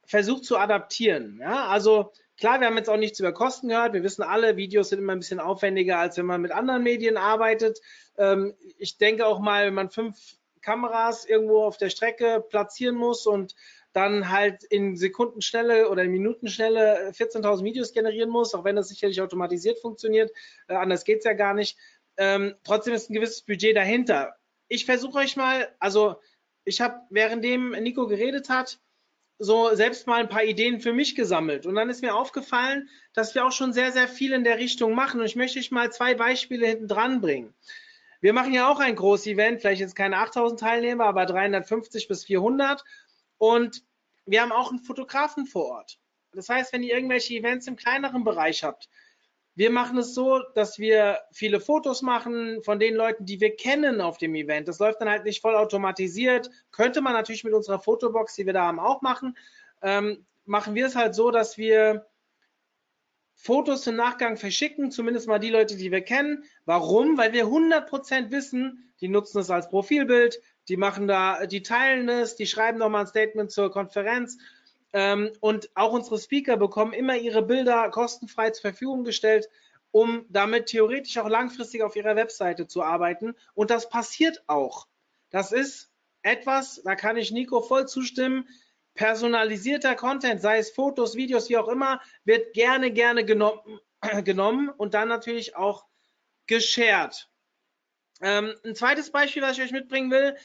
versucht 0.07 0.45
zu 0.45 0.57
adaptieren. 0.57 1.39
Ja, 1.43 1.67
also 1.67 2.13
klar, 2.39 2.61
wir 2.61 2.69
haben 2.69 2.77
jetzt 2.79 2.89
auch 2.89 2.97
nichts 2.97 3.21
über 3.21 3.33
Kosten 3.33 3.69
gehört. 3.69 3.93
Wir 3.93 4.03
wissen 4.03 4.23
alle, 4.23 4.57
Videos 4.57 4.89
sind 4.89 5.01
immer 5.01 5.13
ein 5.13 5.19
bisschen 5.19 5.41
aufwendiger, 5.41 5.99
als 5.99 6.17
wenn 6.17 6.27
man 6.27 6.41
mit 6.41 6.53
anderen 6.53 6.83
Medien 6.83 7.19
arbeitet. 7.19 7.81
Ähm, 8.17 8.55
ich 8.79 8.97
denke 8.97 9.27
auch 9.27 9.41
mal, 9.41 9.67
wenn 9.67 9.75
man 9.75 9.91
fünf 9.91 10.17
Kameras 10.63 11.25
irgendwo 11.25 11.65
auf 11.65 11.77
der 11.77 11.91
Strecke 11.91 12.45
platzieren 12.49 12.97
muss 12.97 13.27
und 13.27 13.55
dann 13.93 14.31
halt 14.31 14.63
in 14.65 14.97
Sekundenschnelle 14.97 15.89
oder 15.89 16.03
in 16.03 16.11
Minutenschnelle 16.11 17.13
14.000 17.13 17.65
Videos 17.65 17.93
generieren 17.93 18.29
muss, 18.29 18.55
auch 18.55 18.65
wenn 18.65 18.77
das 18.77 18.89
sicherlich 18.89 19.23
automatisiert 19.23 19.79
funktioniert. 19.81 20.31
Äh, 20.69 20.75
anders 20.75 21.05
geht 21.05 21.19
es 21.19 21.25
ja 21.25 21.33
gar 21.33 21.55
nicht. 21.55 21.79
Ähm, 22.19 22.55
trotzdem 22.63 22.95
ist 22.95 23.11
ein 23.11 23.15
gewisses 23.15 23.43
Budget 23.43 23.77
dahinter. 23.77 24.37
Ich 24.69 24.85
versuche 24.85 25.19
euch 25.19 25.37
mal, 25.37 25.75
also 25.79 26.21
ich 26.65 26.81
habe 26.81 27.01
währenddem 27.11 27.71
Nico 27.83 28.07
geredet 28.07 28.49
hat, 28.49 28.81
so 29.39 29.75
selbst 29.75 30.07
mal 30.07 30.21
ein 30.21 30.29
paar 30.29 30.45
Ideen 30.45 30.81
für 30.81 30.93
mich 30.93 31.15
gesammelt. 31.15 31.67
Und 31.67 31.75
dann 31.75 31.91
ist 31.91 32.03
mir 32.03 32.15
aufgefallen, 32.15 32.89
dass 33.13 33.35
wir 33.35 33.45
auch 33.45 33.53
schon 33.53 33.73
sehr, 33.73 33.93
sehr 33.93 34.09
viel 34.09 34.33
in 34.33 34.45
der 34.45 34.59
Richtung 34.59 34.95
machen. 34.95 35.21
Und 35.21 35.27
ich 35.27 35.37
möchte 35.37 35.59
euch 35.59 35.71
mal 35.71 35.93
zwei 35.93 36.15
Beispiele 36.15 36.67
hinten 36.67 36.89
dran 36.89 37.21
bringen. 37.21 37.55
Wir 38.21 38.33
machen 38.33 38.55
ja 38.55 38.69
auch 38.69 38.81
ein 38.81 38.97
großes 38.97 39.27
Event, 39.27 39.61
vielleicht 39.61 39.81
jetzt 39.81 39.95
keine 39.95 40.19
8000 40.19 40.59
Teilnehmer, 40.59 41.05
aber 41.05 41.27
350 41.27 42.09
bis 42.09 42.25
400. 42.25 42.83
Und 43.37 43.85
wir 44.25 44.41
haben 44.41 44.53
auch 44.53 44.71
einen 44.71 44.81
Fotografen 44.81 45.47
vor 45.47 45.67
Ort. 45.67 45.99
Das 46.33 46.49
heißt, 46.49 46.73
wenn 46.73 46.83
ihr 46.83 46.95
irgendwelche 46.95 47.35
Events 47.35 47.67
im 47.67 47.77
kleineren 47.77 48.25
Bereich 48.25 48.65
habt, 48.65 48.89
wir 49.57 49.71
machen 49.71 49.97
es 49.97 50.15
so, 50.15 50.41
dass 50.55 50.79
wir 50.79 51.21
viele 51.33 51.61
Fotos 51.61 52.03
machen 52.03 52.63
von 52.63 52.79
den 52.79 52.95
Leuten, 52.95 53.25
die 53.25 53.41
wir 53.41 53.57
kennen 53.57 54.03
auf 54.03 54.19
dem 54.19 54.35
Event. 54.35 54.69
Das 54.69 54.79
läuft 54.79 55.01
dann 55.01 55.09
halt 55.09 55.25
nicht 55.25 55.41
voll 55.41 55.57
automatisiert. 55.57 56.51
Könnte 56.73 57.01
man 57.01 57.15
natürlich 57.15 57.43
mit 57.43 57.55
unserer 57.55 57.79
Fotobox, 57.79 58.35
die 58.35 58.45
wir 58.45 58.53
da 58.53 58.67
haben, 58.67 58.79
auch 58.79 59.01
machen. 59.01 59.35
Ähm, 59.81 60.27
machen 60.45 60.75
wir 60.75 60.85
es 60.85 60.95
halt 60.95 61.15
so, 61.15 61.31
dass 61.31 61.57
wir 61.57 62.07
Fotos 63.35 63.87
im 63.87 63.97
Nachgang 63.97 64.37
verschicken, 64.37 64.91
zumindest 64.91 65.27
mal 65.27 65.39
die 65.39 65.51
Leute, 65.51 65.77
die 65.77 65.91
wir 65.91 66.03
kennen. 66.03 66.45
Warum? 66.67 67.17
Weil 67.17 67.33
wir 67.33 67.47
100% 67.47 68.31
wissen, 68.31 68.93
die 69.01 69.09
nutzen 69.09 69.39
es 69.39 69.51
als 69.51 69.71
Profilbild, 69.71 70.39
die 70.69 70.77
machen 70.77 71.07
da, 71.07 71.47
die 71.47 71.63
teilen 71.63 72.11
es, 72.11 72.37
die 72.37 72.47
schreiben 72.47 72.79
nochmal 72.79 73.03
ein 73.03 73.07
Statement 73.07 73.51
zur 73.51 73.71
Konferenz 73.71 74.37
und 74.93 75.71
auch 75.75 75.93
unsere 75.93 76.19
Speaker 76.19 76.57
bekommen 76.57 76.95
immer 76.95 77.17
ihre 77.17 77.43
Bilder 77.43 77.91
kostenfrei 77.91 78.51
zur 78.51 78.63
Verfügung 78.63 79.05
gestellt, 79.05 79.49
um 79.91 80.27
damit 80.29 80.67
theoretisch 80.67 81.19
auch 81.19 81.29
langfristig 81.29 81.83
auf 81.83 81.97
ihrer 81.97 82.17
Webseite 82.17 82.67
zu 82.67 82.83
arbeiten. 82.83 83.35
Und 83.55 83.71
das 83.71 83.89
passiert 83.89 84.43
auch. 84.47 84.87
Das 85.31 85.53
ist 85.53 85.91
etwas, 86.23 86.83
da 86.85 86.95
kann 86.95 87.17
ich 87.17 87.31
Nico 87.31 87.63
voll 87.63 87.87
zustimmen. 87.87 88.49
Personalisierter 88.95 89.95
Content, 89.95 90.41
sei 90.41 90.59
es 90.59 90.71
Fotos, 90.71 91.15
Videos, 91.15 91.49
wie 91.49 91.59
auch 91.59 91.69
immer, 91.69 92.01
wird 92.25 92.55
gerne, 92.55 92.91
gerne 92.91 93.25
genommen, 93.25 93.81
genommen 94.25 94.69
und 94.71 94.95
dann 94.95 95.09
natürlich 95.09 95.57
auch 95.57 95.87
geshared. 96.47 97.29
Ähm, 98.23 98.55
ein 98.65 98.75
zweites 98.75 99.11
Beispiel, 99.11 99.43
was 99.43 99.59
ich 99.59 99.65
euch 99.65 99.73
mitbringen 99.73 100.11
will, 100.11 100.37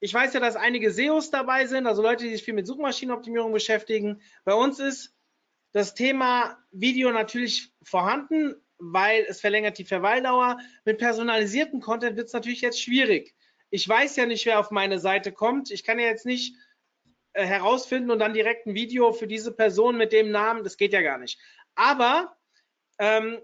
ich 0.00 0.12
weiß 0.14 0.32
ja, 0.34 0.40
dass 0.40 0.56
einige 0.56 0.90
SEOs 0.90 1.30
dabei 1.30 1.66
sind, 1.66 1.86
also 1.86 2.02
Leute, 2.02 2.24
die 2.24 2.30
sich 2.30 2.42
viel 2.42 2.54
mit 2.54 2.66
Suchmaschinenoptimierung 2.66 3.52
beschäftigen. 3.52 4.22
Bei 4.44 4.54
uns 4.54 4.80
ist 4.80 5.14
das 5.72 5.94
Thema 5.94 6.58
Video 6.72 7.12
natürlich 7.12 7.72
vorhanden, 7.82 8.56
weil 8.78 9.24
es 9.28 9.40
verlängert 9.40 9.78
die 9.78 9.84
Verweildauer. 9.84 10.58
Mit 10.84 10.98
personalisierten 10.98 11.80
Content 11.80 12.16
wird 12.16 12.28
es 12.28 12.32
natürlich 12.32 12.62
jetzt 12.62 12.80
schwierig. 12.82 13.34
Ich 13.68 13.86
weiß 13.86 14.16
ja 14.16 14.26
nicht, 14.26 14.46
wer 14.46 14.58
auf 14.58 14.70
meine 14.70 14.98
Seite 14.98 15.32
kommt. 15.32 15.70
Ich 15.70 15.84
kann 15.84 15.98
ja 15.98 16.06
jetzt 16.06 16.26
nicht 16.26 16.56
äh, 17.34 17.44
herausfinden 17.44 18.10
und 18.10 18.18
dann 18.18 18.32
direkt 18.32 18.66
ein 18.66 18.74
Video 18.74 19.12
für 19.12 19.26
diese 19.26 19.52
Person 19.52 19.96
mit 19.96 20.12
dem 20.12 20.30
Namen. 20.30 20.64
Das 20.64 20.78
geht 20.78 20.94
ja 20.94 21.02
gar 21.02 21.18
nicht. 21.18 21.38
Aber 21.74 22.36
ähm, 22.98 23.38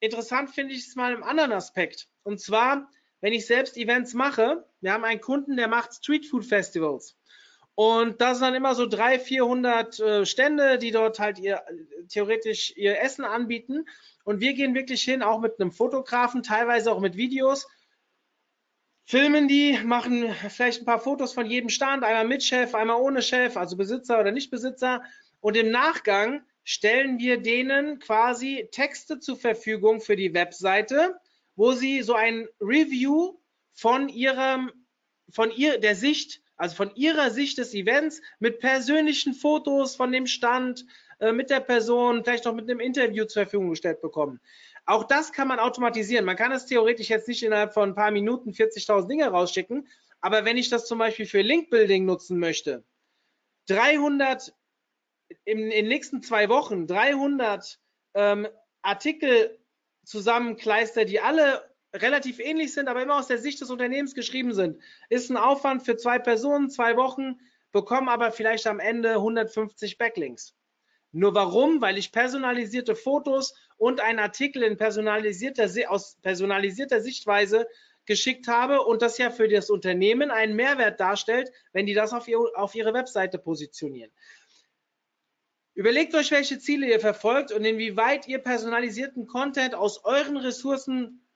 interessant 0.00 0.50
finde 0.50 0.74
ich 0.74 0.86
es 0.86 0.96
mal 0.96 1.14
im 1.14 1.22
anderen 1.22 1.52
Aspekt. 1.52 2.08
Und 2.24 2.40
zwar, 2.40 2.90
wenn 3.24 3.32
ich 3.32 3.46
selbst 3.46 3.78
Events 3.78 4.12
mache, 4.12 4.66
wir 4.82 4.92
haben 4.92 5.02
einen 5.02 5.22
Kunden, 5.22 5.56
der 5.56 5.66
macht 5.66 5.94
Street 5.94 6.26
Food 6.26 6.44
Festivals. 6.44 7.16
Und 7.74 8.20
da 8.20 8.34
sind 8.34 8.42
dann 8.42 8.54
immer 8.54 8.74
so 8.74 8.84
300, 8.84 9.22
400 9.22 10.00
äh, 10.00 10.26
Stände, 10.26 10.76
die 10.76 10.90
dort 10.90 11.18
halt 11.18 11.38
ihr, 11.38 11.62
theoretisch 12.10 12.76
ihr 12.76 13.00
Essen 13.00 13.24
anbieten. 13.24 13.86
Und 14.24 14.40
wir 14.40 14.52
gehen 14.52 14.74
wirklich 14.74 15.02
hin, 15.02 15.22
auch 15.22 15.40
mit 15.40 15.58
einem 15.58 15.72
Fotografen, 15.72 16.42
teilweise 16.42 16.92
auch 16.92 17.00
mit 17.00 17.16
Videos, 17.16 17.66
filmen 19.06 19.48
die, 19.48 19.78
machen 19.82 20.30
vielleicht 20.50 20.82
ein 20.82 20.84
paar 20.84 21.00
Fotos 21.00 21.32
von 21.32 21.46
jedem 21.46 21.70
Stand, 21.70 22.04
einmal 22.04 22.28
mit 22.28 22.44
Chef, 22.44 22.74
einmal 22.74 23.00
ohne 23.00 23.22
Chef, 23.22 23.56
also 23.56 23.78
Besitzer 23.78 24.20
oder 24.20 24.32
Nicht-Besitzer. 24.32 25.02
Und 25.40 25.56
im 25.56 25.70
Nachgang 25.70 26.42
stellen 26.62 27.18
wir 27.18 27.40
denen 27.40 28.00
quasi 28.00 28.68
Texte 28.70 29.18
zur 29.18 29.38
Verfügung 29.38 30.02
für 30.02 30.14
die 30.14 30.34
Webseite, 30.34 31.18
wo 31.56 31.72
sie 31.72 32.02
so 32.02 32.14
ein 32.14 32.48
Review 32.60 33.38
von 33.72 34.08
ihrem, 34.08 34.72
von 35.30 35.50
ihr, 35.50 35.78
der 35.78 35.94
Sicht, 35.94 36.42
also 36.56 36.76
von 36.76 36.94
ihrer 36.94 37.30
Sicht 37.30 37.58
des 37.58 37.74
Events 37.74 38.20
mit 38.38 38.60
persönlichen 38.60 39.34
Fotos 39.34 39.96
von 39.96 40.12
dem 40.12 40.26
Stand, 40.26 40.86
äh, 41.20 41.32
mit 41.32 41.50
der 41.50 41.60
Person, 41.60 42.24
vielleicht 42.24 42.44
noch 42.44 42.54
mit 42.54 42.68
einem 42.68 42.80
Interview 42.80 43.24
zur 43.24 43.42
Verfügung 43.42 43.70
gestellt 43.70 44.00
bekommen. 44.00 44.40
Auch 44.86 45.04
das 45.04 45.32
kann 45.32 45.48
man 45.48 45.58
automatisieren. 45.58 46.24
Man 46.24 46.36
kann 46.36 46.52
es 46.52 46.66
theoretisch 46.66 47.08
jetzt 47.08 47.28
nicht 47.28 47.42
innerhalb 47.42 47.72
von 47.72 47.90
ein 47.90 47.94
paar 47.94 48.10
Minuten 48.10 48.50
40.000 48.50 49.08
Dinge 49.08 49.26
rausschicken, 49.28 49.88
aber 50.20 50.44
wenn 50.44 50.56
ich 50.56 50.68
das 50.68 50.86
zum 50.86 50.98
Beispiel 50.98 51.26
für 51.26 51.40
Link-Building 51.40 52.04
nutzen 52.04 52.38
möchte, 52.38 52.84
300 53.68 54.54
in, 55.44 55.58
in 55.58 55.70
den 55.70 55.88
nächsten 55.88 56.22
zwei 56.22 56.48
Wochen 56.48 56.86
300 56.86 57.78
ähm, 58.14 58.48
Artikel 58.82 59.58
zusammenkleister, 60.04 61.04
die 61.04 61.20
alle 61.20 61.62
relativ 61.94 62.40
ähnlich 62.40 62.72
sind, 62.74 62.88
aber 62.88 63.02
immer 63.02 63.18
aus 63.18 63.28
der 63.28 63.38
Sicht 63.38 63.60
des 63.60 63.70
Unternehmens 63.70 64.14
geschrieben 64.14 64.52
sind. 64.52 64.80
Ist 65.08 65.30
ein 65.30 65.36
Aufwand 65.36 65.84
für 65.84 65.96
zwei 65.96 66.18
Personen, 66.18 66.70
zwei 66.70 66.96
Wochen, 66.96 67.38
bekommen 67.72 68.08
aber 68.08 68.32
vielleicht 68.32 68.66
am 68.66 68.80
Ende 68.80 69.14
150 69.14 69.98
Backlinks. 69.98 70.54
Nur 71.12 71.34
warum? 71.34 71.80
Weil 71.80 71.96
ich 71.96 72.10
personalisierte 72.10 72.96
Fotos 72.96 73.54
und 73.76 74.00
einen 74.00 74.18
Artikel 74.18 74.62
in 74.64 74.76
personalisierter, 74.76 75.68
aus 75.88 76.16
personalisierter 76.22 77.00
Sichtweise 77.00 77.68
geschickt 78.06 78.48
habe 78.48 78.82
und 78.82 79.00
das 79.00 79.16
ja 79.18 79.30
für 79.30 79.48
das 79.48 79.70
Unternehmen 79.70 80.30
einen 80.30 80.56
Mehrwert 80.56 81.00
darstellt, 81.00 81.50
wenn 81.72 81.86
die 81.86 81.94
das 81.94 82.12
auf, 82.12 82.28
ihr, 82.28 82.38
auf 82.54 82.74
ihre 82.74 82.92
Webseite 82.92 83.38
positionieren. 83.38 84.12
Überlegt 85.74 86.14
euch, 86.14 86.30
welche 86.30 86.58
Ziele 86.58 86.86
ihr 86.86 87.00
verfolgt 87.00 87.50
und 87.50 87.64
inwieweit 87.64 88.28
ihr 88.28 88.38
personalisierten 88.38 89.26
Content 89.26 89.74
aus 89.74 90.04
euren 90.04 90.36
Ressourcen 90.36 91.26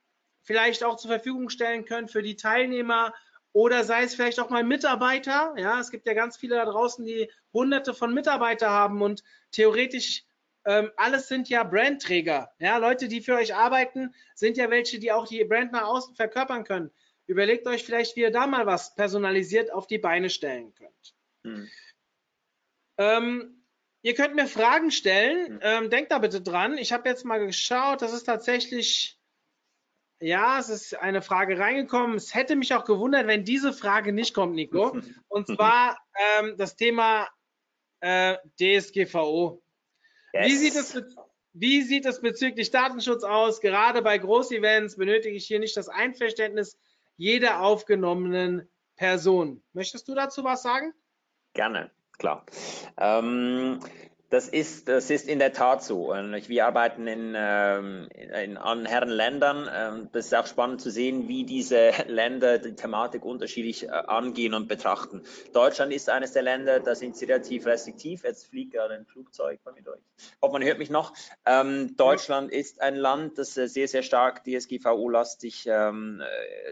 vielleicht 0.41 0.83
auch 0.83 0.95
zur 0.95 1.11
Verfügung 1.11 1.49
stellen 1.49 1.83
könnt 1.83 2.09
für 2.09 2.23
die 2.23 2.37
Teilnehmer 2.37 3.13
oder 3.51 3.83
sei 3.83 4.03
es 4.03 4.15
vielleicht 4.15 4.39
auch 4.39 4.49
mal 4.49 4.63
Mitarbeiter. 4.63 5.53
Ja, 5.57 5.79
es 5.79 5.91
gibt 5.91 6.07
ja 6.07 6.13
ganz 6.13 6.37
viele 6.37 6.55
da 6.55 6.65
draußen, 6.65 7.05
die 7.05 7.29
hunderte 7.51 7.93
von 7.93 8.13
Mitarbeiter 8.13 8.69
haben 8.69 9.01
und 9.01 9.23
theoretisch 9.51 10.23
ähm, 10.65 10.91
alles 10.97 11.27
sind 11.27 11.49
ja 11.49 11.63
Brandträger. 11.63 12.51
Ja, 12.59 12.77
Leute, 12.77 13.07
die 13.07 13.21
für 13.21 13.35
euch 13.35 13.55
arbeiten, 13.55 14.13
sind 14.35 14.57
ja 14.57 14.69
welche, 14.69 14.99
die 14.99 15.11
auch 15.11 15.27
die 15.27 15.43
Brand 15.43 15.71
nach 15.71 15.87
außen 15.87 16.15
verkörpern 16.15 16.63
können. 16.63 16.91
Überlegt 17.27 17.67
euch 17.67 17.83
vielleicht, 17.83 18.15
wie 18.15 18.21
ihr 18.21 18.31
da 18.31 18.47
mal 18.47 18.65
was 18.65 18.95
personalisiert 18.95 19.71
auf 19.71 19.87
die 19.87 19.99
Beine 19.99 20.29
stellen 20.29 20.73
könnt. 20.75 21.15
Hm. 21.43 21.69
Ähm, 22.97 23.58
ihr 24.01 24.15
könnt 24.15 24.35
mir 24.35 24.47
Fragen 24.47 24.91
stellen. 24.91 25.53
Hm. 25.53 25.59
Ähm, 25.61 25.89
denkt 25.89 26.11
da 26.11 26.19
bitte 26.19 26.41
dran. 26.41 26.77
Ich 26.77 26.91
habe 26.91 27.07
jetzt 27.09 27.25
mal 27.25 27.45
geschaut, 27.45 28.01
das 28.01 28.13
ist 28.13 28.23
tatsächlich 28.23 29.19
ja, 30.21 30.59
es 30.59 30.69
ist 30.69 30.93
eine 30.95 31.21
Frage 31.21 31.57
reingekommen. 31.57 32.17
Es 32.17 32.35
hätte 32.35 32.55
mich 32.55 32.73
auch 32.73 32.83
gewundert, 32.83 33.27
wenn 33.27 33.45
diese 33.45 33.71
Frage 33.71 34.11
nicht 34.11 34.33
kommt, 34.33 34.55
Nico. 34.55 34.97
Und 35.27 35.47
zwar 35.47 35.97
ähm, 36.39 36.55
das 36.57 36.75
Thema 36.75 37.27
äh, 38.01 38.35
DSGVO. 38.59 39.61
Yes. 40.33 40.45
Wie, 40.45 40.55
sieht 40.57 40.75
es, 40.75 41.01
wie 41.53 41.81
sieht 41.83 42.05
es 42.05 42.21
bezüglich 42.21 42.69
Datenschutz 42.69 43.23
aus? 43.23 43.61
Gerade 43.61 44.01
bei 44.01 44.17
Großevents 44.17 44.97
benötige 44.97 45.35
ich 45.35 45.47
hier 45.47 45.59
nicht 45.59 45.77
das 45.77 45.87
Einverständnis 45.89 46.77
jeder 47.15 47.61
aufgenommenen 47.61 48.69
Person. 48.97 49.63
Möchtest 49.73 50.07
du 50.07 50.15
dazu 50.15 50.43
was 50.43 50.61
sagen? 50.61 50.93
Gerne, 51.53 51.91
klar. 52.19 52.45
Ähm, 52.97 53.79
Das 54.31 54.47
ist, 54.47 54.87
das 54.87 55.09
ist 55.09 55.27
in 55.27 55.39
der 55.39 55.53
Tat 55.53 55.83
so. 55.83 56.09
Wir 56.09 56.67
arbeiten 56.67 57.07
in, 57.07 57.33
ähm, 57.35 58.07
in 58.13 58.57
anderen 58.57 59.09
Ländern. 59.09 59.67
Ähm, 59.73 60.09
das 60.11 60.27
ist 60.27 60.35
auch 60.35 60.45
spannend 60.45 60.81
zu 60.81 60.91
sehen, 60.91 61.27
wie 61.27 61.45
diese 61.45 61.89
Länder 62.07 62.59
die 62.59 62.75
Thematik 62.75 63.25
unterschiedlich 63.25 63.87
äh, 63.87 63.89
angehen 63.89 64.53
und 64.53 64.67
betrachten. 64.67 65.23
Deutschland 65.51 65.91
ist 65.91 66.11
eines 66.11 66.33
der 66.33 66.43
Länder, 66.43 66.79
da 66.79 66.93
sind 66.93 67.17
sie 67.17 67.25
relativ 67.25 67.65
restriktiv. 67.65 68.23
Jetzt 68.23 68.45
fliegt 68.45 68.73
gerade 68.73 68.93
ein 68.93 69.07
Flugzeug 69.07 69.61
bei 69.63 69.71
mir 69.71 69.81
durch. 69.81 70.01
Hoffe, 70.43 70.53
man 70.53 70.63
hört 70.63 70.77
mich 70.77 70.91
noch. 70.91 71.13
Ähm, 71.47 71.95
Deutschland 71.97 72.51
ist 72.51 72.81
ein 72.81 72.97
Land, 72.97 73.39
das 73.39 73.57
äh, 73.57 73.67
sehr, 73.67 73.87
sehr 73.87 74.03
stark 74.03 74.43
DSGVO-lastig 74.43 75.67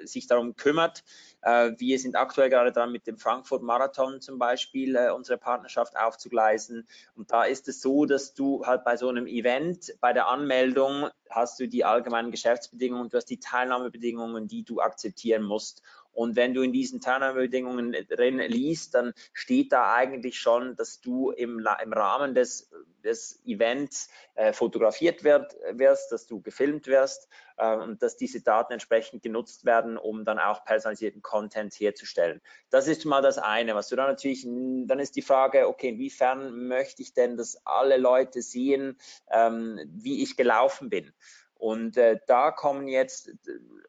sich 0.04 0.28
darum 0.28 0.56
kümmert. 0.56 1.04
Äh, 1.48 1.80
wir 1.80 1.98
sind 1.98 2.18
aktuell 2.18 2.50
gerade 2.50 2.74
dran, 2.74 2.92
mit 2.92 3.08
dem 3.08 3.18
Frankfurt 3.18 3.64
Marathon 3.64 4.20
zum 4.20 4.38
Beispiel 4.38 4.98
äh, 4.98 5.12
unsere 5.12 5.38
Partnerschaft 5.38 5.96
aufzugleisen. 5.96 6.86
Und 7.16 7.32
da 7.32 7.46
ist 7.46 7.70
es 7.70 7.80
so, 7.80 8.06
dass 8.06 8.34
du 8.34 8.66
halt 8.66 8.84
bei 8.84 8.98
so 8.98 9.08
einem 9.08 9.28
Event, 9.28 9.94
bei 10.02 10.12
der 10.12 10.28
Anmeldung 10.28 11.08
hast 11.30 11.58
du 11.60 11.68
die 11.68 11.86
allgemeinen 11.86 12.32
Geschäftsbedingungen 12.32 13.10
du 13.10 13.18
hast 13.18 13.30
die 13.30 13.40
Teilnahmebedingungen, 13.40 14.48
die 14.48 14.64
du 14.64 14.82
akzeptieren 14.82 15.44
musst. 15.44 15.84
Und 16.18 16.36
wenn 16.36 16.56
du 16.56 16.64
in 16.64 16.74
diesen 16.74 17.00
Teilnahmebedingungen 17.00 17.96
drin 18.10 18.40
liest, 18.40 18.96
dann 18.96 19.14
steht 19.34 19.72
da 19.72 19.94
eigentlich 19.94 20.40
schon, 20.40 20.76
dass 20.76 21.00
du 21.00 21.30
im, 21.30 21.60
im 21.60 21.94
Rahmen 21.94 22.34
des, 22.34 22.72
des 23.04 23.40
Events 23.46 24.10
äh, 24.34 24.52
fotografiert 24.52 25.24
wird, 25.24 25.56
wirst, 25.74 26.12
dass 26.12 26.26
du 26.26 26.42
gefilmt 26.42 26.88
wirst 26.88 27.30
äh, 27.58 27.72
und 27.76 28.02
dass 28.02 28.18
diese 28.18 28.42
Daten 28.42 28.74
entsprechend 28.74 29.22
genutzt 29.22 29.64
werden, 29.64 29.96
um 29.96 30.26
dann 30.26 30.40
auch 30.40 30.66
personalisierten 30.66 31.22
Content 31.22 31.72
herzustellen. 31.76 32.42
Das 32.72 32.88
ist 32.88 33.06
mal 33.06 33.22
das 33.22 33.38
eine. 33.38 33.76
Was 33.76 33.90
du 33.90 33.96
dann 33.96 34.08
natürlich, 34.08 34.42
dann 34.44 34.98
ist 34.98 35.18
die 35.18 35.22
Frage, 35.22 35.68
okay, 35.68 35.90
inwiefern 35.90 36.68
möchte 36.68 37.04
ich 37.04 37.14
denn, 37.14 37.38
dass 37.38 37.64
alle 37.64 37.98
Leute 37.98 38.42
sehen, 38.42 38.98
ähm, 39.30 39.80
wie 39.94 40.24
ich 40.24 40.36
gelaufen 40.36 40.90
bin? 40.90 41.14
Und 41.58 41.98
äh, 41.98 42.20
da 42.28 42.52
kommen 42.52 42.88
jetzt 42.88 43.30
äh, 43.30 43.34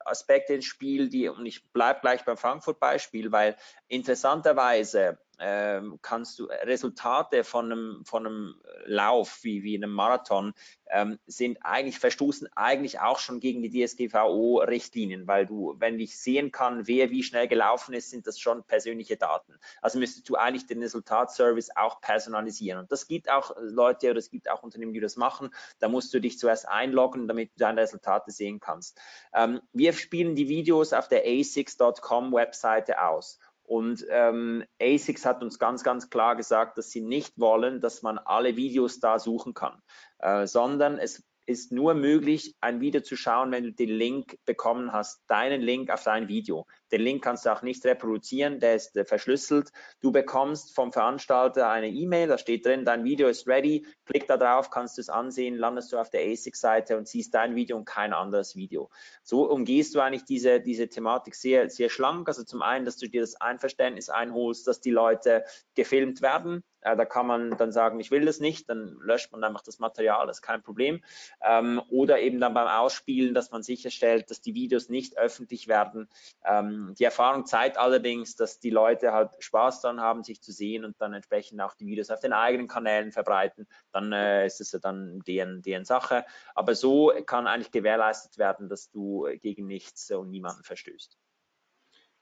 Aspekte 0.04 0.54
ins 0.54 0.64
Spiel, 0.64 1.08
die, 1.08 1.28
und 1.28 1.46
ich 1.46 1.70
bleibe 1.72 2.00
gleich 2.00 2.24
beim 2.24 2.36
Frankfurt-Beispiel, 2.36 3.32
weil 3.32 3.56
interessanterweise 3.88 5.18
ähm, 5.38 5.98
kannst 6.02 6.38
du 6.38 6.44
Resultate 6.44 7.44
von 7.44 7.72
einem, 7.72 8.04
von 8.04 8.26
einem 8.26 8.54
Lauf 8.84 9.40
wie, 9.42 9.62
wie 9.62 9.76
einem 9.76 9.92
Marathon 9.92 10.54
ähm, 10.90 11.18
sind 11.26 11.58
eigentlich 11.62 11.98
verstoßen 11.98 12.48
eigentlich 12.54 13.00
auch 13.00 13.18
schon 13.18 13.40
gegen 13.40 13.62
die 13.62 13.70
DSGVO-Richtlinien, 13.70 15.26
weil 15.26 15.46
du, 15.46 15.74
wenn 15.78 15.98
ich 16.00 16.18
sehen 16.18 16.50
kann, 16.50 16.86
wer 16.86 17.10
wie 17.10 17.22
schnell 17.22 17.48
gelaufen 17.48 17.94
ist, 17.94 18.10
sind 18.10 18.26
das 18.26 18.38
schon 18.38 18.64
persönliche 18.64 19.16
Daten. 19.16 19.54
Also 19.82 19.98
müsstest 19.98 20.28
du 20.28 20.36
eigentlich 20.36 20.66
den 20.66 20.82
Resultatservice 20.82 21.76
auch 21.76 22.00
personalisieren. 22.00 22.78
Und 22.80 22.92
das 22.92 23.06
gibt 23.06 23.30
auch 23.30 23.54
Leute 23.58 24.10
oder 24.10 24.18
es 24.18 24.30
gibt 24.30 24.50
auch 24.50 24.62
Unternehmen, 24.62 24.92
die 24.92 25.00
das 25.00 25.16
machen. 25.16 25.50
Da 25.78 25.88
musst 25.88 26.12
du 26.14 26.20
dich 26.20 26.38
zuerst 26.38 26.68
einloggen, 26.68 27.28
damit 27.28 27.52
du 27.52 27.58
deine 27.58 27.82
Resultate 27.82 28.30
sehen 28.30 28.60
kannst. 28.60 28.98
Ähm, 29.34 29.60
wir 29.72 29.92
spielen 29.92 30.34
die 30.34 30.48
Videos 30.48 30.92
auf 30.92 31.08
der 31.08 31.26
a6.com 31.26 32.32
Webseite 32.32 33.02
aus. 33.02 33.38
Und 33.68 34.06
ähm, 34.08 34.64
ASICS 34.80 35.26
hat 35.26 35.42
uns 35.42 35.58
ganz, 35.58 35.84
ganz 35.84 36.08
klar 36.08 36.36
gesagt, 36.36 36.78
dass 36.78 36.90
sie 36.90 37.02
nicht 37.02 37.38
wollen, 37.38 37.82
dass 37.82 38.00
man 38.00 38.16
alle 38.16 38.56
Videos 38.56 38.98
da 38.98 39.18
suchen 39.18 39.52
kann, 39.52 39.82
äh, 40.20 40.46
sondern 40.46 40.96
es 40.96 41.22
ist 41.44 41.70
nur 41.70 41.92
möglich, 41.92 42.56
ein 42.62 42.80
Video 42.80 43.02
zu 43.02 43.14
schauen, 43.14 43.52
wenn 43.52 43.64
du 43.64 43.72
den 43.72 43.90
Link 43.90 44.38
bekommen 44.46 44.94
hast, 44.94 45.22
deinen 45.26 45.60
Link 45.60 45.90
auf 45.90 46.02
dein 46.02 46.28
Video. 46.28 46.66
Den 46.90 47.02
Link 47.02 47.22
kannst 47.22 47.46
du 47.46 47.52
auch 47.52 47.62
nicht 47.62 47.84
reproduzieren, 47.84 48.60
der 48.60 48.74
ist 48.74 48.96
äh, 48.96 49.04
verschlüsselt. 49.04 49.70
Du 50.00 50.12
bekommst 50.12 50.74
vom 50.74 50.92
Veranstalter 50.92 51.68
eine 51.68 51.88
E-Mail, 51.88 52.28
da 52.28 52.38
steht 52.38 52.64
drin, 52.66 52.84
dein 52.84 53.04
Video 53.04 53.28
ist 53.28 53.46
ready, 53.46 53.86
klick 54.06 54.26
da 54.26 54.36
drauf, 54.36 54.70
kannst 54.70 54.96
du 54.96 55.00
es 55.00 55.08
ansehen, 55.08 55.56
landest 55.56 55.92
du 55.92 55.98
auf 55.98 56.10
der 56.10 56.22
ASIC-Seite 56.22 56.96
und 56.96 57.08
siehst 57.08 57.34
dein 57.34 57.54
Video 57.54 57.76
und 57.76 57.84
kein 57.84 58.12
anderes 58.12 58.56
Video. 58.56 58.90
So 59.22 59.50
umgehst 59.50 59.94
du 59.94 60.00
eigentlich 60.00 60.24
diese, 60.24 60.60
diese 60.60 60.88
Thematik 60.88 61.34
sehr, 61.34 61.70
sehr 61.70 61.90
schlank. 61.90 62.28
Also 62.28 62.44
zum 62.44 62.62
einen, 62.62 62.84
dass 62.84 62.96
du 62.96 63.08
dir 63.08 63.20
das 63.20 63.40
Einverständnis 63.40 64.08
einholst, 64.08 64.66
dass 64.66 64.80
die 64.80 64.90
Leute 64.90 65.44
gefilmt 65.74 66.22
werden, 66.22 66.62
äh, 66.80 66.96
da 66.96 67.04
kann 67.04 67.26
man 67.26 67.56
dann 67.56 67.72
sagen, 67.72 68.00
ich 68.00 68.10
will 68.10 68.24
das 68.24 68.40
nicht, 68.40 68.68
dann 68.68 68.96
löscht 69.00 69.32
man 69.32 69.42
einfach 69.44 69.62
das 69.62 69.78
Material, 69.78 70.26
das 70.26 70.38
ist 70.38 70.42
kein 70.42 70.62
Problem. 70.62 71.02
Ähm, 71.42 71.82
oder 71.90 72.20
eben 72.20 72.40
dann 72.40 72.54
beim 72.54 72.68
Ausspielen, 72.68 73.34
dass 73.34 73.50
man 73.50 73.62
sicherstellt, 73.62 74.30
dass 74.30 74.40
die 74.40 74.54
Videos 74.54 74.88
nicht 74.88 75.18
öffentlich 75.18 75.68
werden. 75.68 76.08
Ähm, 76.44 76.77
die 76.98 77.04
Erfahrung 77.04 77.46
zeigt 77.46 77.76
allerdings, 77.78 78.36
dass 78.36 78.58
die 78.60 78.70
Leute 78.70 79.12
halt 79.12 79.30
Spaß 79.38 79.80
daran 79.80 80.00
haben, 80.00 80.22
sich 80.22 80.42
zu 80.42 80.52
sehen 80.52 80.84
und 80.84 81.00
dann 81.00 81.12
entsprechend 81.12 81.60
auch 81.60 81.74
die 81.74 81.86
Videos 81.86 82.10
auf 82.10 82.20
den 82.20 82.32
eigenen 82.32 82.68
Kanälen 82.68 83.12
verbreiten. 83.12 83.66
Dann 83.92 84.12
äh, 84.12 84.46
ist 84.46 84.60
es 84.60 84.72
ja 84.72 84.78
dann 84.78 85.20
deren, 85.26 85.62
deren 85.62 85.84
Sache. 85.84 86.24
Aber 86.54 86.74
so 86.74 87.12
kann 87.26 87.46
eigentlich 87.46 87.70
gewährleistet 87.70 88.38
werden, 88.38 88.68
dass 88.68 88.90
du 88.90 89.28
gegen 89.42 89.66
nichts 89.66 90.10
und 90.10 90.30
niemanden 90.30 90.64
verstößt. 90.64 91.18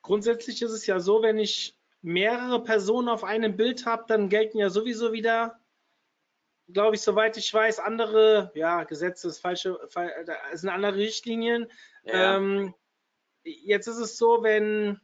Grundsätzlich 0.02 0.62
ist 0.62 0.72
es 0.72 0.86
ja 0.86 1.00
so, 1.00 1.22
wenn 1.22 1.38
ich 1.38 1.78
mehrere 2.02 2.62
Personen 2.62 3.08
auf 3.08 3.24
einem 3.24 3.56
Bild 3.56 3.86
habe, 3.86 4.04
dann 4.06 4.28
gelten 4.28 4.58
ja 4.58 4.70
sowieso 4.70 5.12
wieder 5.12 5.58
glaube 6.68 6.96
ich, 6.96 7.02
soweit 7.02 7.36
ich 7.36 7.52
weiß, 7.52 7.78
andere, 7.78 8.50
ja, 8.54 8.84
Gesetze 8.84 9.28
ist 9.28 9.38
falsche, 9.38 9.78
es 10.52 10.60
sind 10.60 10.70
andere 10.70 10.96
Richtlinien. 10.96 11.70
Ja. 12.04 12.36
Ähm, 12.36 12.74
jetzt 13.46 13.86
ist 13.86 13.98
es 13.98 14.18
so, 14.18 14.42
wenn 14.42 15.00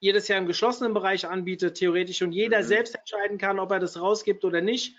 ihr 0.00 0.14
das 0.14 0.28
ja 0.28 0.38
im 0.38 0.46
geschlossenen 0.46 0.94
Bereich 0.94 1.26
anbietet, 1.26 1.76
theoretisch, 1.76 2.22
und 2.22 2.32
jeder 2.32 2.58
mhm. 2.58 2.64
selbst 2.64 2.94
entscheiden 2.94 3.38
kann, 3.38 3.58
ob 3.58 3.70
er 3.70 3.80
das 3.80 4.00
rausgibt 4.00 4.44
oder 4.44 4.60
nicht, 4.60 4.96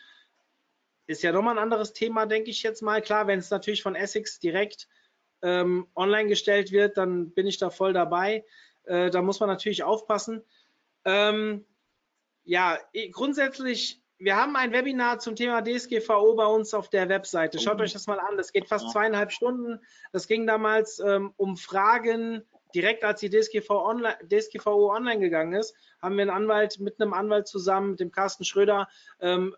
ist 1.07 1.24
ja 1.24 1.32
nochmal 1.32 1.55
ein 1.57 1.64
anderes 1.64 1.93
Thema, 1.93 2.26
denke 2.26 2.51
ich 2.51 2.64
jetzt 2.64 2.82
mal. 2.82 3.01
Klar, 3.01 3.28
wenn 3.28 3.39
es 3.39 3.49
natürlich 3.49 3.82
von 3.82 3.95
Essex 3.95 4.39
direkt 4.39 4.88
ähm, 5.41 5.88
online 5.95 6.30
gestellt 6.30 6.72
wird, 6.72 6.97
dann 6.97 7.32
bin 7.32 7.47
ich 7.47 7.57
da 7.57 7.70
voll 7.70 7.93
dabei. 7.93 8.45
Äh, 8.84 9.09
da 9.09 9.22
muss 9.22 9.39
man 9.39 9.49
natürlich 9.49 9.84
aufpassen. 9.84 10.43
Ähm, 11.03 11.66
ja, 12.43 12.78
grundsätzlich 13.12 14.01
wir 14.22 14.38
haben 14.38 14.56
ein 14.56 14.72
Webinar 14.72 15.18
zum 15.18 15.36
Thema 15.36 15.64
DSGVO 15.64 16.36
bei 16.36 16.46
uns 16.46 16.76
auf 16.76 16.90
der 16.90 17.10
Webseite. 17.10 17.60
Schaut 17.60 17.78
mhm. 17.78 17.84
euch 17.84 17.94
das 17.94 18.06
mal 18.06 18.20
an. 18.20 18.38
Das 18.38 18.54
geht 18.54 18.68
fast 18.68 18.92
zweieinhalb 18.92 19.32
Stunden. 19.32 19.80
Das 20.12 20.28
ging 20.28 20.46
damals 20.46 21.00
ähm, 21.00 21.34
um 21.38 21.58
Fragen, 21.58 22.44
direkt 22.76 23.04
als 23.04 23.20
die 23.20 23.30
DSGVO 23.30 23.84
online, 23.84 24.18
DSGVO 24.30 24.94
online 24.94 25.20
gegangen 25.20 25.54
ist, 25.54 25.76
haben 26.02 26.16
wir 26.16 26.22
einen 26.22 26.32
Anwalt 26.32 26.80
mit 26.80 27.02
einem 27.02 27.14
Anwalt 27.14 27.48
zusammen, 27.48 27.92
mit 27.92 28.00
dem 28.00 28.12
Carsten 28.12 28.46
Schröder, 28.46 28.88
ähm, 29.20 29.56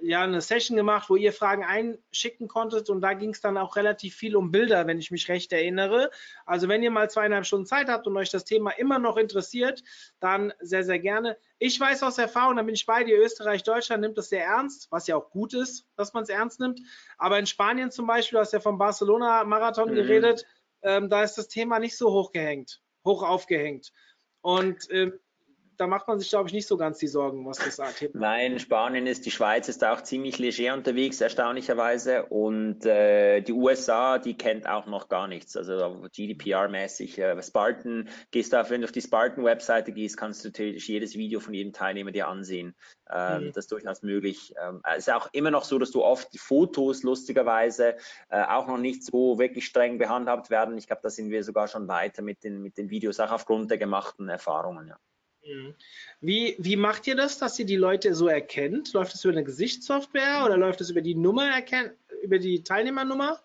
ja 0.00 0.22
eine 0.22 0.40
Session 0.40 0.76
gemacht, 0.76 1.10
wo 1.10 1.16
ihr 1.16 1.32
Fragen 1.32 1.64
einschicken 1.64 2.48
konntet 2.48 2.88
und 2.88 3.00
da 3.00 3.12
ging 3.12 3.30
es 3.30 3.40
dann 3.40 3.56
auch 3.58 3.76
relativ 3.76 4.14
viel 4.14 4.36
um 4.36 4.50
Bilder, 4.50 4.86
wenn 4.86 4.98
ich 4.98 5.10
mich 5.10 5.28
recht 5.28 5.52
erinnere. 5.52 6.10
Also 6.44 6.68
wenn 6.68 6.82
ihr 6.82 6.90
mal 6.90 7.10
zweieinhalb 7.10 7.46
Stunden 7.46 7.66
Zeit 7.66 7.88
habt 7.88 8.06
und 8.06 8.16
euch 8.16 8.30
das 8.30 8.44
Thema 8.44 8.70
immer 8.70 8.98
noch 8.98 9.16
interessiert, 9.16 9.82
dann 10.20 10.52
sehr, 10.60 10.84
sehr 10.84 10.98
gerne. 10.98 11.36
Ich 11.58 11.78
weiß 11.78 12.02
aus 12.02 12.18
Erfahrung, 12.18 12.56
da 12.56 12.62
bin 12.62 12.74
ich 12.74 12.86
bei 12.86 13.04
dir, 13.04 13.18
Österreich, 13.18 13.62
Deutschland 13.62 14.00
nimmt 14.00 14.18
das 14.18 14.28
sehr 14.28 14.44
ernst, 14.44 14.88
was 14.90 15.06
ja 15.06 15.16
auch 15.16 15.30
gut 15.30 15.54
ist, 15.54 15.86
dass 15.96 16.12
man 16.14 16.22
es 16.22 16.28
ernst 16.28 16.60
nimmt. 16.60 16.80
Aber 17.18 17.38
in 17.38 17.46
Spanien 17.46 17.90
zum 17.90 18.06
Beispiel, 18.06 18.36
du 18.36 18.40
hast 18.40 18.52
ja 18.52 18.60
vom 18.60 18.78
Barcelona-Marathon 18.78 19.90
mhm. 19.90 19.94
geredet, 19.94 20.46
ähm, 20.82 21.10
da 21.10 21.22
ist 21.22 21.36
das 21.36 21.48
Thema 21.48 21.78
nicht 21.78 21.96
so 21.96 22.12
hochgehängt, 22.12 22.80
hoch 23.04 23.22
aufgehängt. 23.22 23.92
Und 24.40 24.88
ähm, 24.90 25.18
da 25.76 25.86
macht 25.86 26.08
man 26.08 26.18
sich, 26.18 26.30
glaube 26.30 26.48
ich, 26.48 26.54
nicht 26.54 26.66
so 26.66 26.76
ganz 26.76 26.98
die 26.98 27.06
Sorgen, 27.06 27.46
was 27.46 27.58
das 27.58 27.78
angeht. 27.80 28.14
Nein, 28.14 28.58
Spanien 28.58 29.06
ist, 29.06 29.26
die 29.26 29.30
Schweiz 29.30 29.68
ist 29.68 29.84
auch 29.84 30.02
ziemlich 30.02 30.38
leger 30.38 30.74
unterwegs, 30.74 31.20
erstaunlicherweise. 31.20 32.26
Und 32.26 32.84
äh, 32.86 33.40
die 33.40 33.52
USA, 33.52 34.18
die 34.18 34.36
kennt 34.36 34.68
auch 34.68 34.86
noch 34.86 35.08
gar 35.08 35.28
nichts. 35.28 35.56
Also 35.56 36.06
GDPR-mäßig. 36.12 37.18
Äh, 37.18 37.42
Spartan, 37.42 38.08
gehst 38.30 38.52
du 38.52 38.60
auf, 38.60 38.70
wenn 38.70 38.80
du 38.80 38.86
auf 38.86 38.92
die 38.92 39.02
Spartan-Webseite 39.02 39.92
gehst, 39.92 40.16
kannst 40.16 40.44
du 40.44 40.48
natürlich 40.48 40.88
jedes 40.88 41.14
Video 41.14 41.40
von 41.40 41.54
jedem 41.54 41.72
Teilnehmer 41.72 42.12
dir 42.12 42.28
ansehen. 42.28 42.74
Ähm, 43.10 43.44
mhm. 43.44 43.46
Das 43.48 43.64
ist 43.64 43.72
durchaus 43.72 44.02
möglich. 44.02 44.54
Ähm, 44.62 44.80
es 44.84 45.06
ist 45.06 45.12
auch 45.12 45.28
immer 45.32 45.50
noch 45.50 45.64
so, 45.64 45.78
dass 45.78 45.90
du 45.90 46.02
oft 46.02 46.32
die 46.32 46.38
Fotos 46.38 47.02
lustigerweise 47.02 47.96
äh, 48.30 48.42
auch 48.42 48.66
noch 48.66 48.78
nicht 48.78 49.04
so 49.04 49.38
wirklich 49.38 49.66
streng 49.66 49.98
behandhabt 49.98 50.50
werden. 50.50 50.76
Ich 50.78 50.86
glaube, 50.86 51.02
da 51.02 51.10
sind 51.10 51.30
wir 51.30 51.44
sogar 51.44 51.68
schon 51.68 51.88
weiter 51.88 52.22
mit 52.22 52.42
den, 52.44 52.62
mit 52.62 52.78
den 52.78 52.90
Videos, 52.90 53.20
auch 53.20 53.30
aufgrund 53.30 53.70
der 53.70 53.78
gemachten 53.78 54.28
Erfahrungen. 54.28 54.88
Ja. 54.88 54.98
Mhm. 55.46 55.74
Wie, 56.20 56.56
wie 56.58 56.76
macht 56.76 57.06
ihr 57.06 57.14
das, 57.14 57.38
dass 57.38 57.58
ihr 57.58 57.66
die 57.66 57.76
Leute 57.76 58.14
so 58.14 58.28
erkennt? 58.28 58.92
Läuft 58.92 59.14
es 59.14 59.24
über 59.24 59.32
eine 59.32 59.44
Gesichtssoftware 59.44 60.44
oder 60.44 60.56
läuft 60.56 60.80
es 60.80 60.90
über 60.90 61.02
die 61.02 61.14
Nummer 61.14 61.48
erkennen, 61.48 61.92
über 62.22 62.38
die 62.38 62.62
Teilnehmernummer? 62.62 63.40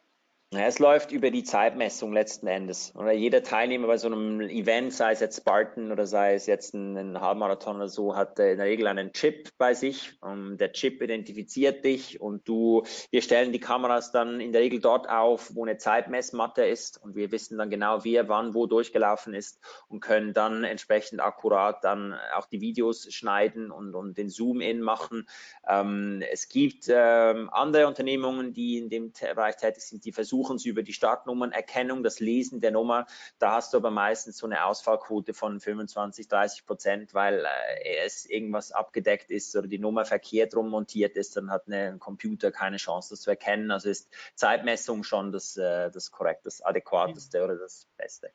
Ja, 0.54 0.66
es 0.66 0.80
läuft 0.80 1.14
über 1.14 1.32
die 1.32 1.46
Zeitmessung 1.46 2.12
letzten 2.12 2.46
Endes. 2.46 2.94
Oder 2.98 3.14
jeder 3.14 3.42
Teilnehmer 3.42 3.88
bei 3.88 3.96
so 3.96 4.08
einem 4.08 4.42
Event, 4.42 4.92
sei 4.92 5.14
es 5.14 5.22
jetzt 5.22 5.38
Spartan 5.38 5.94
oder 5.94 6.06
sei 6.06 6.34
es 6.34 6.46
jetzt 6.46 6.74
ein, 6.74 6.98
ein 6.98 7.22
Halbmarathon 7.22 7.78
oder 7.78 7.88
so, 7.88 8.18
hat 8.18 8.38
in 8.38 8.58
der 8.58 8.66
Regel 8.66 8.88
einen 8.88 9.14
Chip 9.14 9.52
bei 9.58 9.74
sich. 9.74 10.12
Und 10.20 10.58
der 10.58 10.74
Chip 10.74 11.02
identifiziert 11.02 11.86
dich 11.86 12.20
und 12.20 12.50
du, 12.50 12.84
wir 13.12 13.22
stellen 13.22 13.54
die 13.54 13.62
Kameras 13.62 14.12
dann 14.12 14.42
in 14.42 14.52
der 14.52 14.60
Regel 14.60 14.82
dort 14.82 15.08
auf, 15.08 15.56
wo 15.56 15.64
eine 15.64 15.78
Zeitmessmatte 15.78 16.66
ist 16.66 17.02
und 17.02 17.16
wir 17.16 17.32
wissen 17.32 17.58
dann 17.58 17.70
genau, 17.70 18.04
wer 18.04 18.28
wann 18.28 18.54
wo 18.54 18.68
durchgelaufen 18.68 19.34
ist 19.34 19.62
und 19.88 20.02
können 20.02 20.34
dann 20.34 20.66
entsprechend 20.66 21.22
akkurat 21.22 21.82
dann 21.86 22.14
auch 22.36 22.48
die 22.48 22.60
Videos 22.60 23.08
schneiden 23.14 23.72
und, 23.72 23.96
und 23.96 24.18
den 24.18 24.28
Zoom-In 24.28 24.82
machen. 24.82 25.28
Ähm, 25.66 26.22
es 26.30 26.50
gibt 26.50 26.90
ähm, 26.90 27.50
andere 27.54 27.88
Unternehmungen, 27.88 28.52
die 28.52 28.80
in 28.80 28.90
dem 28.90 29.14
Bereich 29.14 29.56
tätig 29.56 29.84
sind, 29.84 30.04
die 30.04 30.12
versuchen, 30.12 30.41
versuchen 30.42 30.58
sie 30.58 30.70
über 30.70 30.82
die 30.82 30.94
Startnummernerkennung, 30.94 32.02
das 32.02 32.20
Lesen 32.20 32.62
der 32.62 32.72
Nummer. 32.72 33.06
Da 33.38 33.54
hast 33.54 33.74
du 33.74 33.78
aber 33.78 33.92
meistens 33.92 34.38
so 34.38 34.48
eine 34.48 34.66
Ausfallquote 34.66 35.36
von 35.36 35.60
25, 35.60 36.28
30 36.28 36.66
Prozent, 36.66 37.14
weil 37.14 37.46
äh, 37.46 38.06
es 38.06 38.26
irgendwas 38.26 38.72
abgedeckt 38.72 39.30
ist 39.30 39.56
oder 39.56 39.68
die 39.68 39.78
Nummer 39.78 40.04
verkehrt 40.04 40.56
rum 40.56 40.70
montiert 40.70 41.16
ist, 41.16 41.38
dann 41.38 41.52
hat 41.52 41.68
ein 41.68 42.00
Computer 42.00 42.52
keine 42.52 42.78
Chance, 42.78 43.12
das 43.12 43.22
zu 43.22 43.30
erkennen. 43.30 43.70
Also 43.70 43.90
ist 43.90 44.10
Zeitmessung 44.34 45.04
schon 45.04 45.32
das, 45.32 45.58
äh, 45.58 45.92
das 45.92 46.12
korrekt, 46.12 46.46
das 46.46 46.62
adäquateste 46.62 47.44
oder 47.44 47.58
das 47.58 47.88
Beste. 47.98 48.32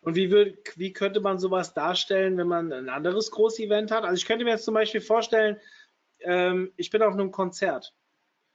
Und 0.00 0.16
wie, 0.16 0.32
würd, 0.32 0.76
wie 0.76 0.92
könnte 0.92 1.20
man 1.20 1.38
sowas 1.38 1.72
darstellen, 1.72 2.36
wenn 2.36 2.48
man 2.48 2.72
ein 2.72 2.88
anderes 2.88 3.30
Großevent 3.30 3.92
hat? 3.92 4.02
Also 4.02 4.16
ich 4.16 4.26
könnte 4.26 4.44
mir 4.44 4.50
jetzt 4.50 4.64
zum 4.64 4.74
Beispiel 4.74 5.00
vorstellen, 5.00 5.60
ähm, 6.18 6.72
ich 6.76 6.90
bin 6.90 7.02
auf 7.02 7.12
einem 7.12 7.30
Konzert 7.30 7.94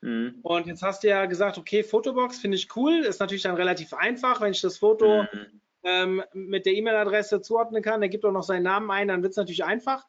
Mhm. 0.02 0.39
Und 0.43 0.68
jetzt 0.68 0.84
hast 0.84 1.04
du 1.04 1.08
ja 1.08 1.26
gesagt, 1.26 1.58
okay, 1.58 1.84
Fotobox 1.84 2.39
finde 2.39 2.58
ich 2.58 2.76
cool, 2.76 3.00
ist 3.00 3.20
natürlich 3.20 3.43
dann 3.43 3.56
relativ 3.56 3.93
einfach, 3.93 4.41
wenn 4.41 4.52
ich 4.52 4.62
das 4.62 4.78
Foto 4.78 5.24
mhm. 5.24 5.62
ähm, 5.84 6.24
mit 6.34 6.66
der 6.66 6.74
E-Mail-Adresse 6.74 7.41
zuordnen 7.41 7.82
kann, 7.82 8.02
der 8.02 8.10
gibt 8.10 8.26
auch 8.26 8.32
noch 8.32 8.43
seinen 8.43 8.64
Namen 8.64 8.89
ein, 8.91 9.08
dann 9.08 9.24
wird 9.24 9.32
es 9.32 9.38
natürlich 9.38 9.64
einfach. 9.64 10.06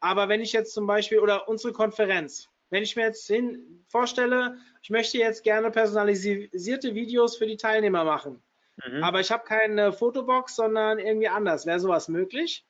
Aber 0.00 0.28
wenn 0.28 0.40
ich 0.40 0.52
jetzt 0.52 0.74
zum 0.74 0.86
Beispiel, 0.86 1.18
oder 1.20 1.48
unsere 1.48 1.72
Konferenz, 1.72 2.48
wenn 2.70 2.82
ich 2.82 2.96
mir 2.96 3.02
jetzt 3.02 3.26
hin 3.26 3.84
vorstelle, 3.88 4.58
ich 4.82 4.90
möchte 4.90 5.18
jetzt 5.18 5.42
gerne 5.42 5.70
personalisierte 5.70 6.94
Videos 6.94 7.36
für 7.36 7.46
die 7.46 7.56
Teilnehmer 7.56 8.04
machen, 8.04 8.42
mhm. 8.84 9.02
aber 9.02 9.20
ich 9.20 9.30
habe 9.30 9.44
keine 9.44 9.92
Fotobox, 9.92 10.56
sondern 10.56 10.98
irgendwie 10.98 11.28
anders, 11.28 11.66
wäre 11.66 11.80
sowas 11.80 12.08
möglich? 12.08 12.64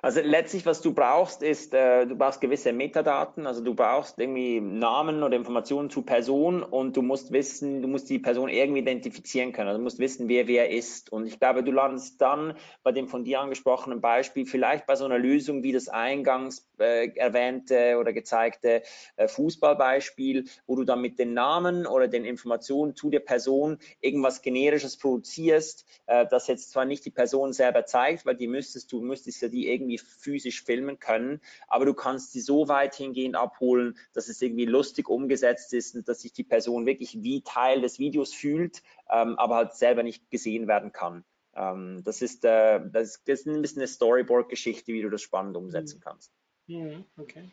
Also 0.00 0.20
letztlich, 0.20 0.64
was 0.64 0.80
du 0.80 0.94
brauchst, 0.94 1.42
ist, 1.42 1.74
äh, 1.74 2.06
du 2.06 2.14
brauchst 2.14 2.40
gewisse 2.40 2.72
Metadaten, 2.72 3.46
also 3.46 3.62
du 3.62 3.74
brauchst 3.74 4.18
irgendwie 4.18 4.60
Namen 4.60 5.22
oder 5.22 5.36
Informationen 5.36 5.90
zu 5.90 6.02
Person 6.02 6.62
und 6.62 6.96
du 6.96 7.02
musst 7.02 7.32
wissen, 7.32 7.82
du 7.82 7.88
musst 7.88 8.08
die 8.08 8.20
Person 8.20 8.48
irgendwie 8.48 8.80
identifizieren 8.80 9.52
können, 9.52 9.68
also 9.68 9.78
du 9.78 9.84
musst 9.84 9.98
wissen, 9.98 10.28
wer 10.28 10.46
wer 10.46 10.70
ist. 10.70 11.10
Und 11.10 11.26
ich 11.26 11.40
glaube, 11.40 11.64
du 11.64 11.72
landest 11.72 12.20
dann 12.20 12.54
bei 12.82 12.92
dem 12.92 13.08
von 13.08 13.24
dir 13.24 13.40
angesprochenen 13.40 14.00
Beispiel 14.00 14.46
vielleicht 14.46 14.86
bei 14.86 14.94
so 14.94 15.04
einer 15.04 15.18
Lösung 15.18 15.62
wie 15.62 15.72
das 15.72 15.88
eingangs 15.88 16.68
äh, 16.78 17.08
erwähnte 17.16 17.96
oder 17.98 18.12
gezeigte 18.12 18.82
äh, 19.16 19.26
Fußballbeispiel, 19.26 20.44
wo 20.66 20.76
du 20.76 20.84
dann 20.84 21.00
mit 21.00 21.18
den 21.18 21.34
Namen 21.34 21.86
oder 21.86 22.06
den 22.06 22.24
Informationen 22.24 22.94
zu 22.94 23.10
der 23.10 23.20
Person 23.20 23.78
irgendwas 24.00 24.42
generisches 24.42 24.96
produzierst, 24.96 25.84
äh, 26.06 26.26
das 26.30 26.46
jetzt 26.46 26.70
zwar 26.70 26.84
nicht 26.84 27.04
die 27.04 27.10
Person 27.10 27.52
selber 27.52 27.84
zeigt, 27.84 28.26
weil 28.26 28.36
die 28.36 28.46
müsstest 28.46 28.92
du 28.92 29.00
müsstest 29.00 29.42
ja 29.42 29.48
die 29.48 29.68
irgendwie 29.68 29.87
irgendwie 29.88 29.98
physisch 29.98 30.62
filmen 30.62 30.98
können, 30.98 31.40
aber 31.66 31.84
du 31.84 31.94
kannst 31.94 32.32
sie 32.32 32.40
so 32.40 32.68
weit 32.68 32.94
hingehend 32.94 33.36
abholen, 33.36 33.98
dass 34.12 34.28
es 34.28 34.40
irgendwie 34.42 34.66
lustig 34.66 35.08
umgesetzt 35.08 35.72
ist 35.72 35.94
und 35.94 36.08
dass 36.08 36.20
sich 36.20 36.32
die 36.32 36.44
Person 36.44 36.86
wirklich 36.86 37.22
wie 37.22 37.42
Teil 37.42 37.80
des 37.80 37.98
Videos 37.98 38.34
fühlt, 38.34 38.82
ähm, 39.10 39.38
aber 39.38 39.56
halt 39.56 39.74
selber 39.74 40.02
nicht 40.02 40.30
gesehen 40.30 40.68
werden 40.68 40.92
kann. 40.92 41.24
Ähm, 41.54 42.02
das, 42.04 42.22
ist, 42.22 42.44
äh, 42.44 42.80
das, 42.92 43.16
ist, 43.16 43.28
das 43.28 43.40
ist 43.40 43.46
ein 43.46 43.62
bisschen 43.62 43.80
eine 43.80 43.88
Storyboard-Geschichte, 43.88 44.92
wie 44.92 45.02
du 45.02 45.10
das 45.10 45.22
spannend 45.22 45.56
umsetzen 45.56 46.00
kannst. 46.00 46.32
Ja, 46.66 46.86
okay. 47.16 47.50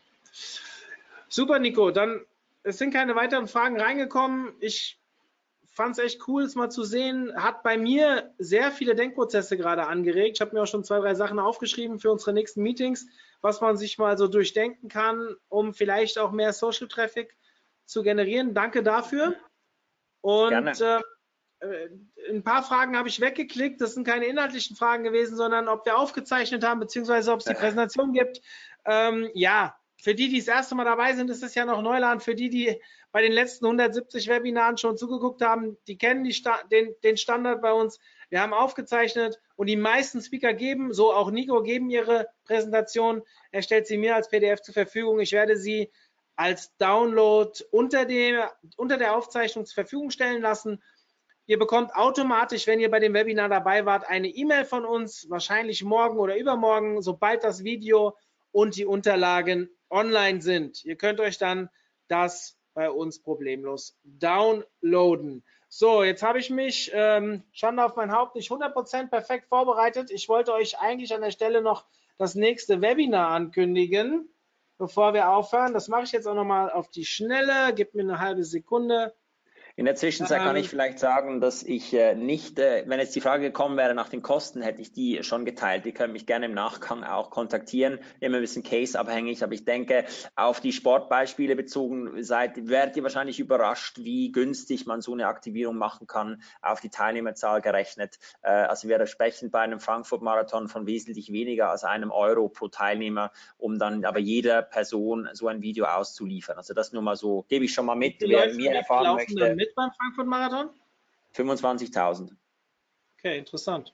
Super, 1.28 1.58
Nico. 1.58 1.90
Dann 1.90 2.20
es 2.66 2.78
sind 2.78 2.92
keine 2.92 3.14
weiteren 3.14 3.46
Fragen 3.46 3.80
reingekommen. 3.80 4.52
Ich 4.58 5.00
fand 5.76 5.98
es 5.98 6.02
echt 6.02 6.26
cool, 6.26 6.42
es 6.42 6.54
mal 6.54 6.70
zu 6.70 6.84
sehen. 6.84 7.32
Hat 7.36 7.62
bei 7.62 7.76
mir 7.76 8.32
sehr 8.38 8.72
viele 8.72 8.94
Denkprozesse 8.94 9.58
gerade 9.58 9.86
angeregt. 9.86 10.38
Ich 10.38 10.40
habe 10.40 10.54
mir 10.54 10.62
auch 10.62 10.66
schon 10.66 10.84
zwei, 10.84 10.98
drei 11.00 11.14
Sachen 11.14 11.38
aufgeschrieben 11.38 11.98
für 12.00 12.10
unsere 12.10 12.32
nächsten 12.32 12.62
Meetings, 12.62 13.06
was 13.42 13.60
man 13.60 13.76
sich 13.76 13.98
mal 13.98 14.16
so 14.16 14.26
durchdenken 14.26 14.88
kann, 14.88 15.36
um 15.48 15.74
vielleicht 15.74 16.18
auch 16.18 16.32
mehr 16.32 16.54
Social 16.54 16.88
Traffic 16.88 17.36
zu 17.84 18.02
generieren. 18.02 18.54
Danke 18.54 18.82
dafür. 18.82 19.36
Und 20.22 20.80
äh, 20.80 21.00
ein 22.30 22.42
paar 22.42 22.62
Fragen 22.62 22.96
habe 22.96 23.08
ich 23.08 23.20
weggeklickt. 23.20 23.80
Das 23.82 23.92
sind 23.92 24.06
keine 24.06 24.24
inhaltlichen 24.24 24.76
Fragen 24.76 25.04
gewesen, 25.04 25.36
sondern 25.36 25.68
ob 25.68 25.84
wir 25.84 25.98
aufgezeichnet 25.98 26.64
haben, 26.64 26.80
beziehungsweise 26.80 27.32
ob 27.32 27.40
es 27.40 27.44
die 27.44 27.54
Präsentation 27.54 28.14
gibt. 28.14 28.40
Ähm, 28.86 29.28
ja, 29.34 29.76
für 29.98 30.14
die, 30.14 30.28
die 30.28 30.38
das 30.38 30.48
erste 30.48 30.74
Mal 30.74 30.84
dabei 30.84 31.14
sind, 31.14 31.30
ist 31.30 31.42
es 31.42 31.54
ja 31.54 31.64
noch 31.64 31.82
Neuland. 31.82 32.22
Für 32.22 32.34
die, 32.34 32.50
die 32.50 32.80
bei 33.12 33.22
den 33.22 33.32
letzten 33.32 33.64
170 33.64 34.28
Webinaren 34.28 34.76
schon 34.76 34.96
zugeguckt 34.96 35.42
haben, 35.42 35.78
die 35.88 35.96
kennen 35.96 36.22
die 36.22 36.36
den, 36.70 36.94
den 37.02 37.16
Standard 37.16 37.62
bei 37.62 37.72
uns. 37.72 37.98
Wir 38.28 38.40
haben 38.40 38.52
aufgezeichnet 38.52 39.40
und 39.56 39.68
die 39.68 39.76
meisten 39.76 40.20
Speaker 40.20 40.52
geben, 40.52 40.92
so 40.92 41.12
auch 41.12 41.30
Nico, 41.30 41.62
geben 41.62 41.88
ihre 41.90 42.28
Präsentation. 42.44 43.22
Er 43.52 43.62
stellt 43.62 43.86
sie 43.86 43.96
mir 43.96 44.14
als 44.14 44.28
PDF 44.28 44.60
zur 44.60 44.74
Verfügung. 44.74 45.20
Ich 45.20 45.32
werde 45.32 45.56
sie 45.56 45.90
als 46.34 46.76
Download 46.76 47.50
unter, 47.70 48.04
dem, 48.04 48.40
unter 48.76 48.98
der 48.98 49.16
Aufzeichnung 49.16 49.64
zur 49.64 49.74
Verfügung 49.74 50.10
stellen 50.10 50.42
lassen. 50.42 50.82
Ihr 51.46 51.58
bekommt 51.58 51.94
automatisch, 51.94 52.66
wenn 52.66 52.80
ihr 52.80 52.90
bei 52.90 52.98
dem 52.98 53.14
Webinar 53.14 53.48
dabei 53.48 53.86
wart, 53.86 54.06
eine 54.06 54.28
E-Mail 54.28 54.64
von 54.64 54.84
uns, 54.84 55.30
wahrscheinlich 55.30 55.84
morgen 55.84 56.18
oder 56.18 56.36
übermorgen, 56.36 57.00
sobald 57.00 57.44
das 57.44 57.64
Video 57.64 58.16
und 58.50 58.76
die 58.76 58.84
Unterlagen 58.84 59.70
online 59.90 60.42
sind. 60.42 60.84
Ihr 60.84 60.96
könnt 60.96 61.20
euch 61.20 61.38
dann 61.38 61.70
das 62.08 62.58
bei 62.74 62.90
uns 62.90 63.20
problemlos 63.20 63.98
downloaden. 64.04 65.44
So, 65.68 66.04
jetzt 66.04 66.22
habe 66.22 66.38
ich 66.38 66.50
mich, 66.50 66.90
ähm, 66.94 67.42
Schande 67.52 67.84
auf 67.84 67.96
mein 67.96 68.12
Haupt, 68.12 68.36
nicht 68.36 68.50
100% 68.50 69.08
perfekt 69.08 69.48
vorbereitet. 69.48 70.10
Ich 70.10 70.28
wollte 70.28 70.52
euch 70.52 70.78
eigentlich 70.78 71.14
an 71.14 71.22
der 71.22 71.30
Stelle 71.30 71.60
noch 71.60 71.86
das 72.18 72.34
nächste 72.34 72.80
Webinar 72.80 73.30
ankündigen, 73.30 74.28
bevor 74.78 75.12
wir 75.12 75.30
aufhören. 75.30 75.74
Das 75.74 75.88
mache 75.88 76.04
ich 76.04 76.12
jetzt 76.12 76.26
auch 76.26 76.34
nochmal 76.34 76.70
auf 76.70 76.90
die 76.90 77.04
Schnelle. 77.04 77.74
Gebt 77.74 77.94
mir 77.94 78.02
eine 78.02 78.20
halbe 78.20 78.44
Sekunde. 78.44 79.14
In 79.78 79.84
der 79.84 79.94
Zwischenzeit 79.94 80.40
kann 80.40 80.56
ich 80.56 80.64
ähm, 80.64 80.70
vielleicht 80.70 80.98
sagen, 80.98 81.38
dass 81.42 81.62
ich 81.62 81.92
äh, 81.92 82.14
nicht, 82.14 82.58
äh, 82.58 82.84
wenn 82.86 82.98
jetzt 82.98 83.14
die 83.14 83.20
Frage 83.20 83.42
gekommen 83.42 83.76
wäre 83.76 83.94
nach 83.94 84.08
den 84.08 84.22
Kosten, 84.22 84.62
hätte 84.62 84.80
ich 84.80 84.90
die 84.90 85.22
schon 85.22 85.44
geteilt. 85.44 85.84
Die 85.84 85.92
können 85.92 86.14
mich 86.14 86.24
gerne 86.24 86.46
im 86.46 86.54
Nachgang 86.54 87.04
auch 87.04 87.28
kontaktieren. 87.28 87.98
Immer 88.18 88.38
ein 88.38 88.40
bisschen 88.40 88.62
case-abhängig, 88.62 89.44
aber 89.44 89.52
ich 89.52 89.66
denke, 89.66 90.06
auf 90.34 90.60
die 90.60 90.72
Sportbeispiele 90.72 91.56
bezogen 91.56 92.22
seid, 92.22 92.70
werdet 92.70 92.96
ihr 92.96 93.02
wahrscheinlich 93.02 93.38
überrascht, 93.38 93.98
wie 93.98 94.32
günstig 94.32 94.86
man 94.86 95.02
so 95.02 95.12
eine 95.12 95.26
Aktivierung 95.26 95.76
machen 95.76 96.06
kann, 96.06 96.40
auf 96.62 96.80
die 96.80 96.88
Teilnehmerzahl 96.88 97.60
gerechnet. 97.60 98.18
Äh, 98.40 98.52
also 98.52 98.88
wir 98.88 99.04
sprechen 99.04 99.50
bei 99.50 99.60
einem 99.60 99.78
Frankfurt-Marathon 99.78 100.68
von 100.68 100.86
wesentlich 100.86 101.30
weniger 101.30 101.68
als 101.68 101.84
einem 101.84 102.10
Euro 102.12 102.48
pro 102.48 102.68
Teilnehmer, 102.68 103.30
um 103.58 103.78
dann 103.78 104.06
aber 104.06 104.20
jeder 104.20 104.62
Person 104.62 105.28
so 105.34 105.48
ein 105.48 105.60
Video 105.60 105.84
auszuliefern. 105.84 106.56
Also 106.56 106.72
das 106.72 106.94
nur 106.94 107.02
mal 107.02 107.16
so, 107.16 107.44
gebe 107.50 107.66
ich 107.66 107.74
schon 107.74 107.84
mal 107.84 107.94
mit, 107.94 108.22
wer 108.22 108.54
mehr 108.54 108.74
erfahren 108.74 109.16
möchte 109.16 109.65
mit 109.66 109.74
beim 109.74 109.90
Frankfurt-Marathon? 109.92 110.70
25.000. 111.34 112.30
Okay, 113.18 113.38
interessant. 113.38 113.92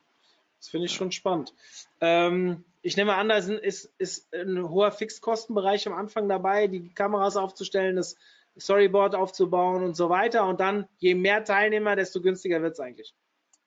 Das 0.58 0.68
finde 0.68 0.86
ich 0.86 0.92
schon 0.92 1.12
spannend. 1.12 1.54
Ähm, 2.00 2.64
ich 2.82 2.96
nehme 2.96 3.14
an, 3.14 3.28
da 3.28 3.36
ist, 3.36 3.92
ist 3.98 4.34
ein 4.34 4.68
hoher 4.68 4.92
Fixkostenbereich 4.92 5.86
am 5.86 5.94
Anfang 5.94 6.28
dabei, 6.28 6.66
die 6.66 6.92
Kameras 6.94 7.36
aufzustellen, 7.36 7.96
das 7.96 8.16
Storyboard 8.58 9.14
aufzubauen 9.14 9.82
und 9.82 9.96
so 9.96 10.08
weiter. 10.08 10.46
Und 10.46 10.60
dann, 10.60 10.86
je 10.98 11.14
mehr 11.14 11.44
Teilnehmer, 11.44 11.96
desto 11.96 12.20
günstiger 12.20 12.62
wird 12.62 12.74
es 12.74 12.80
eigentlich. 12.80 13.14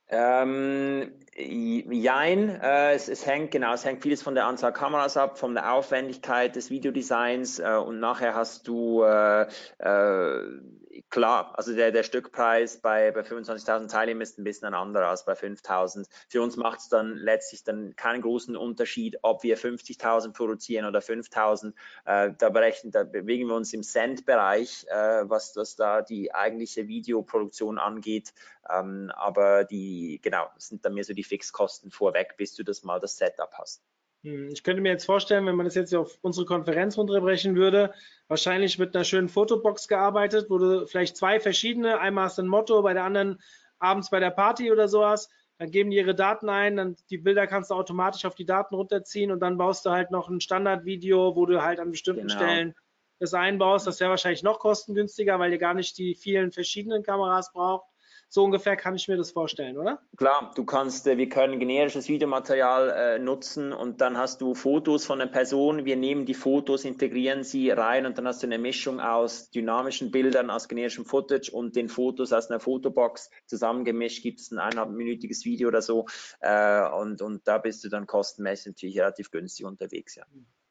Ähm, 0.07 1.13
jein, 1.35 2.49
äh, 2.61 2.93
es, 2.93 3.09
es, 3.09 3.25
hängt 3.25 3.49
genau, 3.49 3.73
es 3.73 3.83
hängt 3.83 4.03
vieles 4.03 4.21
von 4.21 4.35
der 4.35 4.45
Anzahl 4.45 4.71
Kameras 4.71 5.17
ab, 5.17 5.39
von 5.39 5.55
der 5.55 5.73
Aufwendigkeit 5.73 6.55
des 6.55 6.69
Videodesigns 6.69 7.57
äh, 7.57 7.75
und 7.83 7.99
nachher 7.99 8.35
hast 8.35 8.67
du 8.67 9.01
äh, 9.01 9.47
äh 9.79 10.43
klar, 11.09 11.57
also 11.57 11.73
der, 11.73 11.91
der 11.91 12.03
Stückpreis 12.03 12.81
bei, 12.81 13.11
bei 13.11 13.21
25.000 13.21 13.89
Teilnehmern 13.89 14.21
ist 14.21 14.37
ein 14.37 14.43
bisschen 14.43 14.67
ein 14.67 14.73
anderer 14.73 15.07
als 15.07 15.25
bei 15.25 15.33
5.000. 15.33 16.07
Für 16.29 16.41
uns 16.41 16.57
macht 16.57 16.79
es 16.79 16.89
dann 16.89 17.15
letztlich 17.15 17.63
dann 17.63 17.95
keinen 17.95 18.21
großen 18.21 18.55
Unterschied, 18.55 19.17
ob 19.21 19.43
wir 19.43 19.57
50.000 19.57 20.33
produzieren 20.33 20.85
oder 20.85 20.99
5.000. 20.99 21.73
Äh, 22.05 22.33
da, 22.37 22.49
berechnen, 22.49 22.91
da 22.91 23.03
bewegen 23.03 23.47
wir 23.47 23.55
uns 23.55 23.73
im 23.73 23.83
Cent-Bereich, 23.83 24.85
äh, 24.89 25.29
was, 25.29 25.55
was 25.55 25.75
da 25.75 26.01
die 26.01 26.33
eigentliche 26.33 26.87
Videoproduktion 26.87 27.77
angeht. 27.77 28.33
Ähm, 28.69 29.11
aber 29.15 29.63
die, 29.63 30.19
genau, 30.21 30.49
sind 30.57 30.85
dann 30.85 30.93
mehr 30.93 31.03
so 31.03 31.13
die 31.13 31.23
Fixkosten 31.23 31.91
vorweg, 31.91 32.35
bis 32.37 32.55
du 32.55 32.63
das 32.63 32.83
mal 32.83 32.99
das 32.99 33.17
Setup 33.17 33.53
hast. 33.53 33.83
Hm, 34.25 34.49
Ich 34.49 34.63
könnte 34.63 34.81
mir 34.81 34.89
jetzt 34.89 35.05
vorstellen, 35.05 35.45
wenn 35.45 35.55
man 35.55 35.65
das 35.65 35.75
jetzt 35.75 35.93
auf 35.93 36.17
unsere 36.21 36.45
Konferenz 36.45 36.97
runterbrechen 36.97 37.55
würde, 37.55 37.93
wahrscheinlich 38.27 38.79
mit 38.79 38.95
einer 38.95 39.03
schönen 39.05 39.29
Fotobox 39.29 39.87
gearbeitet, 39.87 40.49
wo 40.49 40.57
du 40.57 40.87
vielleicht 40.87 41.15
zwei 41.15 41.39
verschiedene, 41.39 41.99
einmal 41.99 42.25
hast 42.25 42.39
du 42.39 42.41
ein 42.41 42.47
Motto, 42.47 42.81
bei 42.81 42.93
der 42.93 43.03
anderen 43.03 43.39
abends 43.77 44.09
bei 44.09 44.19
der 44.19 44.31
Party 44.31 44.71
oder 44.71 44.87
sowas, 44.87 45.29
dann 45.59 45.69
geben 45.69 45.91
die 45.91 45.97
ihre 45.97 46.15
Daten 46.15 46.49
ein, 46.49 46.75
dann 46.75 46.95
die 47.09 47.19
Bilder 47.19 47.45
kannst 47.45 47.69
du 47.69 47.75
automatisch 47.75 48.25
auf 48.25 48.35
die 48.35 48.45
Daten 48.45 48.73
runterziehen 48.75 49.31
und 49.31 49.39
dann 49.41 49.57
baust 49.57 49.85
du 49.85 49.91
halt 49.91 50.11
noch 50.11 50.27
ein 50.27 50.41
Standardvideo, 50.41 51.35
wo 51.35 51.45
du 51.45 51.61
halt 51.61 51.79
an 51.79 51.91
bestimmten 51.91 52.27
Genau. 52.27 52.33
Stellen 52.35 52.75
das 53.19 53.33
einbaust. 53.33 53.87
Das 53.87 53.99
wäre 53.99 54.09
wahrscheinlich 54.09 54.43
noch 54.43 54.59
kostengünstiger, 54.59 55.39
weil 55.39 55.51
ihr 55.51 55.57
gar 55.57 55.73
nicht 55.73 55.97
die 55.97 56.15
vielen 56.15 56.51
verschiedenen 56.51 57.03
Kameras 57.03 57.53
braucht. 57.53 57.87
So 58.27 58.43
ungefähr 58.43 58.75
kann 58.75 58.95
ich 58.95 59.07
mir 59.07 59.17
das 59.17 59.31
vorstellen, 59.31 59.77
oder? 59.77 60.01
Klar, 60.17 60.51
du 60.55 60.65
kannst, 60.65 61.07
äh, 61.07 61.17
wir 61.17 61.29
können 61.29 61.59
generisches 61.59 62.09
Videomaterial 62.09 62.89
äh, 62.89 63.19
nutzen 63.19 63.71
und 63.71 64.01
dann 64.01 64.17
hast 64.17 64.41
du 64.41 64.55
Fotos 64.55 65.05
von 65.05 65.21
einer 65.21 65.31
Person. 65.31 65.85
Wir 65.85 65.95
nehmen 65.95 66.25
die 66.25 66.33
Fotos, 66.33 66.83
integrieren 66.83 67.43
sie 67.43 67.69
rein 67.69 68.05
und 68.05 68.17
dann 68.17 68.27
hast 68.27 68.43
du 68.43 68.47
eine 68.47 68.57
Mischung 68.57 68.99
aus 68.99 69.51
dynamischen 69.51 70.11
Bildern, 70.11 70.49
aus 70.49 70.67
generischem 70.67 71.05
Footage 71.05 71.51
und 71.51 71.75
den 71.75 71.87
Fotos 71.87 72.33
aus 72.33 72.49
einer 72.49 72.59
Fotobox 72.59 73.29
zusammengemischt. 73.45 74.23
Gibt 74.23 74.41
es 74.41 74.51
ein 74.51 74.59
eineinhalbminütiges 74.59 75.45
Video 75.45 75.69
oder 75.69 75.81
so 75.81 76.05
äh, 76.41 76.89
und, 76.89 77.21
und 77.21 77.47
da 77.47 77.57
bist 77.57 77.83
du 77.83 77.89
dann 77.89 78.07
kostenmäßig 78.07 78.67
natürlich 78.67 78.99
relativ 78.99 79.31
günstig 79.31 79.65
unterwegs. 79.65 80.15
Ja. 80.15 80.25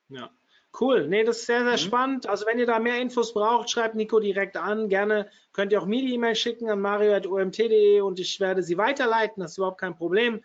Ja. 0.09 0.31
Cool. 0.79 1.07
Nee, 1.09 1.23
das 1.25 1.39
ist 1.39 1.47
sehr, 1.47 1.63
sehr 1.63 1.73
Mhm. 1.73 1.79
spannend. 1.79 2.27
Also 2.27 2.47
wenn 2.47 2.59
ihr 2.59 2.67
da 2.67 2.79
mehr 2.81 3.01
Infos 3.01 3.33
braucht, 3.33 3.71
schreibt 3.71 3.95
Nico 3.95 4.19
direkt 4.19 4.57
an. 4.57 4.89
Gerne 4.89 5.31
könnt 5.53 5.71
ihr 5.73 5.81
auch 5.81 5.87
mir 5.87 6.03
die 6.03 6.15
E-Mail 6.15 6.35
schicken 6.35 6.69
an 6.69 6.81
mario.omt.de 6.81 8.01
und 8.01 8.19
ich 8.19 8.41
werde 8.41 8.63
sie 8.63 8.77
weiterleiten. 8.77 9.41
Das 9.41 9.53
ist 9.53 9.59
überhaupt 9.59 9.81
kein 9.81 9.95
Problem. 9.95 10.43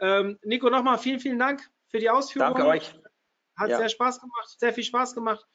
Ähm, 0.00 0.38
Nico, 0.42 0.70
nochmal 0.70 0.98
vielen, 0.98 1.20
vielen 1.20 1.38
Dank 1.38 1.62
für 1.88 1.98
die 1.98 2.10
Ausführungen. 2.10 2.54
Danke 2.54 2.68
euch. 2.68 2.94
Hat 3.56 3.70
Ja. 3.70 3.78
sehr 3.78 3.88
Spaß 3.90 4.20
gemacht, 4.20 4.48
sehr 4.58 4.72
viel 4.72 4.84
Spaß 4.84 5.14
gemacht. 5.14 5.46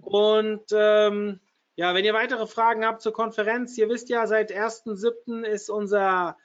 Und 0.00 0.64
ähm, 0.72 1.40
ja, 1.74 1.94
wenn 1.94 2.04
ihr 2.04 2.14
weitere 2.14 2.46
Fragen 2.46 2.84
habt 2.86 3.02
zur 3.02 3.12
Konferenz, 3.12 3.76
ihr 3.78 3.88
wisst 3.88 4.08
ja, 4.08 4.26
seit 4.26 4.52
1.7. 4.52 5.42
ist 5.44 5.70
unser 5.70 6.36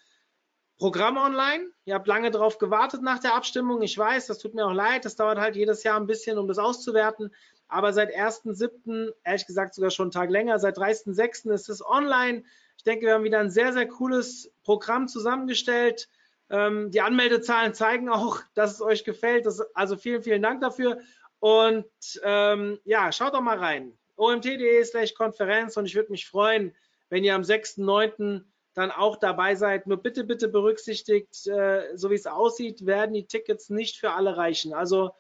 Programm 0.82 1.18
online. 1.18 1.68
Ihr 1.86 1.94
habt 1.94 2.08
lange 2.08 2.32
darauf 2.32 2.58
gewartet 2.58 3.04
nach 3.04 3.20
der 3.20 3.36
Abstimmung. 3.36 3.84
Ich 3.84 3.96
weiß, 3.96 4.26
das 4.26 4.40
tut 4.40 4.56
mir 4.56 4.66
auch 4.66 4.74
leid. 4.74 5.06
Das 5.06 5.16
dauert 5.16 5.38
halt 5.38 5.56
jedes 5.56 5.84
Jahr 5.84 5.96
ein 5.96 6.08
bisschen, 6.08 6.40
um 6.40 6.48
das 6.48 6.58
auszuwerten. 6.58 7.32
Aber 7.68 7.94
seit 7.94 8.10
1.7., 8.10 9.14
ehrlich 9.24 9.46
gesagt 9.46 9.76
sogar 9.76 9.92
schon 9.92 10.06
einen 10.06 10.12
Tag 10.12 10.32
länger, 10.32 10.58
seit 10.58 10.80
30.6. 10.80 11.54
ist 11.54 11.70
es 11.70 11.86
online. 11.86 12.46
Ich 12.78 12.84
denke, 12.84 13.06
wir 13.06 13.14
haben 13.14 13.24
wieder 13.24 13.38
ein 13.38 13.52
sehr, 13.52 13.74
sehr 13.74 13.88
cooles 13.88 14.52
Programm 14.64 15.08
zusammengestellt. 15.08 16.10
Ähm, 16.50 16.90
die 16.90 17.02
Anmeldezahlen 17.02 17.76
zeigen 17.76 18.10
auch, 18.10 18.40
dass 18.56 18.74
es 18.74 18.82
euch 18.82 19.04
gefällt. 19.04 19.46
Das, 19.46 19.62
also 19.76 19.98
vielen, 19.98 20.24
vielen 20.24 20.42
Dank 20.42 20.62
dafür. 20.62 20.98
Und 21.38 21.86
ähm, 22.24 22.80
ja, 22.86 23.12
schaut 23.12 23.36
doch 23.36 23.42
mal 23.42 23.60
rein. 23.60 23.96
omt.de 24.16 24.84
slash 24.84 25.14
Konferenz 25.14 25.78
und 25.78 25.86
ich 25.86 25.94
würde 25.94 26.10
mich 26.10 26.28
freuen, 26.28 26.76
wenn 27.10 27.24
ihr 27.24 27.36
am 27.36 27.44
6.9. 27.44 28.46
dann 28.74 28.92
auch 28.92 29.18
dabei 29.18 29.56
seid. 29.56 29.88
Nur 29.88 29.98
bitte, 29.98 30.24
bitte 30.24 30.48
berücksichtigt, 30.48 31.48
äh, 31.48 31.96
so 31.96 32.10
wie 32.10 32.16
es 32.16 32.28
aussieht, 32.28 32.86
werden 32.86 33.14
die 33.14 33.26
Tickets 33.26 33.70
nicht 33.70 33.98
für 33.98 34.12
alle 34.12 34.38
reichen. 34.38 34.74
Also 34.74 35.12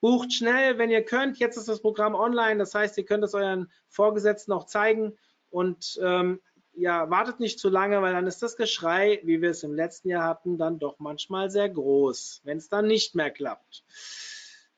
bucht 0.00 0.32
schnell, 0.32 0.78
wenn 0.78 0.90
ihr 0.90 1.04
könnt. 1.04 1.38
Jetzt 1.38 1.56
ist 1.56 1.68
das 1.68 1.80
Programm 1.80 2.14
online, 2.14 2.58
das 2.58 2.74
heißt, 2.74 2.98
ihr 2.98 3.04
könnt 3.04 3.24
es 3.24 3.34
euren 3.34 3.70
Vorgesetzten 3.88 4.52
auch 4.52 4.66
zeigen 4.66 5.16
und 5.50 5.98
ähm, 6.02 6.40
ja, 6.74 7.10
wartet 7.10 7.38
nicht 7.38 7.58
zu 7.58 7.68
lange, 7.68 8.00
weil 8.02 8.14
dann 8.14 8.26
ist 8.26 8.42
das 8.42 8.56
Geschrei, 8.56 9.20
wie 9.24 9.42
wir 9.42 9.50
es 9.50 9.62
im 9.62 9.74
letzten 9.74 10.08
Jahr 10.08 10.24
hatten, 10.24 10.58
dann 10.58 10.78
doch 10.78 10.98
manchmal 10.98 11.50
sehr 11.50 11.68
groß, 11.68 12.40
wenn 12.44 12.58
es 12.58 12.68
dann 12.68 12.86
nicht 12.86 13.14
mehr 13.14 13.30
klappt. 13.30 13.84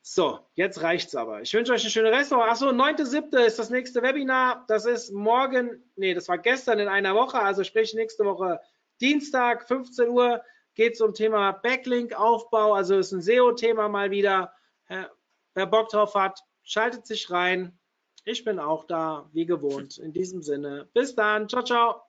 So, 0.07 0.39
jetzt 0.53 0.83
reicht's 0.83 1.15
aber. 1.15 1.41
Ich 1.41 1.51
wünsche 1.55 1.73
euch 1.73 1.81
eine 1.81 1.89
schöne 1.89 2.11
Restwoche. 2.11 2.43
Achso, 2.43 2.69
9.7. 2.69 3.39
ist 3.43 3.57
das 3.57 3.71
nächste 3.71 4.03
Webinar. 4.03 4.63
Das 4.67 4.85
ist 4.85 5.09
morgen, 5.11 5.83
nee, 5.95 6.13
das 6.13 6.27
war 6.27 6.37
gestern 6.37 6.77
in 6.77 6.87
einer 6.87 7.15
Woche, 7.15 7.39
also 7.39 7.63
sprich 7.63 7.95
nächste 7.95 8.23
Woche 8.23 8.59
Dienstag, 9.01 9.67
15 9.67 10.09
Uhr, 10.09 10.43
geht 10.75 10.93
es 10.93 11.01
um 11.01 11.15
Thema 11.15 11.53
Backlink-Aufbau. 11.53 12.73
Also 12.75 12.99
ist 12.99 13.13
ein 13.13 13.21
SEO-Thema 13.23 13.89
mal 13.89 14.11
wieder. 14.11 14.53
Wer- 14.87 15.65
Bock 15.65 15.89
drauf 15.89 16.13
hat, 16.13 16.39
schaltet 16.61 17.07
sich 17.07 17.31
rein. 17.31 17.75
Ich 18.25 18.43
bin 18.45 18.59
auch 18.59 18.85
da, 18.85 19.27
wie 19.33 19.47
gewohnt. 19.47 19.97
In 19.97 20.13
diesem 20.13 20.43
Sinne, 20.43 20.87
bis 20.93 21.15
dann. 21.15 21.49
Ciao, 21.49 21.63
ciao. 21.63 22.03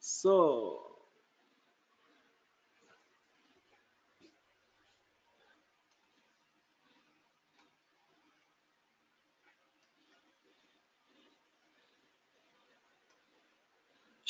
So. 0.00 0.81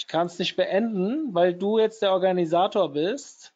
Ich 0.03 0.09
kann 0.09 0.27
es 0.27 0.37
nicht 0.41 0.57
beenden, 0.57 1.33
weil 1.33 1.55
du 1.55 1.79
jetzt 1.79 2.03
der 2.03 2.11
Organisator 2.11 2.93
bist. 2.93 3.55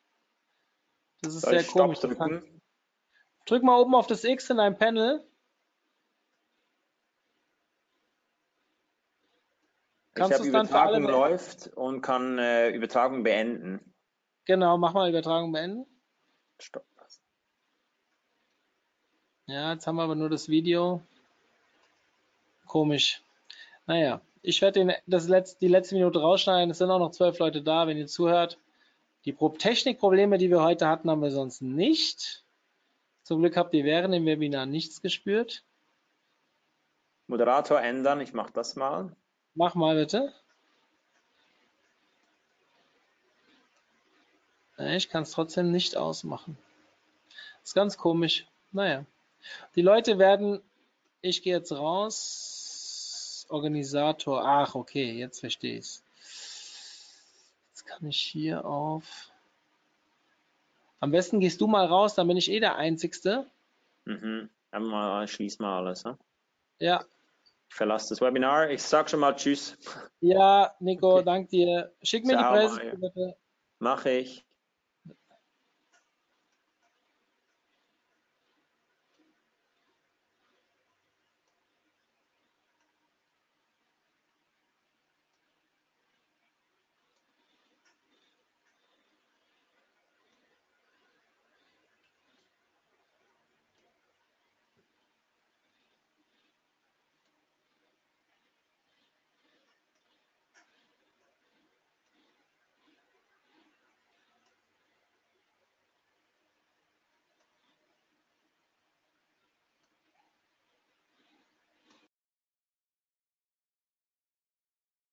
Das 1.21 1.35
ist 1.35 1.41
Soll 1.41 1.59
sehr 1.59 1.65
komisch. 1.73 1.99
Drücken? 1.99 2.61
Drück 3.47 3.65
mal 3.65 3.81
oben 3.81 3.97
auf 3.97 4.07
das 4.07 4.23
X 4.23 4.49
in 4.49 4.59
deinem 4.59 4.79
Panel. 4.79 5.29
Kannst 10.15 10.35
ich 10.35 10.39
habe 10.39 10.49
Übertragung 10.49 11.03
läuft 11.03 11.67
und 11.77 12.01
kann 12.01 12.39
äh, 12.39 12.71
Übertragung 12.71 13.25
beenden. 13.25 13.93
Genau, 14.45 14.79
mach 14.79 14.95
mal 14.95 15.09
Übertragung 15.09 15.51
beenden. 15.51 15.85
Stopp. 16.61 16.87
Ja, 19.47 19.73
jetzt 19.73 19.89
haben 19.89 19.97
wir 19.97 20.05
aber 20.05 20.15
nur 20.15 20.31
das 20.31 20.49
Video. 20.49 21.03
Komisch. 22.67 23.21
Naja, 23.87 24.21
ich 24.43 24.63
werde 24.63 24.97
das 25.07 25.27
die 25.59 25.69
letzte 25.69 25.95
Minute 25.95 26.21
rausschneiden. 26.21 26.71
Es 26.71 26.79
sind 26.79 26.91
auch 26.91 26.99
noch 26.99 27.11
zwölf 27.11 27.39
Leute 27.39 27.63
da, 27.63 27.87
wenn 27.87 27.97
ihr 27.97 28.07
zuhört. 28.07 28.59
Die 29.25 29.33
Pro 29.33 29.49
Technikprobleme, 29.49 30.39
die 30.39 30.51
wir 30.51 30.63
heute 30.63 30.87
hatten, 30.89 31.11
haben 31.11 31.23
wir 31.23 31.33
sonst 31.33 31.63
nicht. 31.63 32.45
Zum 33.23 33.41
Glück 33.41 33.57
habt 33.57 33.75
ihr 33.75 33.85
während 33.85 34.15
dem 34.15 34.25
Webinar 34.25 34.67
nichts 34.67 35.03
gespürt. 35.03 35.65
Moderator 37.27 37.81
ändern, 37.81 38.21
ich 38.21 38.33
mache 38.33 38.53
das 38.53 38.77
mal. 38.77 39.11
Mach 39.55 39.75
mal 39.75 39.97
bitte. 39.97 40.33
Ich 44.79 45.09
kann 45.09 45.23
es 45.23 45.33
trotzdem 45.33 45.73
nicht 45.73 45.97
ausmachen. 45.97 46.57
Ist 47.65 47.75
ganz 47.75 47.97
komisch. 47.97 48.47
Naja. 48.73 49.05
Die 49.75 49.83
Leute 49.83 50.19
werden, 50.19 50.61
ich 51.23 51.43
gehe 51.43 51.57
jetzt 51.57 51.73
raus. 51.73 52.56
Organisator. 53.49 54.43
Ach, 54.45 54.75
okay, 54.75 55.13
jetzt 55.13 55.41
verstehe 55.41 55.75
ich 55.79 55.85
es. 55.85 56.03
Jetzt 57.71 57.87
kann 57.87 58.07
ich 58.07 58.19
hier 58.21 58.65
auf. 58.65 59.31
Am 61.01 61.11
besten 61.11 61.41
gehst 61.41 61.61
du 61.61 61.67
mal 61.67 61.87
raus, 61.87 62.15
dann 62.15 62.27
bin 62.29 62.37
ich 62.37 62.51
eh 62.51 62.59
der 62.61 62.77
Einzigste. 62.77 63.47
Mhm. 64.05 64.49
Schließ 65.27 65.59
mal 65.59 65.79
alles. 65.79 66.05
Ne? 66.05 66.19
Ja, 66.79 67.05
Ich 67.69 67.75
verlasse 67.75 68.11
das 68.11 68.21
Webinar. 68.21 68.71
Ich 68.71 68.83
sag 68.83 69.09
schon 69.11 69.21
mal 69.21 69.35
Tschüss. 69.35 69.77
ja, 70.21 70.75
Nico, 70.81 71.17
Okay. 71.17 71.25
dank 71.25 71.49
dir. 71.49 71.93
Schick 72.03 72.25
mir 72.25 72.33
Ciao, 72.39 72.55
die 72.55 72.67
Mario. 72.75 72.97
bitte. 72.97 73.37
Mache 73.79 74.11
ich. 74.11 74.46